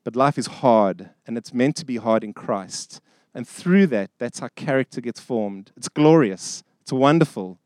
but 0.06 0.14
life 0.14 0.38
is 0.38 0.46
hard, 0.46 1.10
and 1.26 1.36
it's 1.36 1.52
meant 1.52 1.74
to 1.74 1.84
be 1.84 1.96
hard 1.96 2.22
in 2.22 2.32
Christ. 2.32 3.00
And 3.34 3.46
through 3.46 3.88
that, 3.88 4.12
that's 4.18 4.38
how 4.38 4.46
character 4.54 5.00
gets 5.00 5.18
formed. 5.18 5.72
It's 5.76 5.88
glorious, 5.88 6.62
it's 6.80 6.92
wonderful. 6.92 7.58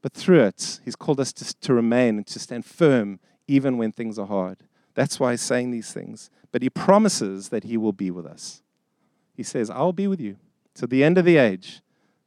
But 0.00 0.14
through 0.14 0.44
it, 0.44 0.80
He's 0.82 0.96
called 0.96 1.20
us 1.20 1.34
to, 1.34 1.54
to 1.54 1.74
remain 1.74 2.16
and 2.16 2.26
to 2.28 2.38
stand 2.38 2.64
firm 2.64 3.20
even 3.46 3.76
when 3.76 3.92
things 3.92 4.18
are 4.18 4.26
hard. 4.26 4.60
That's 4.94 5.20
why 5.20 5.32
He's 5.32 5.42
saying 5.42 5.72
these 5.72 5.92
things. 5.92 6.30
But 6.52 6.62
He 6.62 6.70
promises 6.70 7.50
that 7.50 7.64
He 7.64 7.76
will 7.76 7.92
be 7.92 8.10
with 8.10 8.24
us. 8.24 8.62
He 9.34 9.42
says, 9.42 9.68
I'll 9.68 9.92
be 9.92 10.06
with 10.06 10.22
you 10.22 10.38
to 10.76 10.86
the 10.86 11.04
end 11.04 11.18
of 11.18 11.24
the 11.24 11.36
age. 11.36 11.82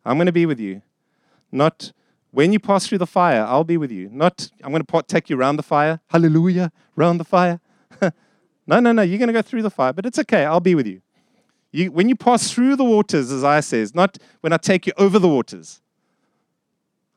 I'm 0.06 0.18
going 0.18 0.28
to 0.28 0.32
be 0.32 0.46
with 0.46 0.60
you. 0.60 0.82
Not 1.52 1.92
when 2.32 2.54
you 2.54 2.60
pass 2.60 2.88
through 2.88 3.00
the 3.00 3.08
fire, 3.08 3.44
I'll 3.44 3.64
be 3.64 3.78
with 3.78 3.92
you. 3.92 4.10
Not, 4.12 4.52
I'm 4.64 4.72
going 4.72 4.86
to 4.86 5.04
take 5.04 5.30
you 5.30 5.38
around 5.38 5.56
the 5.56 5.64
fire. 5.64 6.00
Hallelujah, 6.08 6.72
round 6.96 7.20
the 7.20 7.26
fire. 7.26 7.60
No, 8.70 8.80
no, 8.80 8.92
no, 8.92 9.02
you're 9.02 9.18
going 9.18 9.30
to 9.30 9.34
go 9.34 9.42
through 9.42 9.64
the 9.64 9.72
fire, 9.72 9.94
but 9.94 10.06
it's 10.06 10.20
okay. 10.20 10.46
I'll 10.46 10.60
be 10.60 10.76
with 10.76 10.86
you. 10.86 11.02
you. 11.72 11.92
When 11.92 12.08
you 12.08 12.16
pass 12.16 12.52
through 12.52 12.76
the 12.76 12.84
waters, 12.84 13.32
as 13.32 13.44
Isaiah 13.44 13.64
says, 13.64 13.96
not 13.96 14.20
when 14.42 14.54
I 14.54 14.58
take 14.58 14.86
you 14.86 14.94
over 14.96 15.18
the 15.18 15.28
waters, 15.28 15.82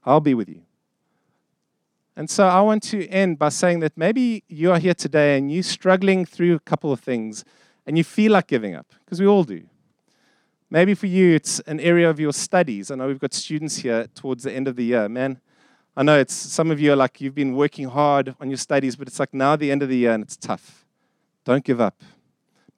I'll 0.03 0.21
be 0.21 0.33
with 0.33 0.49
you. 0.49 0.63
And 2.17 2.31
so 2.31 2.47
I 2.47 2.63
want 2.63 2.83
to 2.85 3.07
end 3.09 3.39
by 3.39 3.51
saying 3.51 3.81
that 3.81 3.99
maybe 3.99 4.45
you 4.49 4.73
are 4.73 4.79
here 4.79 4.95
today 4.95 5.37
and 5.37 5.53
you're 5.53 5.63
struggling 5.63 6.25
through 6.25 6.55
a 6.55 6.61
couple 6.61 6.91
of 6.91 7.01
things 7.01 7.45
and 7.87 7.99
you 7.99 8.05
feel 8.05 8.33
like 8.33 8.47
giving 8.47 8.75
up, 8.75 8.87
because 9.05 9.21
we 9.21 9.27
all 9.27 9.45
do. 9.45 9.63
Maybe 10.73 10.95
for 10.95 11.05
you, 11.05 11.35
it's 11.35 11.61
an 11.67 11.81
area 11.81 12.09
of 12.09 12.19
your 12.19 12.33
studies. 12.33 12.91
I 12.91 12.95
know 12.95 13.07
we've 13.07 13.19
got 13.19 13.35
students 13.35 13.77
here 13.77 14.07
towards 14.15 14.45
the 14.45 14.53
end 14.55 14.67
of 14.67 14.75
the 14.75 14.83
year. 14.83 15.07
Man, 15.07 15.39
I 15.95 16.03
know 16.03 16.19
it's 16.19 16.33
some 16.33 16.71
of 16.71 16.81
you 16.81 16.95
are 16.95 16.97
like 16.97 17.21
you've 17.21 17.35
been 17.35 17.55
working 17.55 17.89
hard 17.89 18.35
on 18.41 18.49
your 18.49 18.57
studies, 18.57 18.97
but 18.97 19.07
it's 19.07 19.21
like 19.21 19.35
now 19.35 19.55
the 19.55 19.71
end 19.71 19.83
of 19.83 19.91
the 19.91 19.99
year 19.99 20.13
and 20.13 20.23
it's 20.23 20.35
tough. 20.35 20.87
Don't 21.45 21.63
give 21.63 21.79
up. 21.79 22.03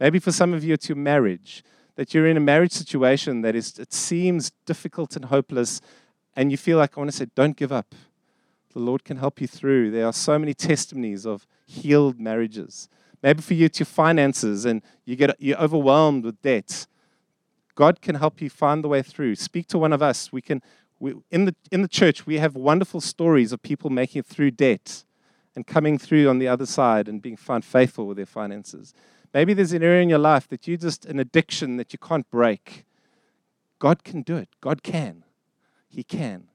Maybe 0.01 0.19
for 0.19 0.33
some 0.33 0.53
of 0.53 0.65
you, 0.65 0.75
it's 0.75 0.89
your 0.89 0.97
marriage. 0.97 1.63
that 1.97 2.13
you're 2.13 2.27
in 2.27 2.37
a 2.37 2.41
marriage 2.41 2.73
situation 2.73 3.43
that 3.43 3.55
is, 3.55 3.79
it 3.79 3.93
seems 3.93 4.51
difficult 4.67 5.17
and 5.17 5.27
hopeless, 5.27 5.81
and 6.35 6.51
you 6.51 6.57
feel 6.57 6.79
like, 6.79 6.97
I 6.97 7.01
want 7.01 7.11
to 7.11 7.17
say, 7.17 7.27
don't 7.35 7.57
give 7.57 7.71
up. 7.71 7.95
The 8.73 8.81
Lord 8.81 9.05
can 9.05 9.19
help 9.19 9.41
you 9.41 9.47
through. 9.47 9.93
There 9.93 10.07
are 10.07 10.13
so 10.13 10.39
many 10.39 10.53
testimonies 10.53 11.25
of 11.25 11.47
healed 11.67 12.19
marriages. 12.19 12.89
Maybe 13.23 13.41
for 13.41 13.55
you, 13.55 13.67
it's 13.67 13.79
your 13.79 13.87
finances, 13.87 14.65
and 14.65 14.83
you 15.05 15.15
get, 15.15 15.37
you're 15.39 15.59
overwhelmed 15.59 16.25
with 16.25 16.43
debt. 16.43 16.87
God 17.75 18.01
can 18.01 18.17
help 18.17 18.41
you 18.41 18.49
find 18.49 18.85
the 18.85 18.89
way 18.89 19.03
through. 19.03 19.35
Speak 19.35 19.67
to 19.69 19.79
one 19.79 19.93
of 19.93 20.03
us. 20.03 20.33
We 20.33 20.41
can, 20.41 20.63
we, 21.01 21.15
in, 21.31 21.45
the, 21.47 21.55
in 21.73 21.83
the 21.83 21.89
church, 21.89 22.27
we 22.27 22.39
have 22.39 22.55
wonderful 22.55 23.01
stories 23.01 23.53
of 23.53 23.63
people 23.63 23.91
making 23.91 24.21
it 24.21 24.27
through 24.27 24.53
debt 24.53 25.05
and 25.57 25.67
coming 25.67 25.99
through 25.99 26.29
on 26.29 26.39
the 26.39 26.49
other 26.49 26.67
side 26.67 27.09
and 27.09 27.23
being 27.23 27.37
found 27.37 27.65
faithful 27.65 28.07
with 28.07 28.17
their 28.17 28.27
finances. 28.27 28.95
Maybe 29.33 29.55
there's 29.55 29.73
an 29.73 29.83
area 29.83 30.03
in 30.03 30.09
your 30.09 30.19
life 30.19 30.49
that 30.49 30.69
you 30.69 30.77
just 30.77 31.05
an 31.07 31.19
addiction 31.19 31.77
that 31.77 31.93
you 31.93 31.99
can't 31.99 32.29
break. 32.31 32.85
God 33.79 34.05
can 34.05 34.23
do 34.23 34.37
it. 34.37 34.49
God 34.61 34.83
can. 34.83 35.25
He 35.89 36.05
can. 36.05 36.49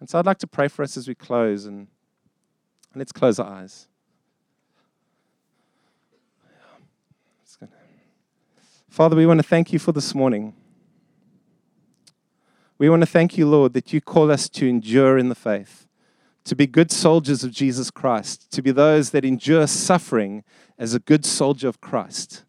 And 0.00 0.10
so 0.10 0.18
I'd 0.18 0.26
like 0.26 0.38
to 0.38 0.46
pray 0.46 0.68
for 0.68 0.82
us 0.82 0.96
as 0.96 1.08
we 1.08 1.14
close 1.14 1.66
and 1.66 1.86
let's 2.94 3.12
close 3.12 3.38
our 3.38 3.48
eyes. 3.48 3.88
Father, 8.94 9.16
we 9.16 9.26
want 9.26 9.40
to 9.40 9.48
thank 9.48 9.72
you 9.72 9.80
for 9.80 9.90
this 9.90 10.14
morning. 10.14 10.54
We 12.78 12.88
want 12.88 13.02
to 13.02 13.06
thank 13.06 13.36
you, 13.36 13.44
Lord, 13.44 13.72
that 13.72 13.92
you 13.92 14.00
call 14.00 14.30
us 14.30 14.48
to 14.50 14.68
endure 14.68 15.18
in 15.18 15.28
the 15.28 15.34
faith, 15.34 15.88
to 16.44 16.54
be 16.54 16.68
good 16.68 16.92
soldiers 16.92 17.42
of 17.42 17.50
Jesus 17.50 17.90
Christ, 17.90 18.52
to 18.52 18.62
be 18.62 18.70
those 18.70 19.10
that 19.10 19.24
endure 19.24 19.66
suffering 19.66 20.44
as 20.78 20.94
a 20.94 21.00
good 21.00 21.26
soldier 21.26 21.66
of 21.66 21.80
Christ. 21.80 22.44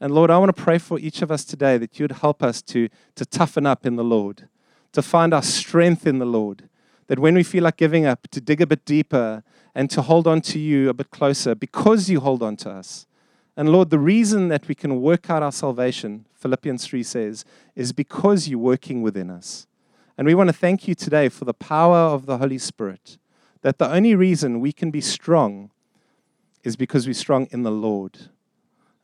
And 0.00 0.12
Lord, 0.12 0.32
I 0.32 0.38
want 0.38 0.56
to 0.56 0.60
pray 0.60 0.78
for 0.78 0.98
each 0.98 1.22
of 1.22 1.30
us 1.30 1.44
today 1.44 1.78
that 1.78 2.00
you'd 2.00 2.10
help 2.10 2.42
us 2.42 2.60
to, 2.62 2.88
to 3.14 3.24
toughen 3.24 3.64
up 3.64 3.86
in 3.86 3.94
the 3.94 4.02
Lord, 4.02 4.48
to 4.94 5.00
find 5.00 5.32
our 5.32 5.44
strength 5.44 6.08
in 6.08 6.18
the 6.18 6.26
Lord, 6.26 6.68
that 7.06 7.20
when 7.20 7.36
we 7.36 7.44
feel 7.44 7.62
like 7.62 7.76
giving 7.76 8.04
up, 8.04 8.26
to 8.32 8.40
dig 8.40 8.60
a 8.60 8.66
bit 8.66 8.84
deeper 8.84 9.44
and 9.76 9.88
to 9.90 10.02
hold 10.02 10.26
on 10.26 10.40
to 10.40 10.58
you 10.58 10.88
a 10.88 10.92
bit 10.92 11.12
closer 11.12 11.54
because 11.54 12.10
you 12.10 12.18
hold 12.18 12.42
on 12.42 12.56
to 12.56 12.70
us. 12.70 13.06
And 13.56 13.68
Lord, 13.68 13.90
the 13.90 13.98
reason 13.98 14.48
that 14.48 14.66
we 14.66 14.74
can 14.74 15.00
work 15.00 15.30
out 15.30 15.42
our 15.42 15.52
salvation, 15.52 16.26
Philippians 16.34 16.86
3 16.86 17.02
says, 17.02 17.44
is 17.76 17.92
because 17.92 18.48
you're 18.48 18.58
working 18.58 19.02
within 19.02 19.30
us. 19.30 19.66
And 20.18 20.26
we 20.26 20.34
want 20.34 20.48
to 20.48 20.52
thank 20.52 20.88
you 20.88 20.94
today 20.94 21.28
for 21.28 21.44
the 21.44 21.54
power 21.54 21.96
of 21.96 22.26
the 22.26 22.38
Holy 22.38 22.58
Spirit, 22.58 23.18
that 23.62 23.78
the 23.78 23.90
only 23.90 24.14
reason 24.14 24.60
we 24.60 24.72
can 24.72 24.90
be 24.90 25.00
strong 25.00 25.70
is 26.62 26.76
because 26.76 27.06
we're 27.06 27.14
strong 27.14 27.46
in 27.50 27.62
the 27.62 27.70
Lord. 27.70 28.28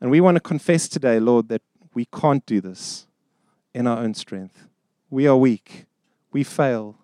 And 0.00 0.10
we 0.10 0.20
want 0.20 0.36
to 0.36 0.40
confess 0.40 0.88
today, 0.88 1.20
Lord, 1.20 1.48
that 1.48 1.62
we 1.94 2.06
can't 2.06 2.44
do 2.46 2.60
this 2.60 3.06
in 3.74 3.86
our 3.86 3.98
own 3.98 4.14
strength. 4.14 4.66
We 5.10 5.26
are 5.26 5.36
weak, 5.36 5.86
we 6.32 6.42
fail. 6.42 6.96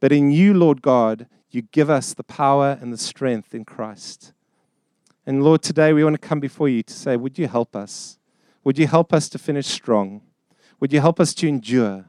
But 0.00 0.12
in 0.12 0.30
you, 0.30 0.54
Lord 0.54 0.82
God, 0.82 1.26
you 1.50 1.62
give 1.62 1.90
us 1.90 2.14
the 2.14 2.22
power 2.22 2.78
and 2.80 2.92
the 2.92 2.98
strength 2.98 3.54
in 3.54 3.64
Christ. 3.64 4.32
And 5.28 5.44
Lord, 5.44 5.60
today 5.60 5.92
we 5.92 6.02
want 6.02 6.18
to 6.18 6.26
come 6.26 6.40
before 6.40 6.70
you 6.70 6.82
to 6.82 6.94
say, 6.94 7.14
Would 7.14 7.38
you 7.38 7.48
help 7.48 7.76
us? 7.76 8.18
Would 8.64 8.78
you 8.78 8.86
help 8.86 9.12
us 9.12 9.28
to 9.28 9.38
finish 9.38 9.66
strong? 9.66 10.22
Would 10.80 10.90
you 10.90 11.02
help 11.02 11.20
us 11.20 11.34
to 11.34 11.46
endure? 11.46 12.06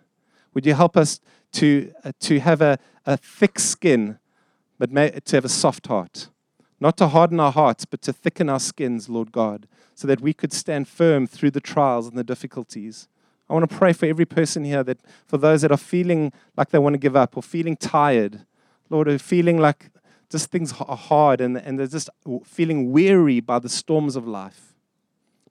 Would 0.53 0.65
you 0.65 0.73
help 0.73 0.95
us 0.95 1.19
to, 1.51 1.91
uh, 2.05 2.13
to 2.21 2.39
have 2.39 2.61
a, 2.61 2.79
a 3.05 3.17
thick 3.17 3.59
skin, 3.59 4.19
but 4.77 4.89
may, 4.89 5.09
to 5.09 5.35
have 5.35 5.43
a 5.43 5.49
soft 5.49 5.87
heart? 5.87 6.29
Not 6.79 6.95
to 6.95 7.09
harden 7.09 7.41
our 7.41 7.51
hearts, 7.51 7.83
but 7.83 8.01
to 8.03 8.13
thicken 8.13 8.47
our 8.47 8.57
skins, 8.57 9.09
Lord 9.09 9.33
God, 9.33 9.67
so 9.95 10.07
that 10.07 10.21
we 10.21 10.31
could 10.31 10.53
stand 10.53 10.87
firm 10.87 11.27
through 11.27 11.51
the 11.51 11.59
trials 11.59 12.07
and 12.07 12.17
the 12.17 12.23
difficulties. 12.23 13.09
I 13.49 13.53
want 13.53 13.69
to 13.69 13.77
pray 13.77 13.91
for 13.91 14.05
every 14.05 14.25
person 14.25 14.63
here 14.63 14.81
that 14.85 14.99
for 15.27 15.37
those 15.37 15.61
that 15.63 15.73
are 15.73 15.77
feeling 15.77 16.31
like 16.55 16.69
they 16.69 16.79
want 16.79 16.93
to 16.93 16.97
give 16.97 17.17
up 17.17 17.35
or 17.35 17.43
feeling 17.43 17.75
tired, 17.75 18.45
Lord, 18.89 19.09
or 19.09 19.19
feeling 19.19 19.57
like 19.57 19.91
just 20.29 20.51
things 20.51 20.73
are 20.79 20.95
hard 20.95 21.41
and, 21.41 21.57
and 21.57 21.79
they're 21.79 21.87
just 21.87 22.09
feeling 22.45 22.91
weary 22.91 23.39
by 23.39 23.59
the 23.59 23.69
storms 23.69 24.15
of 24.15 24.27
life. 24.27 24.73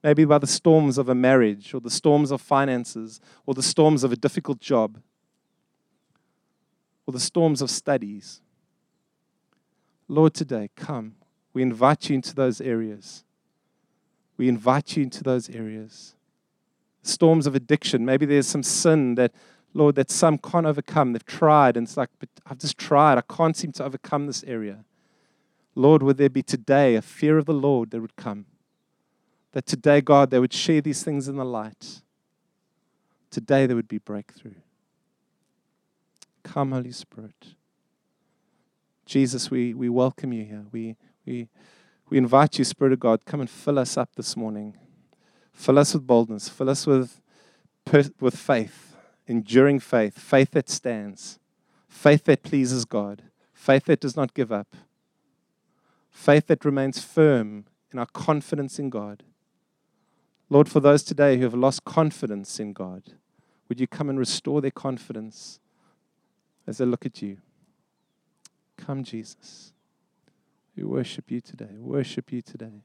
Maybe 0.03 0.24
by 0.24 0.39
the 0.39 0.47
storms 0.47 0.97
of 0.97 1.09
a 1.09 1.14
marriage 1.14 1.74
or 1.74 1.81
the 1.81 1.91
storms 1.91 2.31
of 2.31 2.41
finances 2.41 3.20
or 3.47 3.55
the 3.55 3.62
storms 3.62 4.05
of 4.05 4.12
a 4.12 4.16
difficult 4.16 4.61
job 4.61 4.99
or 7.07 7.12
the 7.12 7.20
storms 7.20 7.61
of 7.61 7.70
studies. 7.70 8.41
Lord, 10.07 10.35
today, 10.35 10.70
come. 10.76 11.16
We 11.53 11.62
invite 11.62 12.09
you 12.09 12.14
into 12.14 12.35
those 12.35 12.61
areas. 12.61 13.24
We 14.37 14.49
invite 14.49 14.97
you 14.97 15.03
into 15.03 15.24
those 15.24 15.51
areas. 15.51 16.14
Storms 17.03 17.47
of 17.47 17.55
addiction. 17.55 18.05
Maybe 18.05 18.26
there's 18.26 18.47
some 18.47 18.62
sin 18.62 19.16
that 19.16 19.33
Lord, 19.74 19.94
that 19.96 20.10
some 20.10 20.38
can't 20.38 20.66
overcome. 20.66 21.12
They've 21.12 21.24
tried, 21.24 21.76
and 21.76 21.86
it's 21.86 21.96
like, 21.96 22.10
but 22.18 22.28
I've 22.46 22.58
just 22.58 22.78
tried. 22.78 23.18
I 23.18 23.22
can't 23.22 23.56
seem 23.56 23.72
to 23.72 23.84
overcome 23.84 24.26
this 24.26 24.42
area. 24.44 24.84
Lord, 25.74 26.02
would 26.02 26.16
there 26.16 26.30
be 26.30 26.42
today 26.42 26.94
a 26.96 27.02
fear 27.02 27.38
of 27.38 27.46
the 27.46 27.54
Lord 27.54 27.90
that 27.90 28.00
would 28.00 28.16
come? 28.16 28.46
That 29.52 29.66
today, 29.66 30.00
God, 30.00 30.30
they 30.30 30.38
would 30.38 30.52
share 30.52 30.80
these 30.80 31.02
things 31.02 31.28
in 31.28 31.36
the 31.36 31.44
light. 31.44 32.02
Today, 33.30 33.66
there 33.66 33.76
would 33.76 33.88
be 33.88 33.98
breakthrough. 33.98 34.54
Come, 36.42 36.72
Holy 36.72 36.92
Spirit. 36.92 37.54
Jesus, 39.06 39.50
we, 39.50 39.74
we 39.74 39.88
welcome 39.88 40.32
you 40.32 40.44
here. 40.44 40.64
We, 40.72 40.96
we, 41.24 41.48
we 42.10 42.18
invite 42.18 42.58
you, 42.58 42.64
Spirit 42.64 42.92
of 42.92 43.00
God, 43.00 43.24
come 43.24 43.40
and 43.40 43.48
fill 43.48 43.78
us 43.78 43.96
up 43.96 44.16
this 44.16 44.36
morning. 44.36 44.76
Fill 45.52 45.78
us 45.78 45.94
with 45.94 46.06
boldness. 46.06 46.48
Fill 46.48 46.70
us 46.70 46.86
with, 46.86 47.20
with 48.20 48.36
faith 48.36 48.88
enduring 49.29 49.79
faith, 49.79 50.18
faith 50.18 50.51
that 50.53 50.68
stands, 50.68 51.39
faith 51.89 52.24
that 52.24 52.43
pleases 52.43 52.85
God, 52.85 53.22
faith 53.53 53.85
that 53.85 54.01
does 54.01 54.16
not 54.16 54.35
give 54.35 54.51
up, 54.51 54.74
faith 56.11 56.47
that 56.47 56.64
remains 56.64 57.03
firm 57.05 57.66
in 57.93 57.99
our 57.99 58.07
confidence 58.07 58.79
in 58.79 58.91
God. 58.91 59.22
Lord, 60.51 60.68
for 60.68 60.81
those 60.81 61.03
today 61.03 61.37
who 61.37 61.45
have 61.45 61.55
lost 61.55 61.85
confidence 61.85 62.59
in 62.59 62.72
God, 62.72 63.03
would 63.68 63.79
you 63.79 63.87
come 63.87 64.09
and 64.09 64.18
restore 64.18 64.62
their 64.62 64.70
confidence 64.70 65.61
as 66.66 66.79
they 66.79 66.87
look 66.87 67.05
at 67.05 67.20
you? 67.20 67.37
Come, 68.79 69.05
Jesus. 69.05 69.74
We 70.74 70.85
worship 70.85 71.31
you 71.31 71.41
today. 71.41 71.76
Worship 71.76 72.33
you 72.33 72.41
today. 72.41 72.83